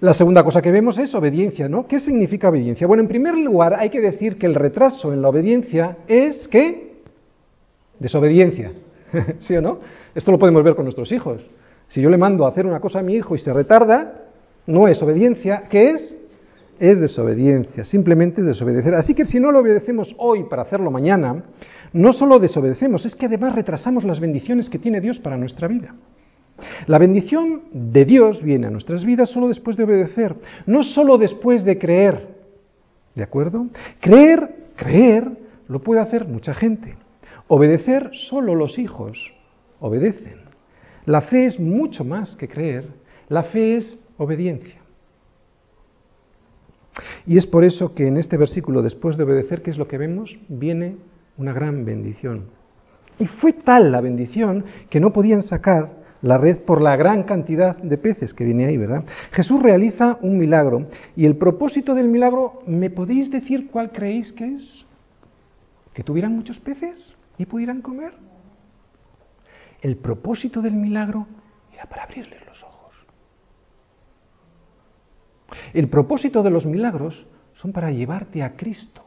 La 0.00 0.14
segunda 0.14 0.44
cosa 0.44 0.62
que 0.62 0.70
vemos 0.70 0.96
es 0.98 1.12
obediencia, 1.14 1.68
¿no? 1.68 1.86
¿Qué 1.86 1.98
significa 1.98 2.48
obediencia? 2.48 2.86
Bueno, 2.86 3.02
en 3.02 3.08
primer 3.08 3.36
lugar 3.36 3.74
hay 3.74 3.90
que 3.90 4.00
decir 4.00 4.38
que 4.38 4.46
el 4.46 4.54
retraso 4.54 5.12
en 5.12 5.22
la 5.22 5.28
obediencia 5.28 5.96
es 6.06 6.46
¿qué? 6.48 6.98
Desobediencia. 7.98 8.72
¿Sí 9.40 9.56
o 9.56 9.60
no? 9.60 9.78
Esto 10.14 10.30
lo 10.30 10.38
podemos 10.38 10.62
ver 10.62 10.76
con 10.76 10.84
nuestros 10.84 11.10
hijos. 11.10 11.40
Si 11.88 12.00
yo 12.00 12.10
le 12.10 12.16
mando 12.16 12.46
a 12.46 12.50
hacer 12.50 12.66
una 12.66 12.78
cosa 12.78 13.00
a 13.00 13.02
mi 13.02 13.14
hijo 13.14 13.34
y 13.34 13.38
se 13.38 13.52
retarda, 13.52 14.26
no 14.66 14.86
es 14.86 15.02
obediencia, 15.02 15.64
¿qué 15.68 15.90
es? 15.90 16.16
Es 16.78 16.98
desobediencia, 16.98 17.84
simplemente 17.84 18.42
desobedecer. 18.42 18.94
Así 18.94 19.14
que 19.14 19.26
si 19.26 19.40
no 19.40 19.50
lo 19.50 19.60
obedecemos 19.60 20.14
hoy 20.18 20.44
para 20.44 20.62
hacerlo 20.62 20.90
mañana, 20.90 21.44
no 21.92 22.12
solo 22.12 22.38
desobedecemos, 22.38 23.04
es 23.04 23.14
que 23.14 23.26
además 23.26 23.54
retrasamos 23.54 24.04
las 24.04 24.20
bendiciones 24.20 24.68
que 24.70 24.78
tiene 24.78 25.00
Dios 25.00 25.18
para 25.18 25.36
nuestra 25.36 25.66
vida. 25.66 25.94
La 26.86 26.98
bendición 26.98 27.62
de 27.72 28.04
Dios 28.04 28.42
viene 28.42 28.66
a 28.66 28.70
nuestras 28.70 29.04
vidas 29.04 29.30
solo 29.30 29.48
después 29.48 29.76
de 29.76 29.84
obedecer, 29.84 30.34
no 30.66 30.82
solo 30.82 31.18
después 31.18 31.64
de 31.64 31.78
creer. 31.78 32.28
¿De 33.14 33.22
acuerdo? 33.22 33.66
Creer, 34.00 34.68
creer, 34.76 35.28
lo 35.68 35.80
puede 35.80 36.00
hacer 36.00 36.26
mucha 36.26 36.54
gente. 36.54 36.96
Obedecer, 37.48 38.10
solo 38.12 38.54
los 38.54 38.78
hijos 38.78 39.32
obedecen. 39.80 40.40
La 41.06 41.22
fe 41.22 41.46
es 41.46 41.58
mucho 41.58 42.04
más 42.04 42.36
que 42.36 42.48
creer, 42.48 42.86
la 43.28 43.44
fe 43.44 43.76
es 43.76 44.04
obediencia. 44.18 44.77
Y 47.26 47.38
es 47.38 47.46
por 47.46 47.64
eso 47.64 47.94
que 47.94 48.06
en 48.06 48.16
este 48.16 48.36
versículo, 48.36 48.82
después 48.82 49.16
de 49.16 49.24
obedecer, 49.24 49.62
¿qué 49.62 49.70
es 49.70 49.78
lo 49.78 49.88
que 49.88 49.98
vemos? 49.98 50.36
Viene 50.48 50.96
una 51.36 51.52
gran 51.52 51.84
bendición. 51.84 52.46
Y 53.18 53.26
fue 53.26 53.52
tal 53.52 53.90
la 53.92 54.00
bendición 54.00 54.64
que 54.90 55.00
no 55.00 55.12
podían 55.12 55.42
sacar 55.42 55.98
la 56.22 56.38
red 56.38 56.58
por 56.58 56.80
la 56.80 56.96
gran 56.96 57.22
cantidad 57.22 57.76
de 57.76 57.98
peces 57.98 58.34
que 58.34 58.44
viene 58.44 58.66
ahí, 58.66 58.76
¿verdad? 58.76 59.04
Jesús 59.32 59.62
realiza 59.62 60.18
un 60.20 60.38
milagro 60.38 60.88
y 61.16 61.26
el 61.26 61.36
propósito 61.36 61.94
del 61.94 62.08
milagro, 62.08 62.62
¿me 62.66 62.90
podéis 62.90 63.30
decir 63.30 63.70
cuál 63.70 63.92
creéis 63.92 64.32
que 64.32 64.54
es? 64.54 64.84
¿Que 65.94 66.02
tuvieran 66.02 66.34
muchos 66.34 66.58
peces 66.58 67.12
y 67.38 67.46
pudieran 67.46 67.82
comer? 67.82 68.12
El 69.80 69.96
propósito 69.96 70.60
del 70.60 70.74
milagro 70.74 71.26
era 71.72 71.84
para 71.84 72.04
abrirles 72.04 72.44
los 72.46 72.62
ojos. 72.64 72.77
El 75.72 75.88
propósito 75.88 76.42
de 76.42 76.50
los 76.50 76.66
milagros 76.66 77.26
son 77.54 77.72
para 77.72 77.90
llevarte 77.90 78.42
a 78.42 78.56
Cristo, 78.56 79.02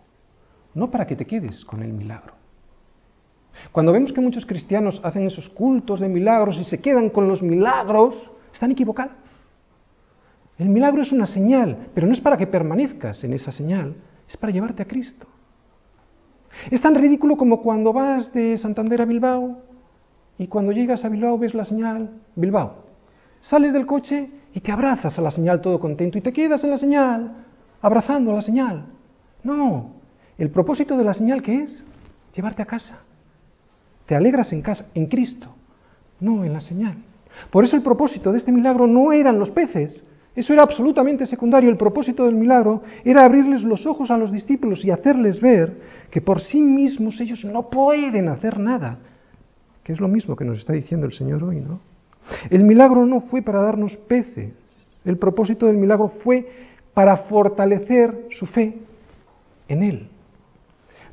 no 0.74 0.90
para 0.90 1.06
que 1.06 1.16
te 1.16 1.26
quedes 1.26 1.64
con 1.66 1.82
el 1.84 1.94
milagro. 1.94 2.34
Cuando 3.72 3.92
vemos 3.92 4.14
que 4.14 4.22
muchos 4.22 4.46
cristianos 4.46 5.00
hacen 5.04 5.26
esos 5.26 5.50
cultos 5.50 6.00
de 6.00 6.08
milagros 6.08 6.58
y 6.58 6.64
se 6.64 6.82
quedan 6.82 7.10
con 7.10 7.28
los 7.28 7.42
milagros, 7.42 8.16
están 8.54 8.72
equivocados. 8.72 9.14
El 10.58 10.70
milagro 10.70 11.02
es 11.02 11.12
una 11.12 11.26
señal, 11.26 11.90
pero 11.94 12.08
no 12.08 12.14
es 12.14 12.20
para 12.20 12.38
que 12.38 12.48
permanezcas 12.48 13.24
en 13.24 13.34
esa 13.34 13.52
señal, 13.52 13.96
es 14.30 14.38
para 14.38 14.54
llevarte 14.54 14.84
a 14.84 14.88
Cristo. 14.88 15.28
Es 16.70 16.82
tan 16.82 16.96
ridículo 16.96 17.38
como 17.38 17.62
cuando 17.62 17.94
vas 17.94 18.32
de 18.34 18.58
Santander 18.58 19.02
a 19.02 19.06
Bilbao 19.06 19.60
y 20.38 20.48
cuando 20.48 20.72
llegas 20.72 21.04
a 21.04 21.10
Bilbao 21.10 21.38
ves 21.38 21.54
la 21.54 21.66
señal 21.66 22.10
Bilbao. 22.36 22.86
Sales 23.42 23.74
del 23.74 23.86
coche 23.86 24.30
y 24.54 24.60
te 24.60 24.72
abrazas 24.72 25.18
a 25.18 25.22
la 25.22 25.32
señal 25.32 25.62
todo 25.62 25.80
contento 25.80 26.18
y 26.18 26.22
te 26.22 26.34
quedas 26.34 26.64
en 26.64 26.72
la 26.72 26.78
señal, 26.78 27.32
abrazando 27.82 28.32
a 28.32 28.36
la 28.36 28.42
señal. 28.42 28.86
No, 29.44 29.92
el 30.38 30.50
propósito 30.50 30.98
de 30.98 31.04
la 31.04 31.14
señal 31.14 31.42
que 31.42 31.64
es 31.64 31.84
llevarte 32.36 32.62
a 32.62 32.66
casa. 32.66 33.00
Te 34.06 34.16
alegras 34.16 34.52
en 34.52 34.62
casa, 34.62 34.88
en 34.94 35.06
Cristo, 35.08 35.48
no 36.20 36.44
en 36.44 36.54
la 36.54 36.62
señal. 36.62 36.98
Por 37.50 37.64
eso 37.64 37.76
el 37.76 37.82
propósito 37.82 38.32
de 38.32 38.40
este 38.40 38.52
milagro 38.52 38.88
no 38.88 39.14
eran 39.14 39.40
los 39.40 39.52
peces, 39.52 40.04
eso 40.36 40.54
era 40.54 40.64
absolutamente 40.64 41.26
secundario. 41.26 41.70
El 41.70 41.78
propósito 41.78 42.26
del 42.26 42.36
milagro 42.36 42.84
era 43.04 43.26
abrirles 43.26 43.64
los 43.64 43.86
ojos 43.86 44.12
a 44.12 44.18
los 44.18 44.32
discípulos 44.32 44.84
y 44.86 44.92
hacerles 44.92 45.42
ver 45.42 45.82
que 46.10 46.22
por 46.22 46.40
sí 46.40 46.62
mismos 46.62 47.20
ellos 47.20 47.44
no 47.44 47.70
pueden 47.70 48.30
hacer 48.30 48.60
nada, 48.60 48.98
que 49.84 49.94
es 49.94 50.00
lo 50.00 50.08
mismo 50.08 50.36
que 50.36 50.46
nos 50.46 50.60
está 50.60 50.74
diciendo 50.74 51.06
el 51.06 51.14
Señor 51.14 51.44
hoy, 51.44 51.60
¿no? 51.60 51.80
El 52.50 52.64
milagro 52.64 53.06
no 53.06 53.22
fue 53.22 53.42
para 53.42 53.62
darnos 53.62 53.96
peces, 53.98 54.54
el 55.04 55.18
propósito 55.18 55.66
del 55.66 55.78
milagro 55.78 56.10
fue 56.24 56.48
para 56.94 57.18
fortalecer 57.18 58.28
su 58.32 58.46
fe 58.46 58.78
en 59.68 59.84
Él. 59.84 60.10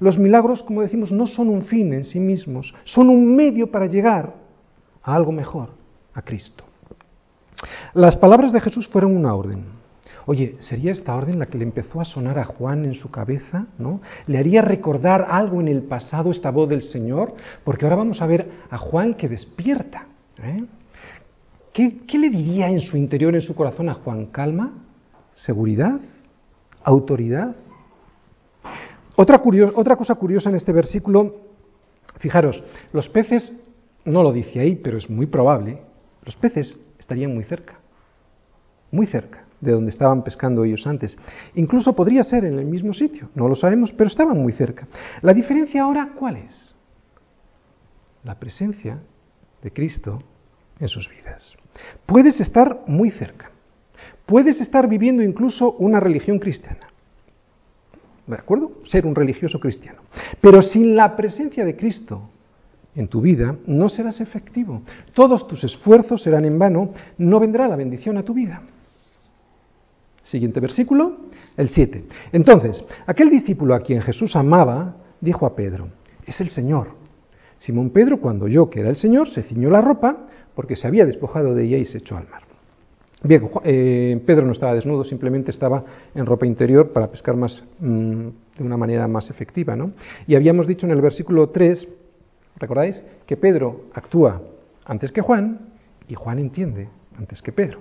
Los 0.00 0.18
milagros, 0.18 0.62
como 0.62 0.82
decimos, 0.82 1.11
no 1.11 1.26
son 1.26 1.48
un 1.48 1.62
fin 1.62 1.92
en 1.92 2.04
sí 2.04 2.20
mismos, 2.20 2.74
son 2.84 3.09
un 3.09 3.34
medio 3.34 3.70
para 3.70 3.86
llegar 3.86 4.34
a 5.02 5.14
algo 5.14 5.32
mejor, 5.32 5.70
a 6.14 6.22
Cristo. 6.22 6.64
Las 7.94 8.16
palabras 8.16 8.52
de 8.52 8.61
Jesús 8.61 8.88
fueron 8.88 9.16
una 9.16 9.34
orden. 9.34 9.64
Oye, 10.26 10.56
¿sería 10.61 10.92
esta 10.92 11.14
orden 11.16 11.38
la 11.38 11.46
que 11.46 11.56
le 11.56 11.64
empezó 11.64 12.00
a 12.00 12.04
sonar 12.04 12.38
a 12.38 12.44
Juan 12.44 12.84
en 12.84 12.94
su 12.94 13.11
cabeza? 13.11 13.66
¿No? 13.78 14.00
¿Le 14.26 14.38
haría 14.38 14.61
recordar 14.61 15.26
algo 15.30 15.61
en 15.61 15.68
el 15.68 15.82
pasado 15.82 16.30
esta 16.30 16.50
voz 16.50 16.68
del 16.68 16.82
Señor? 16.82 17.34
Porque 17.64 17.86
ahora 17.86 17.96
vamos 17.96 18.20
a 18.20 18.26
ver 18.26 18.50
a 18.70 18.76
Juan 18.76 19.14
que 19.14 19.28
despierta. 19.28 20.06
¿eh? 20.42 20.64
¿Qué, 21.79 21.99
¿Qué 22.09 22.18
le 22.18 22.29
diría 22.29 22.68
en 22.68 22.81
su 22.81 22.97
interior, 22.97 23.37
en 23.37 23.41
su 23.41 23.55
corazón 23.55 23.89
a 23.89 23.95
Juan? 23.95 24.26
¿Calma? 24.33 24.72
¿Seguridad? 25.35 26.01
¿Autoridad? 26.83 27.55
Otra 29.14 29.97
cosa 29.97 30.16
curiosa 30.16 30.51
en 30.51 30.57
este 30.57 30.72
versículo, 30.72 31.37
fijaros, 32.16 32.61
los 32.93 33.09
peces, 33.09 33.53
no 34.05 34.24
lo 34.24 34.33
dice 34.33 34.59
ahí, 34.59 34.74
pero 34.74 34.99
es 34.99 35.09
muy 35.09 35.26
probable, 35.26 35.81
los 36.24 36.35
peces 36.35 36.76
estarían 36.99 37.33
muy 37.33 37.45
cerca, 37.45 37.79
muy 38.91 39.07
cerca 39.07 39.45
de 39.61 39.70
donde 39.70 39.93
estaban 39.93 40.24
pescando 40.24 40.64
ellos 40.64 40.85
antes. 40.85 41.16
Incluso 41.55 41.95
podría 41.95 42.24
ser 42.24 42.45
en 42.45 42.59
el 42.59 42.64
mismo 42.64 42.93
sitio, 42.93 43.29
no 43.37 43.47
lo 43.47 43.55
sabemos, 43.55 43.93
pero 43.93 44.09
estaban 44.09 44.37
muy 44.37 44.53
cerca. 44.53 44.89
La 45.22 45.33
diferencia 45.33 45.85
ahora, 45.85 46.11
¿cuál 46.18 46.39
es? 46.39 46.74
La 48.24 48.35
presencia 48.35 48.99
de 49.62 49.72
Cristo 49.72 50.24
en 50.81 50.89
sus 50.89 51.09
vidas. 51.09 51.55
Puedes 52.07 52.41
estar 52.41 52.83
muy 52.87 53.11
cerca, 53.11 53.51
puedes 54.26 54.61
estar 54.61 54.89
viviendo 54.89 55.22
incluso 55.22 55.72
una 55.72 56.01
religión 56.01 56.39
cristiana, 56.39 56.89
¿De 58.29 58.35
acuerdo? 58.35 58.72
Ser 58.85 59.07
un 59.07 59.14
religioso 59.14 59.59
cristiano. 59.59 60.03
Pero 60.41 60.61
sin 60.61 60.95
la 60.95 61.16
presencia 61.16 61.64
de 61.64 61.74
Cristo 61.74 62.29
en 62.95 63.09
tu 63.09 63.22
vida, 63.22 63.57
no 63.66 63.89
serás 63.89 64.20
efectivo. 64.20 64.83
Todos 65.14 65.49
tus 65.49 65.64
esfuerzos 65.64 66.22
serán 66.22 66.45
en 66.45 66.59
vano, 66.59 66.91
no 67.16 67.41
vendrá 67.41 67.66
la 67.66 67.76
bendición 67.76 68.18
a 68.18 68.22
tu 68.22 68.35
vida. 68.35 68.61
Siguiente 70.24 70.61
versículo, 70.61 71.16
el 71.57 71.70
7. 71.70 72.05
Entonces, 72.33 72.85
aquel 73.07 73.31
discípulo 73.31 73.74
a 73.74 73.81
quien 73.81 74.03
Jesús 74.03 74.37
amaba, 74.37 74.97
dijo 75.22 75.47
a 75.47 75.57
Pedro, 75.57 75.89
es 76.26 76.39
el 76.43 76.51
Señor. 76.51 76.89
Simón 77.61 77.91
Pedro, 77.91 78.20
cuando 78.20 78.45
oyó 78.45 78.68
que 78.68 78.81
era 78.81 78.91
el 78.91 78.97
Señor, 78.97 79.31
se 79.31 79.43
ciñó 79.43 79.70
la 79.70 79.81
ropa, 79.81 80.29
porque 80.59 80.74
se 80.74 80.88
había 80.88 81.06
despojado 81.06 81.54
de 81.54 81.62
ella 81.62 81.76
y 81.76 81.84
se 81.84 81.98
echó 81.98 82.16
al 82.16 82.28
mar. 82.28 82.42
Bien, 83.22 83.48
eh, 83.62 84.20
Pedro 84.26 84.44
no 84.44 84.50
estaba 84.50 84.74
desnudo, 84.74 85.04
simplemente 85.04 85.52
estaba 85.52 85.84
en 86.12 86.26
ropa 86.26 86.46
interior 86.46 86.92
para 86.92 87.06
pescar 87.06 87.36
más, 87.36 87.62
mm, 87.78 88.26
de 88.56 88.64
una 88.64 88.76
manera 88.76 89.06
más 89.06 89.30
efectiva. 89.30 89.76
¿no? 89.76 89.92
Y 90.26 90.34
habíamos 90.34 90.66
dicho 90.66 90.84
en 90.84 90.90
el 90.90 91.00
versículo 91.00 91.50
3, 91.50 91.88
¿recordáis? 92.56 93.00
Que 93.24 93.36
Pedro 93.36 93.82
actúa 93.94 94.42
antes 94.84 95.12
que 95.12 95.20
Juan 95.20 95.61
y 96.09 96.14
Juan 96.14 96.40
entiende 96.40 96.88
antes 97.16 97.40
que 97.40 97.52
Pedro. 97.52 97.78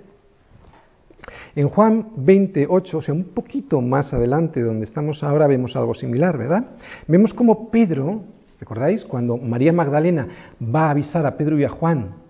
En 1.56 1.68
Juan 1.70 2.10
28, 2.14 2.98
o 2.98 3.02
sea, 3.02 3.12
un 3.12 3.24
poquito 3.24 3.80
más 3.80 4.14
adelante 4.14 4.62
donde 4.62 4.84
estamos 4.84 5.24
ahora, 5.24 5.48
vemos 5.48 5.74
algo 5.74 5.94
similar, 5.94 6.38
¿verdad? 6.38 6.64
Vemos 7.08 7.34
como 7.34 7.70
Pedro, 7.72 8.22
¿recordáis? 8.60 9.04
Cuando 9.04 9.36
María 9.36 9.72
Magdalena 9.72 10.28
va 10.62 10.86
a 10.86 10.90
avisar 10.90 11.26
a 11.26 11.36
Pedro 11.36 11.58
y 11.58 11.64
a 11.64 11.70
Juan 11.70 12.27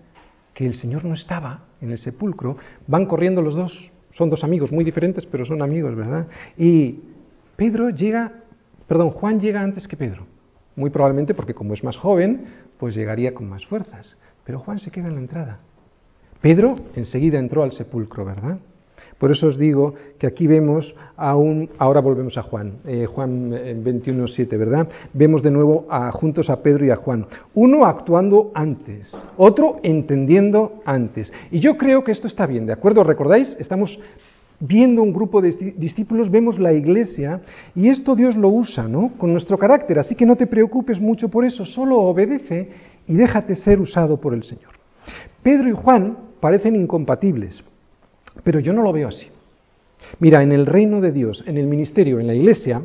que 0.59 0.67
el 0.67 0.75
Señor 0.75 1.05
no 1.05 1.15
estaba 1.15 1.61
en 1.81 1.93
el 1.93 1.99
sepulcro, 1.99 2.57
van 2.89 3.07
corriendo 3.07 3.43
los 3.43 3.55
dos, 3.55 3.93
son 4.11 4.29
dos 4.29 4.43
amigos 4.43 4.73
muy 4.73 4.83
diferentes, 4.83 5.25
pero 5.25 5.47
son 5.47 5.63
amigos, 5.63 5.95
¿verdad? 5.95 6.27
Y 6.57 6.99
Pedro 7.55 7.91
llega, 7.91 8.33
perdón, 8.89 9.11
Juan 9.11 9.39
llega 9.39 9.63
antes 9.63 9.87
que 9.87 9.97
Pedro, 9.97 10.27
muy 10.75 10.91
probablemente 10.91 11.33
porque 11.33 11.55
como 11.55 11.75
es 11.75 11.85
más 11.85 11.97
joven, 11.97 12.47
pues 12.77 12.97
llegaría 12.97 13.35
con 13.35 13.49
más 13.49 13.65
fuerzas, 13.67 14.17
pero 14.43 14.59
Juan 14.59 14.81
se 14.81 14.91
queda 14.91 15.07
en 15.07 15.15
la 15.15 15.21
entrada. 15.21 15.61
Pedro 16.41 16.75
enseguida 16.97 17.39
entró 17.39 17.63
al 17.63 17.71
sepulcro, 17.71 18.25
¿verdad? 18.25 18.59
Por 19.19 19.33
eso 19.33 19.49
os 19.49 19.59
digo 19.59 19.95
que 20.19 20.27
aquí 20.27 20.47
vemos 20.47 20.95
a 21.17 21.35
un, 21.35 21.69
ahora 21.79 22.01
volvemos 22.01 22.39
a 22.39 22.43
Juan, 22.43 22.75
eh, 22.87 23.07
Juan 23.07 23.51
21.7, 23.51 24.53
eh, 24.53 24.57
¿verdad? 24.57 24.89
Vemos 25.13 25.43
de 25.43 25.51
nuevo 25.51 25.87
a, 25.91 26.13
juntos 26.13 26.49
a 26.51 26.63
Pedro 26.63 26.87
y 26.87 26.91
a 26.91 26.97
Juan. 26.97 27.27
Uno 27.55 27.85
actuando 27.85 28.53
antes, 28.55 29.13
otro 29.37 29.81
entendiendo 29.83 30.81
antes. 30.85 31.33
Y 31.51 31.59
yo 31.59 31.77
creo 31.77 32.05
que 32.05 32.13
esto 32.13 32.29
está 32.29 32.47
bien, 32.47 32.67
¿de 32.67 32.73
acuerdo? 32.73 33.03
¿Recordáis? 33.03 33.57
Estamos 33.59 33.99
viendo 34.61 35.03
un 35.03 35.13
grupo 35.13 35.41
de 35.41 35.75
discípulos, 35.77 36.31
vemos 36.31 36.59
la 36.59 36.73
iglesia 36.73 37.41
y 37.75 37.89
esto 37.89 38.15
Dios 38.15 38.37
lo 38.37 38.49
usa, 38.49 38.89
¿no? 38.89 39.13
Con 39.19 39.33
nuestro 39.33 39.59
carácter. 39.59 39.99
Así 39.99 40.15
que 40.15 40.27
no 40.27 40.37
te 40.37 40.47
preocupes 40.47 41.01
mucho 41.01 41.29
por 41.29 41.45
eso, 41.45 41.65
solo 41.65 41.99
obedece 41.99 42.71
y 43.07 43.15
déjate 43.15 43.57
ser 43.57 43.81
usado 43.81 44.21
por 44.21 44.35
el 44.35 44.43
Señor. 44.45 44.73
Pedro 45.43 45.69
y 45.69 45.73
Juan 45.73 46.19
parecen 46.41 46.77
incompatibles. 46.77 47.65
Pero 48.45 48.61
yo 48.61 48.73
no 48.73 48.83
lo 48.83 48.93
veo 48.93 49.09
así. 49.09 49.29
Mira, 50.21 50.43
en 50.43 50.53
el 50.53 50.67
reino 50.67 51.01
de 51.01 51.13
Dios, 51.13 51.45
en 51.47 51.59
el 51.59 51.67
ministerio, 51.67 52.21
en 52.21 52.27
la 52.27 52.35
iglesia, 52.35 52.83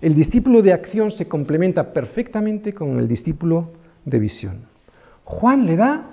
el 0.00 0.14
discípulo 0.14 0.62
de 0.62 0.72
acción 0.72 1.10
se 1.10 1.28
complementa 1.28 1.92
perfectamente 1.92 2.72
con 2.72 2.98
el 2.98 3.06
discípulo 3.06 3.70
de 4.04 4.18
visión. 4.18 4.62
Juan 5.24 5.66
le 5.66 5.76
da 5.76 6.06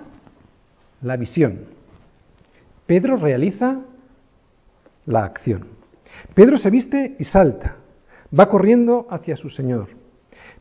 la 1.02 1.16
visión. 1.16 1.60
Pedro 2.86 3.16
realiza 3.16 3.80
la 5.06 5.24
acción. 5.24 5.66
Pedro 6.34 6.58
se 6.58 6.70
viste 6.70 7.16
y 7.18 7.24
salta, 7.24 7.76
va 8.38 8.48
corriendo 8.48 9.06
hacia 9.10 9.36
su 9.36 9.50
Señor. 9.50 9.88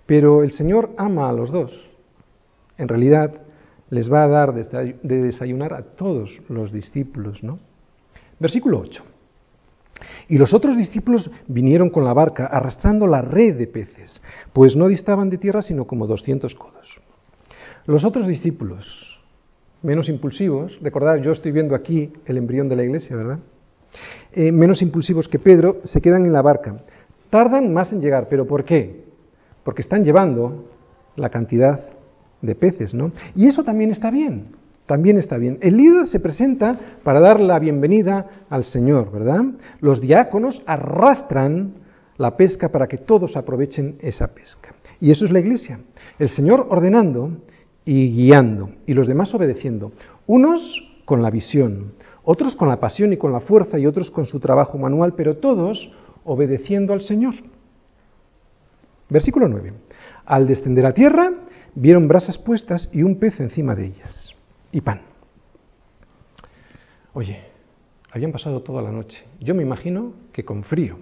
Pero 0.05 0.43
el 0.43 0.51
Señor 0.51 0.91
ama 0.97 1.30
a 1.30 1.34
los 1.34 1.51
dos. 1.51 1.72
En 2.78 2.88
realidad, 2.88 3.34
les 3.89 4.11
va 4.11 4.24
a 4.24 4.28
dar 4.28 4.53
de 4.53 5.22
desayunar 5.22 5.74
a 5.74 5.84
todos 5.84 6.41
los 6.49 6.72
discípulos, 6.72 7.43
¿no? 7.43 7.59
Versículo 8.40 8.80
8. 8.80 9.04
Y 10.30 10.38
los 10.38 10.54
otros 10.54 10.78
discípulos 10.78 11.32
vinieron 11.48 11.90
con 11.90 12.04
la 12.04 12.14
barca 12.14 12.48
arrastrando 12.48 13.08
la 13.08 13.22
red 13.22 13.58
de 13.58 13.68
peces, 13.68 14.22
pues 14.54 14.76
no 14.76 14.88
distaban 14.88 15.30
de 15.30 15.38
tierra 15.38 15.62
sino 15.62 15.86
como 15.86 16.06
200 16.06 16.54
codos. 16.56 17.02
Los 17.86 18.04
otros 18.04 18.28
discípulos, 18.28 18.86
menos 19.82 20.10
impulsivos, 20.10 20.78
recordad, 20.82 21.18
yo 21.18 21.32
estoy 21.32 21.52
viendo 21.52 21.74
aquí 21.74 22.12
el 22.26 22.38
embrión 22.38 22.68
de 22.68 22.76
la 22.76 22.84
iglesia, 22.84 23.16
¿verdad? 23.16 23.40
Eh, 24.34 24.52
menos 24.52 24.82
impulsivos 24.82 25.28
que 25.30 25.40
Pedro, 25.40 25.78
se 25.84 26.02
quedan 26.02 26.26
en 26.26 26.34
la 26.34 26.42
barca. 26.42 26.84
Tardan 27.30 27.74
más 27.74 27.94
en 27.94 28.02
llegar, 28.02 28.28
pero 28.30 28.46
¿por 28.46 28.66
qué? 28.66 29.06
Porque 29.64 29.82
están 29.82 30.04
llevando 30.04 30.66
la 31.16 31.30
cantidad 31.30 31.80
de 32.42 32.56
peces, 32.56 32.94
¿no? 32.94 33.12
Y 33.36 33.48
eso 33.48 33.64
también 33.64 33.92
está 33.92 34.12
bien, 34.12 34.57
también 34.88 35.18
está 35.18 35.38
bien. 35.38 35.60
El 35.62 35.78
líder 35.78 36.08
se 36.08 36.20
presenta 36.20 36.98
para 37.04 37.20
dar 37.20 37.40
la 37.40 37.60
bienvenida 37.60 38.46
al 38.50 38.64
Señor, 38.64 39.12
¿verdad? 39.12 39.44
Los 39.82 40.02
diáconos 40.02 40.64
arrastran 40.66 41.74
la 42.18 42.36
pesca 42.36 42.70
para 42.70 42.88
que 42.88 42.98
todos 42.98 43.38
aprovechen 43.38 43.98
esa 44.00 44.28
pesca. 44.34 44.74
Y 45.00 45.12
eso 45.12 45.26
es 45.26 45.32
la 45.32 45.40
iglesia. 45.40 45.80
El 46.18 46.30
Señor 46.30 46.66
ordenando 46.70 47.32
y 47.86 48.10
guiando, 48.12 48.72
y 48.86 48.94
los 48.94 49.08
demás 49.08 49.34
obedeciendo. 49.36 49.92
Unos 50.26 50.62
con 51.06 51.22
la 51.22 51.30
visión, 51.30 51.94
otros 52.24 52.56
con 52.56 52.68
la 52.68 52.80
pasión 52.80 53.14
y 53.14 53.18
con 53.18 53.32
la 53.32 53.40
fuerza, 53.40 53.78
y 53.78 53.86
otros 53.86 54.10
con 54.10 54.26
su 54.26 54.40
trabajo 54.40 54.78
manual, 54.78 55.14
pero 55.16 55.38
todos 55.38 55.94
obedeciendo 56.24 56.94
al 56.94 57.02
Señor. 57.02 57.36
Versículo 59.10 59.48
9. 59.48 59.74
Al 60.26 60.48
descender 60.48 60.86
a 60.86 60.94
tierra, 60.94 61.32
vieron 61.76 62.08
brasas 62.08 62.38
puestas 62.38 62.90
y 62.92 63.04
un 63.04 63.20
pez 63.20 63.40
encima 63.40 63.76
de 63.76 63.86
ellas, 63.86 64.34
y 64.78 64.82
pan. 64.82 65.01
Oye, 67.13 67.39
habían 68.11 68.32
pasado 68.32 68.61
toda 68.61 68.84
la 68.84 68.91
noche. 68.91 69.23
Yo 69.39 69.55
me 69.55 69.63
imagino 69.63 70.13
que 70.32 70.45
con 70.45 70.63
frío. 70.63 70.99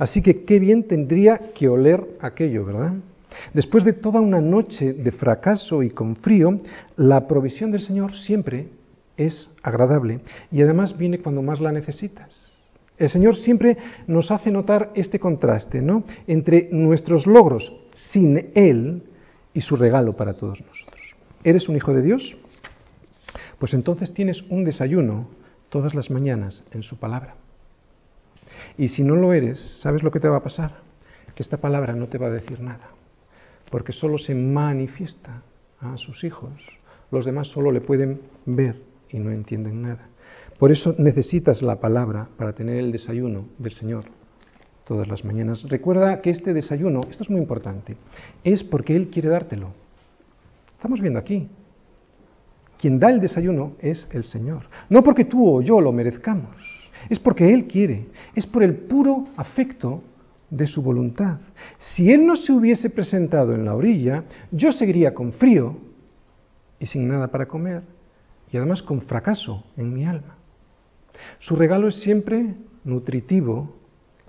Así 0.00 0.20
que 0.20 0.44
qué 0.44 0.58
bien 0.58 0.82
tendría 0.82 1.52
que 1.54 1.68
oler 1.68 2.04
aquello, 2.20 2.64
¿verdad? 2.64 2.94
Después 3.54 3.84
de 3.84 3.92
toda 3.92 4.20
una 4.20 4.40
noche 4.40 4.94
de 4.94 5.12
fracaso 5.12 5.84
y 5.84 5.90
con 5.90 6.16
frío, 6.16 6.60
la 6.96 7.28
provisión 7.28 7.70
del 7.70 7.82
Señor 7.82 8.16
siempre 8.16 8.66
es 9.16 9.48
agradable 9.62 10.18
y 10.50 10.60
además 10.62 10.98
viene 10.98 11.20
cuando 11.20 11.40
más 11.40 11.60
la 11.60 11.70
necesitas. 11.70 12.50
El 12.96 13.10
Señor 13.10 13.36
siempre 13.36 13.76
nos 14.08 14.32
hace 14.32 14.50
notar 14.50 14.90
este 14.96 15.20
contraste, 15.20 15.80
¿no? 15.80 16.02
Entre 16.26 16.68
nuestros 16.72 17.28
logros 17.28 17.72
sin 18.10 18.50
Él 18.56 19.04
y 19.54 19.60
su 19.60 19.76
regalo 19.76 20.16
para 20.16 20.34
todos 20.34 20.60
nosotros. 20.60 21.14
¿Eres 21.44 21.68
un 21.68 21.76
hijo 21.76 21.94
de 21.94 22.02
Dios? 22.02 22.36
Pues 23.58 23.74
entonces 23.74 24.14
tienes 24.14 24.42
un 24.50 24.64
desayuno 24.64 25.28
todas 25.68 25.94
las 25.94 26.10
mañanas 26.10 26.62
en 26.70 26.82
su 26.82 26.96
palabra. 26.96 27.34
Y 28.76 28.88
si 28.88 29.02
no 29.02 29.16
lo 29.16 29.32
eres, 29.32 29.80
¿sabes 29.80 30.02
lo 30.02 30.10
que 30.10 30.20
te 30.20 30.28
va 30.28 30.38
a 30.38 30.42
pasar? 30.42 30.82
Que 31.34 31.42
esta 31.42 31.58
palabra 31.58 31.94
no 31.94 32.08
te 32.08 32.18
va 32.18 32.28
a 32.28 32.32
decir 32.32 32.60
nada, 32.60 32.90
porque 33.70 33.92
solo 33.92 34.18
se 34.18 34.34
manifiesta 34.34 35.42
a 35.80 35.96
sus 35.96 36.24
hijos. 36.24 36.52
Los 37.10 37.24
demás 37.24 37.48
solo 37.48 37.70
le 37.70 37.80
pueden 37.80 38.20
ver 38.46 38.76
y 39.10 39.18
no 39.18 39.30
entienden 39.30 39.82
nada. 39.82 40.08
Por 40.58 40.72
eso 40.72 40.94
necesitas 40.98 41.62
la 41.62 41.76
palabra 41.76 42.28
para 42.36 42.52
tener 42.52 42.76
el 42.76 42.92
desayuno 42.92 43.46
del 43.58 43.72
Señor 43.72 44.04
todas 44.84 45.06
las 45.06 45.24
mañanas. 45.24 45.62
Recuerda 45.68 46.20
que 46.20 46.30
este 46.30 46.54
desayuno, 46.54 47.02
esto 47.10 47.22
es 47.22 47.30
muy 47.30 47.40
importante, 47.40 47.96
es 48.42 48.64
porque 48.64 48.96
Él 48.96 49.08
quiere 49.08 49.28
dártelo. 49.28 49.72
Estamos 50.74 51.00
viendo 51.00 51.18
aquí. 51.18 51.48
Quien 52.78 52.98
da 52.98 53.10
el 53.10 53.20
desayuno 53.20 53.72
es 53.80 54.06
el 54.12 54.24
Señor. 54.24 54.64
No 54.88 55.02
porque 55.02 55.24
tú 55.24 55.56
o 55.56 55.60
yo 55.60 55.80
lo 55.80 55.92
merezcamos, 55.92 56.56
es 57.08 57.18
porque 57.18 57.52
Él 57.52 57.66
quiere, 57.66 58.06
es 58.34 58.46
por 58.46 58.62
el 58.62 58.74
puro 58.74 59.28
afecto 59.36 60.02
de 60.50 60.66
su 60.66 60.82
voluntad. 60.82 61.38
Si 61.78 62.12
Él 62.12 62.24
no 62.24 62.36
se 62.36 62.52
hubiese 62.52 62.90
presentado 62.90 63.54
en 63.54 63.64
la 63.64 63.74
orilla, 63.74 64.24
yo 64.50 64.72
seguiría 64.72 65.12
con 65.12 65.32
frío 65.32 65.76
y 66.78 66.86
sin 66.86 67.08
nada 67.08 67.28
para 67.28 67.46
comer, 67.46 67.82
y 68.50 68.56
además 68.56 68.82
con 68.82 69.02
fracaso 69.02 69.64
en 69.76 69.92
mi 69.92 70.04
alma. 70.04 70.36
Su 71.40 71.56
regalo 71.56 71.88
es 71.88 71.96
siempre 72.00 72.54
nutritivo 72.84 73.76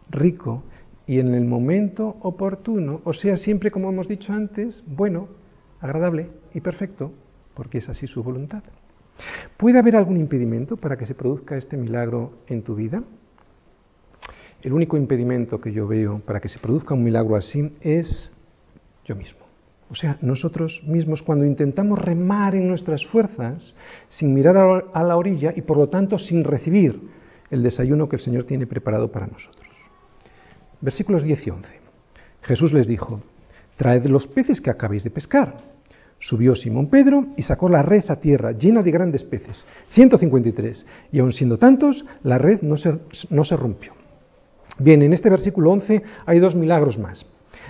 rico 0.09 0.63
y 1.05 1.19
en 1.19 1.33
el 1.33 1.45
momento 1.45 2.17
oportuno, 2.21 3.01
o 3.03 3.13
sea, 3.13 3.37
siempre 3.37 3.71
como 3.71 3.89
hemos 3.89 4.07
dicho 4.07 4.33
antes, 4.33 4.83
bueno, 4.87 5.27
agradable 5.79 6.29
y 6.53 6.61
perfecto, 6.61 7.13
porque 7.59 7.79
es 7.79 7.89
así 7.89 8.07
su 8.07 8.23
voluntad. 8.23 8.63
¿Puede 9.57 9.79
haber 9.79 9.97
algún 9.97 10.15
impedimento 10.15 10.77
para 10.77 10.95
que 10.95 11.05
se 11.05 11.13
produzca 11.13 11.57
este 11.57 11.75
milagro 11.75 12.35
en 12.47 12.63
tu 12.63 12.73
vida? 12.73 13.03
El 14.61 14.71
único 14.71 14.95
impedimento 14.95 15.59
que 15.59 15.73
yo 15.73 15.85
veo 15.85 16.19
para 16.19 16.39
que 16.39 16.47
se 16.47 16.57
produzca 16.57 16.93
un 16.93 17.03
milagro 17.03 17.35
así 17.35 17.73
es 17.81 18.31
yo 19.03 19.13
mismo. 19.13 19.39
O 19.89 19.95
sea, 19.95 20.17
nosotros 20.21 20.81
mismos 20.87 21.21
cuando 21.21 21.43
intentamos 21.43 21.99
remar 21.99 22.55
en 22.55 22.65
nuestras 22.65 23.05
fuerzas 23.07 23.75
sin 24.07 24.33
mirar 24.33 24.55
a 24.93 25.03
la 25.03 25.17
orilla 25.17 25.51
y 25.53 25.61
por 25.61 25.75
lo 25.75 25.89
tanto 25.89 26.17
sin 26.17 26.45
recibir 26.45 26.97
el 27.51 27.61
desayuno 27.61 28.07
que 28.07 28.15
el 28.15 28.21
Señor 28.21 28.45
tiene 28.45 28.67
preparado 28.67 29.11
para 29.11 29.27
nosotros. 29.27 29.67
Versículos 30.79 31.23
10 31.23 31.45
y 31.45 31.49
11. 31.49 31.69
Jesús 32.41 32.71
les 32.71 32.87
dijo, 32.87 33.21
traed 33.75 34.05
los 34.05 34.27
peces 34.27 34.61
que 34.61 34.69
acabéis 34.69 35.03
de 35.03 35.11
pescar. 35.11 35.57
Subió 36.19 36.55
Simón 36.55 36.87
Pedro 36.87 37.27
y 37.37 37.43
sacó 37.43 37.69
la 37.69 37.81
red 37.81 38.03
a 38.09 38.17
tierra 38.17 38.51
llena 38.51 38.83
de 38.83 38.91
grandes 38.91 39.23
peces, 39.23 39.65
153, 39.91 40.85
y 41.13 41.19
aun 41.19 41.31
siendo 41.31 41.57
tantos, 41.57 42.05
la 42.23 42.37
red 42.37 42.61
no 42.61 42.75
se, 42.77 43.55
rompió. 43.55 43.93
Bien, 44.79 45.01
en 45.01 45.13
este 45.13 45.29
versículo 45.29 45.71
11 45.71 46.03
hay 46.25 46.39
dos 46.39 46.55
milagros 46.55 46.97
más. 46.97 47.25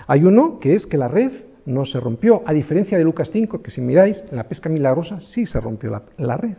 Hay 0.07 0.23
uno 0.23 0.59
que 0.59 0.73
es 0.73 0.87
que 0.87 0.97
la 0.97 1.07
red 1.07 1.31
no 1.65 1.85
se 1.85 1.99
rompió, 1.99 2.41
a 2.47 2.53
diferencia 2.53 2.97
de 2.97 3.03
Lucas 3.03 3.29
5, 3.31 3.61
que 3.61 3.69
si 3.69 3.81
miráis, 3.81 4.23
en 4.31 4.37
la 4.37 4.45
pesca 4.45 4.69
milagrosa 4.69 5.21
sí 5.21 5.45
se 5.45 5.59
rompió 5.59 5.91
la, 5.91 6.01
la 6.17 6.37
red. 6.37 6.55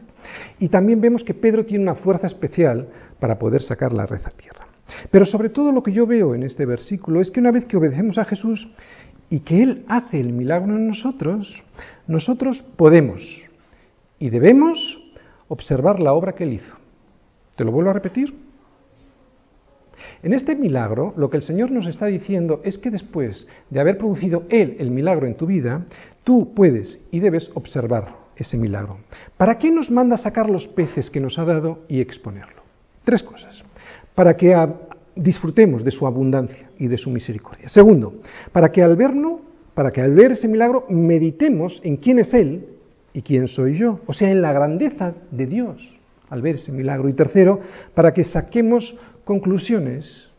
Y 0.60 0.68
también 0.68 1.00
vemos 1.00 1.24
que 1.24 1.34
Pedro 1.34 1.66
tiene 1.66 1.82
una 1.82 1.96
fuerza 1.96 2.28
especial 2.28 2.86
para 3.18 3.38
poder 3.38 3.62
sacar 3.62 3.92
la 3.92 4.06
red 4.06 4.20
a 4.24 4.30
tierra. 4.30 4.70
Pero 5.10 5.24
sobre 5.24 5.48
todo 5.48 5.72
lo 5.72 5.82
que 5.82 5.92
yo 5.92 6.06
veo 6.06 6.34
en 6.34 6.42
este 6.42 6.66
versículo 6.66 7.20
es 7.20 7.30
que 7.30 7.40
una 7.40 7.50
vez 7.50 7.64
que 7.64 7.76
obedecemos 7.76 8.18
a 8.18 8.24
Jesús 8.24 8.68
y 9.30 9.40
que 9.40 9.62
Él 9.62 9.84
hace 9.88 10.20
el 10.20 10.32
milagro 10.32 10.76
en 10.76 10.88
nosotros, 10.88 11.62
nosotros 12.06 12.62
podemos 12.76 13.22
y 14.18 14.28
debemos 14.28 14.98
observar 15.48 16.00
la 16.00 16.12
obra 16.12 16.34
que 16.34 16.44
Él 16.44 16.54
hizo. 16.54 16.74
¿Te 17.56 17.64
lo 17.64 17.72
vuelvo 17.72 17.90
a 17.90 17.94
repetir? 17.94 18.34
En 20.22 20.34
este 20.34 20.56
milagro, 20.56 21.14
lo 21.16 21.30
que 21.30 21.38
el 21.38 21.42
Señor 21.42 21.70
nos 21.70 21.86
está 21.86 22.06
diciendo 22.06 22.60
es 22.64 22.76
que 22.76 22.90
después 22.90 23.46
de 23.70 23.80
haber 23.80 23.96
producido 23.96 24.44
Él 24.50 24.76
el 24.78 24.90
milagro 24.90 25.26
en 25.26 25.36
tu 25.36 25.46
vida, 25.46 25.86
tú 26.24 26.52
puedes 26.54 27.00
y 27.10 27.20
debes 27.20 27.50
observar 27.54 28.16
ese 28.36 28.56
milagro. 28.56 28.98
¿Para 29.36 29.58
qué 29.58 29.70
nos 29.70 29.90
manda 29.90 30.16
sacar 30.18 30.50
los 30.50 30.66
peces 30.68 31.10
que 31.10 31.20
nos 31.20 31.38
ha 31.38 31.44
dado 31.44 31.80
y 31.88 32.00
exponerlo? 32.00 32.62
Tres 33.04 33.22
cosas 33.22 33.62
para 34.14 34.36
que 34.36 34.54
disfrutemos 35.14 35.84
de 35.84 35.90
su 35.90 36.06
abundancia 36.06 36.70
y 36.78 36.88
de 36.88 36.98
su 36.98 37.10
misericordia. 37.10 37.68
Segundo, 37.68 38.14
para 38.52 38.70
que 38.70 38.82
al 38.82 38.96
verlo, 38.96 39.40
para 39.74 39.90
que 39.90 40.00
al 40.00 40.14
ver 40.14 40.32
ese 40.32 40.48
milagro 40.48 40.86
meditemos 40.88 41.80
en 41.84 41.96
quién 41.96 42.18
es 42.18 42.32
Él 42.34 42.66
y 43.12 43.22
quién 43.22 43.48
soy 43.48 43.76
yo, 43.76 44.00
o 44.06 44.12
sea, 44.12 44.30
en 44.30 44.42
la 44.42 44.52
grandeza 44.52 45.14
de 45.30 45.46
Dios 45.46 46.00
al 46.30 46.40
ver 46.40 46.54
ese 46.54 46.72
milagro. 46.72 47.08
Y 47.08 47.12
tercero, 47.12 47.60
para 47.94 48.14
que 48.14 48.24
saquemos 48.24 48.96
conclusiones, 49.24 50.30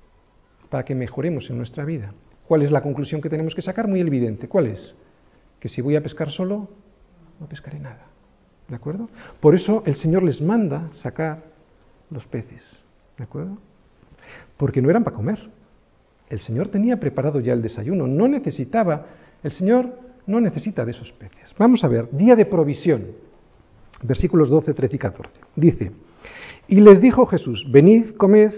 para 0.70 0.84
que 0.84 0.96
mejoremos 0.96 1.50
en 1.50 1.58
nuestra 1.58 1.86
vida. 1.86 2.14
¿Cuál 2.48 2.64
es 2.64 2.72
la 2.72 2.82
conclusión 2.82 3.22
que 3.22 3.30
tenemos 3.30 3.54
que 3.54 3.62
sacar? 3.62 3.88
Muy 3.88 4.00
evidente. 4.00 4.48
¿Cuál 4.48 4.68
es? 4.68 4.96
Que 5.60 5.70
si 5.70 5.82
voy 5.82 5.96
a 5.96 6.02
pescar 6.02 6.32
solo, 6.32 6.70
no 7.40 7.48
pescaré 7.48 7.80
nada. 7.80 8.08
¿De 8.68 8.76
acuerdo? 8.76 9.10
Por 9.40 9.54
eso 9.54 9.84
el 9.86 9.96
Señor 9.96 10.24
les 10.24 10.42
manda 10.42 10.90
sacar 10.94 11.44
los 12.10 12.26
peces. 12.26 12.64
¿De 13.18 13.26
acuerdo? 13.26 13.58
Porque 14.62 14.80
no 14.80 14.92
eran 14.92 15.04
para 15.04 15.16
comer. 15.16 15.40
El 16.30 16.40
Señor 16.40 16.68
tenía 16.68 17.00
preparado 17.00 17.40
ya 17.40 17.52
el 17.52 17.64
desayuno, 17.64 18.06
no 18.06 18.28
necesitaba, 18.28 19.08
el 19.42 19.50
Señor 19.50 19.98
no 20.28 20.40
necesita 20.40 20.86
de 20.86 20.92
esos 20.92 21.12
peces. 21.14 21.52
Vamos 21.58 21.84
a 21.84 21.88
ver, 21.88 22.08
día 22.12 22.36
de 22.36 22.46
provisión, 22.46 23.08
versículos 24.04 24.52
12, 24.52 24.76
13 24.76 24.96
y 24.96 25.00
14. 25.00 25.34
Dice, 25.56 25.92
y 26.68 26.80
les 26.80 27.02
dijo 27.02 27.26
Jesús, 27.26 27.66
venid, 27.72 28.12
comed, 28.18 28.54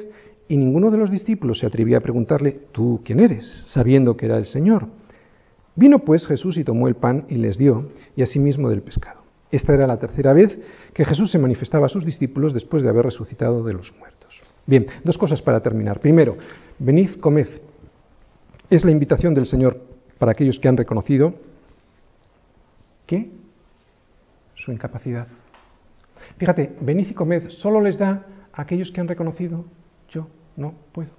y 0.50 0.58
ninguno 0.58 0.92
de 0.92 0.98
los 0.98 1.10
discípulos 1.10 1.60
se 1.60 1.68
atrevía 1.68 2.00
a 2.00 2.02
preguntarle, 2.02 2.60
¿tú 2.74 3.00
quién 3.06 3.22
eres? 3.22 3.64
sabiendo 3.68 4.18
que 4.18 4.26
era 4.26 4.38
el 4.38 4.46
Señor. 4.46 4.88
Vino 5.74 6.00
pues 6.00 6.28
Jesús 6.28 6.58
y 6.58 6.66
tomó 6.66 6.90
el 6.90 6.96
pan 6.96 7.28
y 7.30 7.36
les 7.36 7.58
dio, 7.58 7.92
y 8.18 8.24
asimismo 8.24 8.70
del 8.70 8.82
pescado. 8.82 9.22
Esta 9.52 9.74
era 9.74 9.88
la 9.88 10.00
tercera 10.00 10.34
vez 10.34 10.60
que 10.94 11.06
Jesús 11.06 11.32
se 11.32 11.40
manifestaba 11.40 11.86
a 11.86 11.90
sus 11.90 12.04
discípulos 12.04 12.54
después 12.54 12.84
de 12.84 12.90
haber 12.90 13.06
resucitado 13.06 13.64
de 13.64 13.72
los 13.72 13.96
muertos. 13.98 14.23
Bien, 14.66 14.86
dos 15.04 15.18
cosas 15.18 15.42
para 15.42 15.60
terminar. 15.62 16.00
Primero, 16.00 16.38
venid, 16.80 17.20
comed. 17.20 17.48
Es 18.70 18.86
la 18.86 18.92
invitación 18.92 19.34
del 19.34 19.46
Señor 19.46 19.82
para 20.18 20.32
aquellos 20.32 20.58
que 20.60 20.68
han 20.68 20.78
reconocido 20.78 21.34
que 23.06 23.30
su 24.56 24.72
incapacidad. 24.72 25.28
Fíjate, 26.38 26.76
venid 26.82 27.10
y 27.10 27.14
comed 27.14 27.50
solo 27.50 27.82
les 27.82 27.98
da 27.98 28.26
a 28.54 28.62
aquellos 28.62 28.92
que 28.92 29.02
han 29.02 29.08
reconocido 29.08 29.66
yo 30.10 30.28
no 30.56 30.74
puedo, 30.92 31.12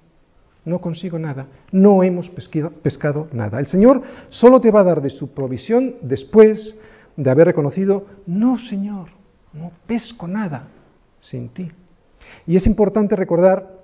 no 0.63 0.79
consigo 0.79 1.19
nada, 1.19 1.47
no 1.71 2.01
hemos 2.03 2.29
pescado 2.29 3.27
nada. 3.31 3.59
El 3.59 3.67
Señor 3.67 4.01
solo 4.29 4.59
te 4.59 4.71
va 4.71 4.81
a 4.81 4.85
dar 4.85 5.01
de 5.01 5.09
su 5.09 5.33
provisión 5.33 5.95
después 6.01 6.75
de 7.15 7.29
haber 7.29 7.47
reconocido, 7.47 8.05
no 8.25 8.57
Señor, 8.57 9.09
no 9.53 9.71
pesco 9.85 10.27
nada 10.27 10.67
sin 11.21 11.49
ti. 11.49 11.71
Y 12.47 12.55
es 12.55 12.65
importante 12.67 13.15
recordar 13.15 13.75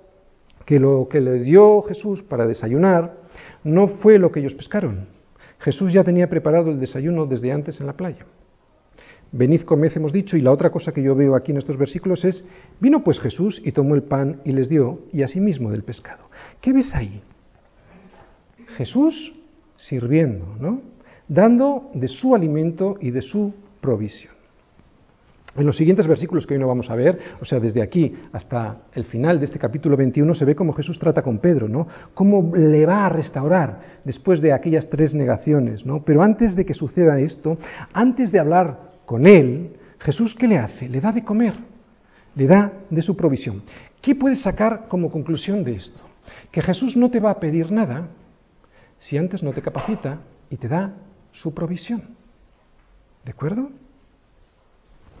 que 0.64 0.78
lo 0.78 1.08
que 1.08 1.20
les 1.20 1.44
dio 1.44 1.82
Jesús 1.82 2.22
para 2.22 2.46
desayunar 2.46 3.16
no 3.64 3.88
fue 3.88 4.18
lo 4.18 4.30
que 4.30 4.40
ellos 4.40 4.54
pescaron. 4.54 5.06
Jesús 5.58 5.92
ya 5.92 6.04
tenía 6.04 6.28
preparado 6.28 6.70
el 6.70 6.80
desayuno 6.80 7.26
desde 7.26 7.52
antes 7.52 7.80
en 7.80 7.86
la 7.86 7.92
playa. 7.92 8.26
Venid, 9.30 9.62
comed, 9.62 9.92
hemos 9.96 10.12
dicho, 10.12 10.36
y 10.36 10.42
la 10.42 10.52
otra 10.52 10.70
cosa 10.70 10.92
que 10.92 11.02
yo 11.02 11.14
veo 11.14 11.34
aquí 11.34 11.52
en 11.52 11.58
estos 11.58 11.78
versículos 11.78 12.24
es, 12.24 12.44
vino 12.80 13.02
pues 13.02 13.18
Jesús 13.18 13.62
y 13.64 13.72
tomó 13.72 13.94
el 13.94 14.02
pan 14.02 14.42
y 14.44 14.52
les 14.52 14.68
dio, 14.68 15.00
y 15.10 15.22
asimismo 15.22 15.70
del 15.70 15.84
pescado. 15.84 16.24
¿Qué 16.60 16.72
ves 16.72 16.94
ahí? 16.94 17.22
Jesús 18.76 19.32
sirviendo, 19.76 20.44
¿no? 20.60 20.82
Dando 21.28 21.90
de 21.94 22.08
su 22.08 22.34
alimento 22.34 22.96
y 23.00 23.10
de 23.10 23.22
su 23.22 23.54
provisión. 23.80 24.34
En 25.54 25.66
los 25.66 25.76
siguientes 25.76 26.06
versículos 26.06 26.46
que 26.46 26.54
hoy 26.54 26.60
no 26.60 26.66
vamos 26.66 26.88
a 26.88 26.94
ver, 26.94 27.18
o 27.40 27.44
sea, 27.44 27.60
desde 27.60 27.82
aquí 27.82 28.14
hasta 28.32 28.78
el 28.94 29.04
final 29.04 29.38
de 29.38 29.44
este 29.44 29.58
capítulo 29.58 29.98
21, 29.98 30.34
se 30.34 30.46
ve 30.46 30.54
cómo 30.54 30.72
Jesús 30.72 30.98
trata 30.98 31.22
con 31.22 31.38
Pedro, 31.38 31.68
¿no? 31.68 31.86
Cómo 32.14 32.56
le 32.56 32.86
va 32.86 33.04
a 33.04 33.10
restaurar 33.10 34.00
después 34.02 34.40
de 34.40 34.54
aquellas 34.54 34.88
tres 34.88 35.12
negaciones, 35.12 35.84
¿no? 35.84 36.02
Pero 36.04 36.22
antes 36.22 36.56
de 36.56 36.64
que 36.64 36.72
suceda 36.72 37.20
esto, 37.20 37.58
antes 37.92 38.32
de 38.32 38.38
hablar 38.38 38.78
con 39.04 39.26
él, 39.26 39.76
Jesús, 39.98 40.34
¿qué 40.34 40.48
le 40.48 40.56
hace? 40.58 40.88
Le 40.88 41.02
da 41.02 41.12
de 41.12 41.22
comer, 41.22 41.54
le 42.34 42.46
da 42.46 42.72
de 42.88 43.02
su 43.02 43.14
provisión. 43.14 43.62
¿Qué 44.00 44.14
puedes 44.14 44.40
sacar 44.40 44.86
como 44.88 45.10
conclusión 45.10 45.62
de 45.64 45.74
esto? 45.74 46.02
Que 46.50 46.62
Jesús 46.62 46.96
no 46.96 47.10
te 47.10 47.20
va 47.20 47.30
a 47.30 47.40
pedir 47.40 47.70
nada 47.70 48.08
si 48.98 49.18
antes 49.18 49.42
no 49.42 49.52
te 49.52 49.60
capacita 49.60 50.20
y 50.48 50.56
te 50.56 50.68
da 50.68 50.94
su 51.32 51.52
provisión. 51.52 52.02
¿De 53.24 53.32
acuerdo? 53.32 53.68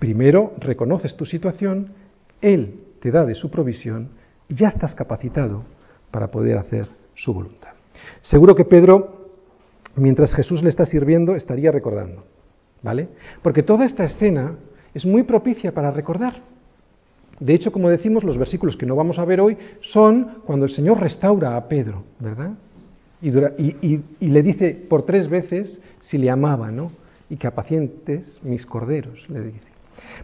Primero 0.02 0.54
reconoces 0.58 1.14
tu 1.14 1.24
situación, 1.24 1.92
Él 2.40 2.80
te 3.00 3.12
da 3.12 3.24
de 3.24 3.36
su 3.36 3.52
provisión 3.52 4.08
y 4.48 4.56
ya 4.56 4.66
estás 4.66 4.96
capacitado 4.96 5.62
para 6.10 6.26
poder 6.26 6.58
hacer 6.58 6.88
su 7.14 7.32
voluntad. 7.32 7.70
Seguro 8.20 8.56
que 8.56 8.64
Pedro, 8.64 9.28
mientras 9.94 10.34
Jesús 10.34 10.60
le 10.60 10.70
está 10.70 10.86
sirviendo, 10.86 11.36
estaría 11.36 11.70
recordando. 11.70 12.24
¿Vale? 12.82 13.10
Porque 13.42 13.62
toda 13.62 13.84
esta 13.84 14.02
escena 14.02 14.56
es 14.92 15.06
muy 15.06 15.22
propicia 15.22 15.72
para 15.72 15.92
recordar. 15.92 16.34
De 17.38 17.54
hecho, 17.54 17.70
como 17.70 17.88
decimos, 17.88 18.24
los 18.24 18.38
versículos 18.38 18.76
que 18.76 18.86
no 18.86 18.96
vamos 18.96 19.20
a 19.20 19.24
ver 19.24 19.40
hoy 19.40 19.56
son 19.82 20.38
cuando 20.44 20.64
el 20.64 20.72
Señor 20.72 20.98
restaura 20.98 21.56
a 21.56 21.68
Pedro, 21.68 22.02
¿verdad? 22.18 22.54
Y, 23.20 23.30
le 23.30 24.42
dice 24.42 24.84
por 24.90 25.04
tres 25.04 25.28
veces 25.28 25.80
si 26.00 26.18
le 26.18 26.28
amaba, 26.28 26.72
¿no? 26.72 26.90
Y 27.30 27.36
que 27.36 27.46
apacientes 27.46 28.40
mis 28.42 28.66
corderos, 28.66 29.30
le 29.30 29.42
dice. 29.42 29.71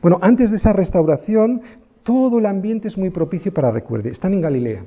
Bueno, 0.01 0.19
antes 0.23 0.51
de 0.51 0.57
esa 0.57 0.73
restauración, 0.73 1.61
todo 2.03 2.39
el 2.39 2.47
ambiente 2.47 2.89
es 2.89 2.97
muy 2.97 3.11
propicio 3.11 3.53
para 3.53 3.71
recuerde. 3.71 4.11
Están 4.11 4.33
en 4.35 4.41
Galilea. 4.41 4.85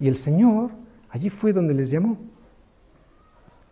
Y 0.00 0.08
el 0.08 0.16
Señor 0.16 0.70
allí 1.10 1.30
fue 1.30 1.52
donde 1.52 1.74
les 1.74 1.90
llamó. 1.90 2.18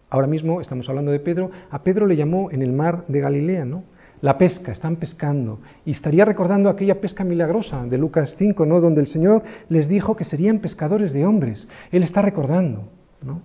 Ahora 0.08 0.26
mismo 0.26 0.60
estamos 0.60 0.88
hablando 0.88 1.10
de 1.10 1.20
Pedro. 1.20 1.50
A 1.70 1.82
Pedro 1.82 2.06
le 2.06 2.16
llamó 2.16 2.50
en 2.50 2.62
el 2.62 2.72
mar 2.72 3.04
de 3.08 3.20
Galilea, 3.20 3.64
¿no? 3.64 3.84
La 4.22 4.38
pesca, 4.38 4.72
están 4.72 4.96
pescando. 4.96 5.60
Y 5.84 5.90
estaría 5.90 6.24
recordando 6.24 6.70
aquella 6.70 7.00
pesca 7.00 7.24
milagrosa 7.24 7.84
de 7.84 7.98
Lucas 7.98 8.34
5, 8.38 8.64
¿no? 8.64 8.80
Donde 8.80 9.02
el 9.02 9.08
Señor 9.08 9.42
les 9.68 9.88
dijo 9.88 10.16
que 10.16 10.24
serían 10.24 10.60
pescadores 10.60 11.12
de 11.12 11.26
hombres. 11.26 11.68
Él 11.90 12.02
está 12.02 12.22
recordando, 12.22 12.88
¿no? 13.22 13.42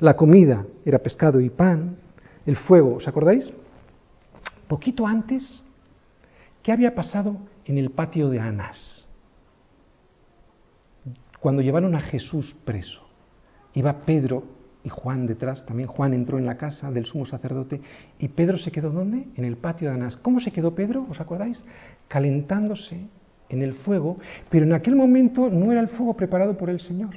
La 0.00 0.14
comida 0.14 0.66
era 0.84 0.98
pescado 0.98 1.40
y 1.40 1.48
pan. 1.48 1.96
El 2.44 2.56
fuego, 2.56 2.96
¿os 2.96 3.08
acordáis? 3.08 3.50
Poquito 4.68 5.06
antes, 5.06 5.63
¿qué 6.64 6.72
había 6.72 6.96
pasado 6.96 7.36
en 7.66 7.78
el 7.78 7.90
patio 7.90 8.28
de 8.30 8.40
Anás? 8.40 9.06
Cuando 11.38 11.62
llevaron 11.62 11.94
a 11.94 12.00
Jesús 12.00 12.56
preso, 12.64 13.02
iba 13.74 14.00
Pedro 14.00 14.44
y 14.82 14.88
Juan 14.88 15.26
detrás, 15.26 15.64
también 15.66 15.88
Juan 15.88 16.14
entró 16.14 16.38
en 16.38 16.46
la 16.46 16.56
casa 16.56 16.90
del 16.90 17.04
sumo 17.04 17.26
sacerdote 17.26 17.82
y 18.18 18.28
Pedro 18.28 18.58
se 18.58 18.72
quedó 18.72 18.90
¿dónde? 18.90 19.28
En 19.36 19.44
el 19.44 19.58
patio 19.58 19.88
de 19.88 19.94
Anás. 19.94 20.16
¿Cómo 20.16 20.40
se 20.40 20.52
quedó 20.52 20.74
Pedro? 20.74 21.06
¿Os 21.08 21.20
acordáis? 21.20 21.62
Calentándose 22.08 22.98
en 23.50 23.62
el 23.62 23.74
fuego, 23.74 24.16
pero 24.48 24.64
en 24.64 24.72
aquel 24.72 24.96
momento 24.96 25.50
no 25.50 25.70
era 25.70 25.82
el 25.82 25.88
fuego 25.88 26.14
preparado 26.14 26.56
por 26.56 26.70
el 26.70 26.80
Señor. 26.80 27.10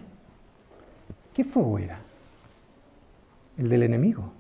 ¿Qué 1.34 1.46
fuego 1.46 1.80
era? 1.80 2.02
El 3.58 3.70
del 3.70 3.84
enemigo. 3.84 4.34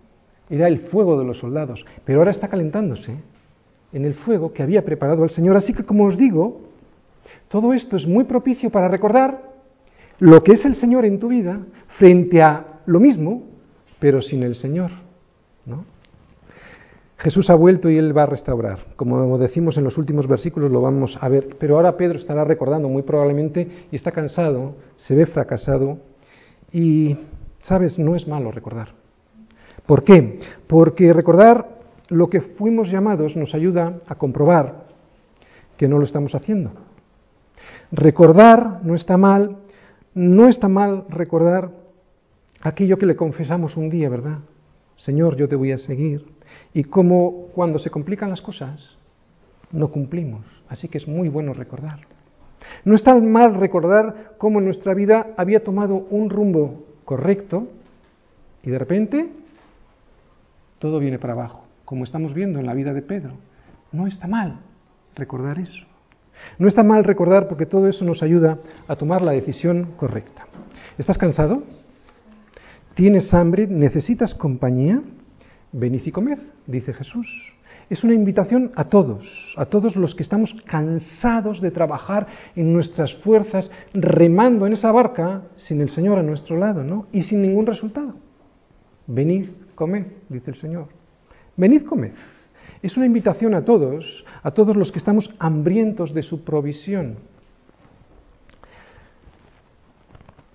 Era 0.49 0.67
el 0.67 0.79
fuego 0.79 1.17
de 1.17 1.25
los 1.25 1.39
soldados, 1.39 1.85
pero 2.03 2.19
ahora 2.19 2.31
está 2.31 2.49
calentándose 2.49 3.17
en 3.93 4.05
el 4.05 4.15
fuego 4.15 4.53
que 4.53 4.63
había 4.63 4.83
preparado 4.83 5.23
el 5.23 5.29
Señor. 5.29 5.55
Así 5.55 5.73
que, 5.73 5.83
como 5.83 6.05
os 6.05 6.17
digo, 6.17 6.61
todo 7.47 7.73
esto 7.73 7.95
es 7.95 8.05
muy 8.05 8.25
propicio 8.25 8.69
para 8.69 8.87
recordar 8.87 9.41
lo 10.19 10.43
que 10.43 10.53
es 10.53 10.65
el 10.65 10.75
Señor 10.75 11.05
en 11.05 11.19
tu 11.19 11.29
vida 11.29 11.59
frente 11.97 12.41
a 12.41 12.81
lo 12.85 12.99
mismo, 12.99 13.43
pero 13.99 14.21
sin 14.21 14.43
el 14.43 14.55
Señor. 14.55 14.91
¿no? 15.65 15.85
Jesús 17.17 17.49
ha 17.49 17.55
vuelto 17.55 17.89
y 17.89 17.97
Él 17.97 18.15
va 18.15 18.23
a 18.23 18.27
restaurar. 18.27 18.79
Como 18.95 19.37
decimos 19.37 19.77
en 19.77 19.83
los 19.83 19.97
últimos 19.97 20.27
versículos, 20.27 20.71
lo 20.71 20.81
vamos 20.81 21.17
a 21.19 21.27
ver. 21.29 21.55
Pero 21.59 21.75
ahora 21.75 21.97
Pedro 21.97 22.19
estará 22.19 22.43
recordando 22.43 22.89
muy 22.89 23.01
probablemente 23.01 23.87
y 23.91 23.95
está 23.95 24.11
cansado, 24.11 24.75
se 24.97 25.15
ve 25.15 25.25
fracasado. 25.25 25.97
Y, 26.71 27.17
sabes, 27.59 27.97
no 27.97 28.15
es 28.15 28.27
malo 28.27 28.51
recordar. 28.51 28.89
¿Por 29.85 30.03
qué? 30.03 30.39
Porque 30.67 31.13
recordar 31.13 31.76
lo 32.09 32.29
que 32.29 32.41
fuimos 32.41 32.89
llamados 32.89 33.35
nos 33.35 33.53
ayuda 33.53 33.99
a 34.07 34.15
comprobar 34.15 34.85
que 35.77 35.87
no 35.87 35.97
lo 35.97 36.05
estamos 36.05 36.35
haciendo. 36.35 36.71
Recordar 37.91 38.81
no 38.83 38.95
está 38.95 39.17
mal, 39.17 39.57
no 40.13 40.47
está 40.47 40.67
mal 40.67 41.05
recordar 41.09 41.71
aquello 42.61 42.97
que 42.97 43.05
le 43.05 43.15
confesamos 43.15 43.77
un 43.77 43.89
día, 43.89 44.09
¿verdad? 44.09 44.39
Señor, 44.97 45.35
yo 45.35 45.47
te 45.47 45.55
voy 45.55 45.71
a 45.71 45.77
seguir. 45.77 46.25
Y 46.73 46.85
como 46.85 47.47
cuando 47.53 47.79
se 47.79 47.89
complican 47.89 48.29
las 48.29 48.41
cosas, 48.41 48.95
no 49.71 49.89
cumplimos. 49.89 50.45
Así 50.69 50.87
que 50.87 50.97
es 50.97 51.07
muy 51.07 51.29
bueno 51.29 51.53
recordar. 51.53 51.99
No 52.83 52.95
es 52.95 53.03
tan 53.03 53.31
mal 53.31 53.55
recordar 53.55 54.33
cómo 54.37 54.59
nuestra 54.59 54.93
vida 54.93 55.27
había 55.37 55.63
tomado 55.63 56.07
un 56.09 56.29
rumbo 56.29 56.85
correcto 57.05 57.67
y 58.63 58.69
de 58.69 58.79
repente 58.79 59.29
todo 60.79 60.99
viene 60.99 61.19
para 61.19 61.33
abajo, 61.33 61.63
como 61.87 62.03
estamos 62.03 62.33
viendo 62.33 62.59
en 62.59 62.65
la 62.65 62.73
vida 62.73 62.91
de 62.91 63.01
Pedro. 63.01 63.31
No 63.93 64.07
está 64.07 64.27
mal 64.27 64.59
recordar 65.15 65.57
eso. 65.57 65.85
No 66.59 66.67
está 66.67 66.83
mal 66.83 67.05
recordar 67.05 67.47
porque 67.47 67.65
todo 67.65 67.87
eso 67.87 68.03
nos 68.03 68.21
ayuda 68.21 68.59
a 68.89 68.97
tomar 68.97 69.21
la 69.21 69.31
decisión 69.31 69.93
correcta. 69.95 70.47
¿Estás 70.97 71.17
cansado? 71.17 71.63
¿Tienes 72.93 73.33
hambre? 73.33 73.67
¿Necesitas 73.67 74.35
compañía? 74.35 75.01
Venid 75.71 76.01
y 76.05 76.11
comed, 76.11 76.39
dice 76.65 76.93
Jesús. 76.93 77.25
Es 77.89 78.03
una 78.03 78.15
invitación 78.15 78.69
a 78.75 78.83
todos, 78.83 79.55
a 79.55 79.67
todos 79.67 79.95
los 79.95 80.13
que 80.13 80.23
estamos 80.23 80.53
cansados 80.65 81.61
de 81.61 81.71
trabajar 81.71 82.27
en 82.57 82.73
nuestras 82.73 83.15
fuerzas, 83.23 83.71
remando 83.93 84.67
en 84.67 84.73
esa 84.73 84.91
barca 84.91 85.43
sin 85.55 85.79
el 85.79 85.89
Señor 85.91 86.19
a 86.19 86.23
nuestro 86.23 86.57
lado, 86.57 86.83
¿no? 86.83 87.07
Y 87.13 87.21
sin 87.21 87.41
ningún 87.41 87.65
resultado. 87.65 88.13
Venid, 89.07 89.51
comed, 89.73 90.05
dice 90.27 90.51
el 90.51 90.57
Señor. 90.57 90.96
Venid, 91.57 91.85
comed. 91.85 92.13
Es 92.83 92.95
una 92.95 93.07
invitación 93.07 93.55
a 93.55 93.65
todos, 93.65 94.23
a 94.43 94.51
todos 94.51 94.75
los 94.75 94.91
que 94.91 94.99
estamos 94.99 95.33
hambrientos 95.39 96.13
de 96.13 96.21
su 96.21 96.43
provisión. 96.43 97.17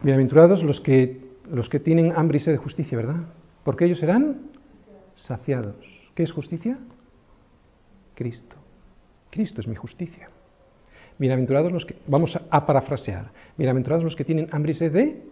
Bienaventurados 0.03 0.63
los 0.63 0.81
que 0.81 1.21
los 1.51 1.69
que 1.69 1.81
tienen 1.81 2.13
hambre 2.17 2.39
y 2.39 2.41
sed 2.41 2.53
de 2.53 2.59
justicia, 2.59 2.97
¿verdad? 2.97 3.17
Porque 3.65 3.85
ellos 3.85 3.99
serán 3.99 4.43
saciados. 5.17 5.75
¿Qué 6.15 6.23
es 6.23 6.31
justicia? 6.31 6.79
Cristo. 8.15 8.57
Cristo 9.31 9.61
es 9.61 9.67
mi 9.67 9.75
justicia. 9.75 10.31
Bienaventurados 11.19 11.73
los 11.73 11.85
que, 11.85 11.97
vamos 12.07 12.39
a, 12.49 12.67
parafrasear, 12.67 13.33
bienaventurados 13.59 14.05
los 14.05 14.17
que 14.17 14.25
tienen 14.25 14.49
hambre 14.53 14.73
y 14.73 14.75
sed 14.77 14.93
de 14.93 15.23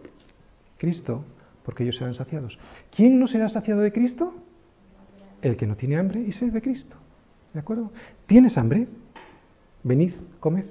Cristo, 0.79 1.25
porque 1.64 1.85
ellos 1.85 1.97
serán 1.97 2.14
saciados. 2.14 2.59
¿Quién 2.95 3.18
no 3.18 3.29
será 3.29 3.49
saciado 3.49 3.81
de 3.81 3.93
Cristo? 3.93 4.35
El 5.43 5.57
que 5.57 5.66
no 5.66 5.74
tiene 5.74 5.97
hambre 5.97 6.20
y 6.20 6.32
sed 6.32 6.53
de 6.53 6.62
Cristo. 6.62 6.97
¿De 7.53 7.61
acuerdo? 7.61 7.91
¿Tienes 8.26 8.57
hambre? 8.57 8.86
Venid, 9.82 10.12
comed 10.38 10.64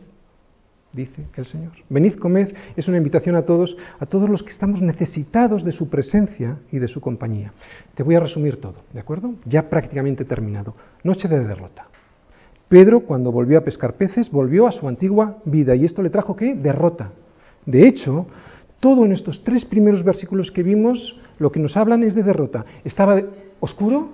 dice 0.93 1.25
el 1.35 1.45
Señor. 1.45 1.71
Venid, 1.89 2.15
comed, 2.15 2.53
es 2.75 2.87
una 2.87 2.97
invitación 2.97 3.35
a 3.35 3.43
todos, 3.43 3.75
a 3.99 4.05
todos 4.05 4.29
los 4.29 4.43
que 4.43 4.51
estamos 4.51 4.81
necesitados 4.81 5.63
de 5.63 5.71
su 5.71 5.89
presencia 5.89 6.57
y 6.71 6.79
de 6.79 6.87
su 6.87 6.99
compañía. 7.01 7.53
Te 7.93 8.03
voy 8.03 8.15
a 8.15 8.19
resumir 8.19 8.59
todo, 8.59 8.75
¿de 8.93 8.99
acuerdo? 8.99 9.35
Ya 9.45 9.69
prácticamente 9.69 10.25
terminado. 10.25 10.73
Noche 11.03 11.27
de 11.27 11.39
derrota. 11.43 11.87
Pedro, 12.67 13.01
cuando 13.01 13.31
volvió 13.31 13.57
a 13.57 13.63
pescar 13.63 13.95
peces, 13.95 14.29
volvió 14.29 14.67
a 14.67 14.71
su 14.71 14.87
antigua 14.87 15.37
vida 15.45 15.75
y 15.75 15.85
esto 15.85 16.01
le 16.01 16.09
trajo 16.09 16.35
qué? 16.35 16.55
Derrota. 16.55 17.11
De 17.65 17.87
hecho, 17.87 18.27
todo 18.79 19.05
en 19.05 19.11
estos 19.11 19.43
tres 19.43 19.65
primeros 19.65 20.03
versículos 20.03 20.51
que 20.51 20.63
vimos, 20.63 21.19
lo 21.39 21.51
que 21.51 21.59
nos 21.59 21.75
hablan 21.77 22.03
es 22.03 22.15
de 22.15 22.23
derrota. 22.23 22.65
Estaba 22.83 23.21
oscuro, 23.59 24.09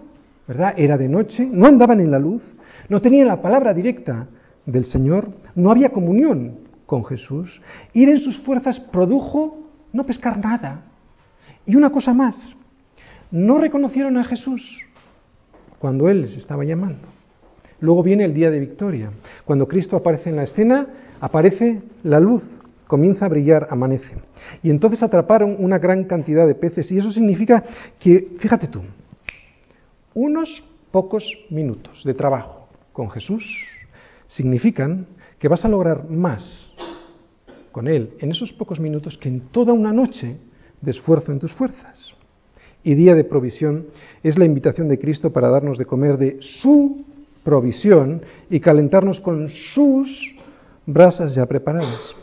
¿verdad? 0.48 0.74
Era 0.78 0.98
de 0.98 1.10
noche, 1.10 1.48
no 1.50 1.66
andaban 1.66 2.00
en 2.00 2.12
la 2.12 2.20
luz, 2.20 2.44
no 2.90 3.02
tenían 3.02 3.28
la 3.28 3.42
palabra 3.42 3.74
directa 3.74 4.28
del 4.66 4.86
Señor, 4.86 5.30
no 5.56 5.72
había 5.72 5.90
comunión 5.90 6.60
con 6.86 7.04
Jesús. 7.06 7.62
Ir 7.94 8.10
en 8.10 8.20
sus 8.20 8.40
fuerzas 8.40 8.80
produjo 8.80 9.70
no 9.92 10.06
pescar 10.06 10.40
nada. 10.40 10.84
Y 11.66 11.76
una 11.76 11.90
cosa 11.90 12.14
más, 12.14 12.56
no 13.32 13.58
reconocieron 13.58 14.18
a 14.18 14.24
Jesús 14.24 14.62
cuando 15.80 16.10
Él 16.10 16.22
les 16.22 16.38
estaba 16.38 16.64
llamando. 16.64 17.08
Luego 17.80 18.04
viene 18.04 18.26
el 18.26 18.34
día 18.34 18.50
de 18.50 18.60
victoria. 18.60 19.12
Cuando 19.46 19.68
Cristo 19.68 19.98
aparece 19.98 20.30
en 20.30 20.38
la 20.38 20.44
escena, 20.44 20.88
aparece 21.20 21.82
la 22.04 22.20
luz, 22.20 22.44
comienza 22.88 23.26
a 23.26 23.30
brillar, 23.30 23.68
amanece. 23.70 24.16
Y 24.64 24.70
entonces 24.70 25.04
atraparon 25.04 25.56
una 25.60 25.80
gran 25.80 26.06
cantidad 26.06 26.48
de 26.48 26.56
peces 26.56 26.92
y 26.92 26.98
eso 26.98 27.12
significa 27.12 27.64
que, 28.00 28.36
fíjate 28.40 28.68
tú, 28.68 28.82
unos 30.16 30.64
pocos 30.92 31.24
minutos 31.52 32.04
de 32.04 32.16
trabajo 32.16 32.68
con 32.94 33.12
Jesús 33.12 33.46
significan 34.28 35.06
que 35.38 35.48
vas 35.48 35.64
a 35.66 35.70
lograr 35.70 36.10
más 36.10 36.72
con 37.72 37.88
Él 37.88 38.14
en 38.20 38.32
esos 38.32 38.54
pocos 38.54 38.80
minutos 38.80 39.18
que 39.18 39.30
en 39.30 39.42
toda 39.52 39.74
una 39.74 39.94
noche 39.94 40.38
de 40.82 40.92
esfuerzo 40.92 41.32
en 41.32 41.40
tus 41.40 41.54
fuerzas. 41.54 42.14
Y 42.82 42.96
día 42.96 43.14
de 43.14 43.26
provisión 43.26 43.88
es 44.24 44.38
la 44.38 44.46
invitación 44.46 44.88
de 44.88 44.98
Cristo 44.98 45.34
para 45.34 45.50
darnos 45.50 45.78
de 45.78 45.86
comer 45.86 46.18
de 46.18 46.38
su 46.40 47.04
provisión 47.44 48.22
y 48.50 48.60
calentarnos 48.60 49.20
con 49.20 49.50
sus 49.50 50.36
brasas 50.86 51.36
ya 51.36 51.46
preparadas. 51.46 52.16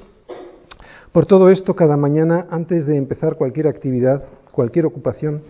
Por 1.12 1.26
todo 1.26 1.50
esto, 1.50 1.76
cada 1.76 1.98
mañana, 1.98 2.46
antes 2.48 2.86
de 2.86 2.96
empezar 2.96 3.36
cualquier 3.36 3.68
actividad, 3.68 4.24
cualquier 4.50 4.86
ocupación, 4.86 5.42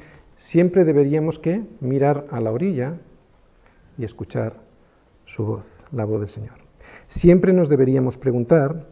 siempre 0.51 0.85
deberíamos 0.85 1.39
que 1.39 1.63
mirar 1.81 2.27
a 2.31 2.41
la 2.41 2.53
orilla 2.53 2.99
y 3.99 4.05
escuchar 4.05 4.61
su 5.27 5.45
voz, 5.45 5.67
la 5.93 6.05
voz 6.05 6.21
del 6.21 6.29
Señor. 6.29 6.59
Siempre 7.09 7.53
nos 7.53 7.69
deberíamos 7.69 8.17
preguntar 8.17 8.87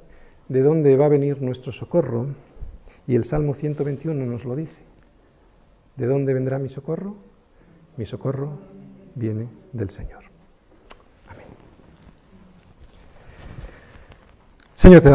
de 0.49 0.63
dónde 0.63 0.97
va 0.97 1.07
a 1.07 1.09
venir 1.09 1.41
nuestro 1.43 1.73
socorro, 1.73 2.27
y 3.07 3.17
el 3.17 3.25
Salmo 3.25 3.55
121 3.55 4.27
nos 4.27 4.45
lo 4.45 4.55
dice. 4.55 4.77
¿De 5.97 6.07
dónde 6.07 6.33
vendrá 6.33 6.59
mi 6.59 6.69
socorro? 6.69 7.17
Mi 7.97 8.07
socorro 8.07 8.59
viene 9.15 9.49
del 9.73 9.91
Señor. 9.91 10.23
Amén. 11.29 11.47
Señor, 14.77 15.03
te 15.03 15.09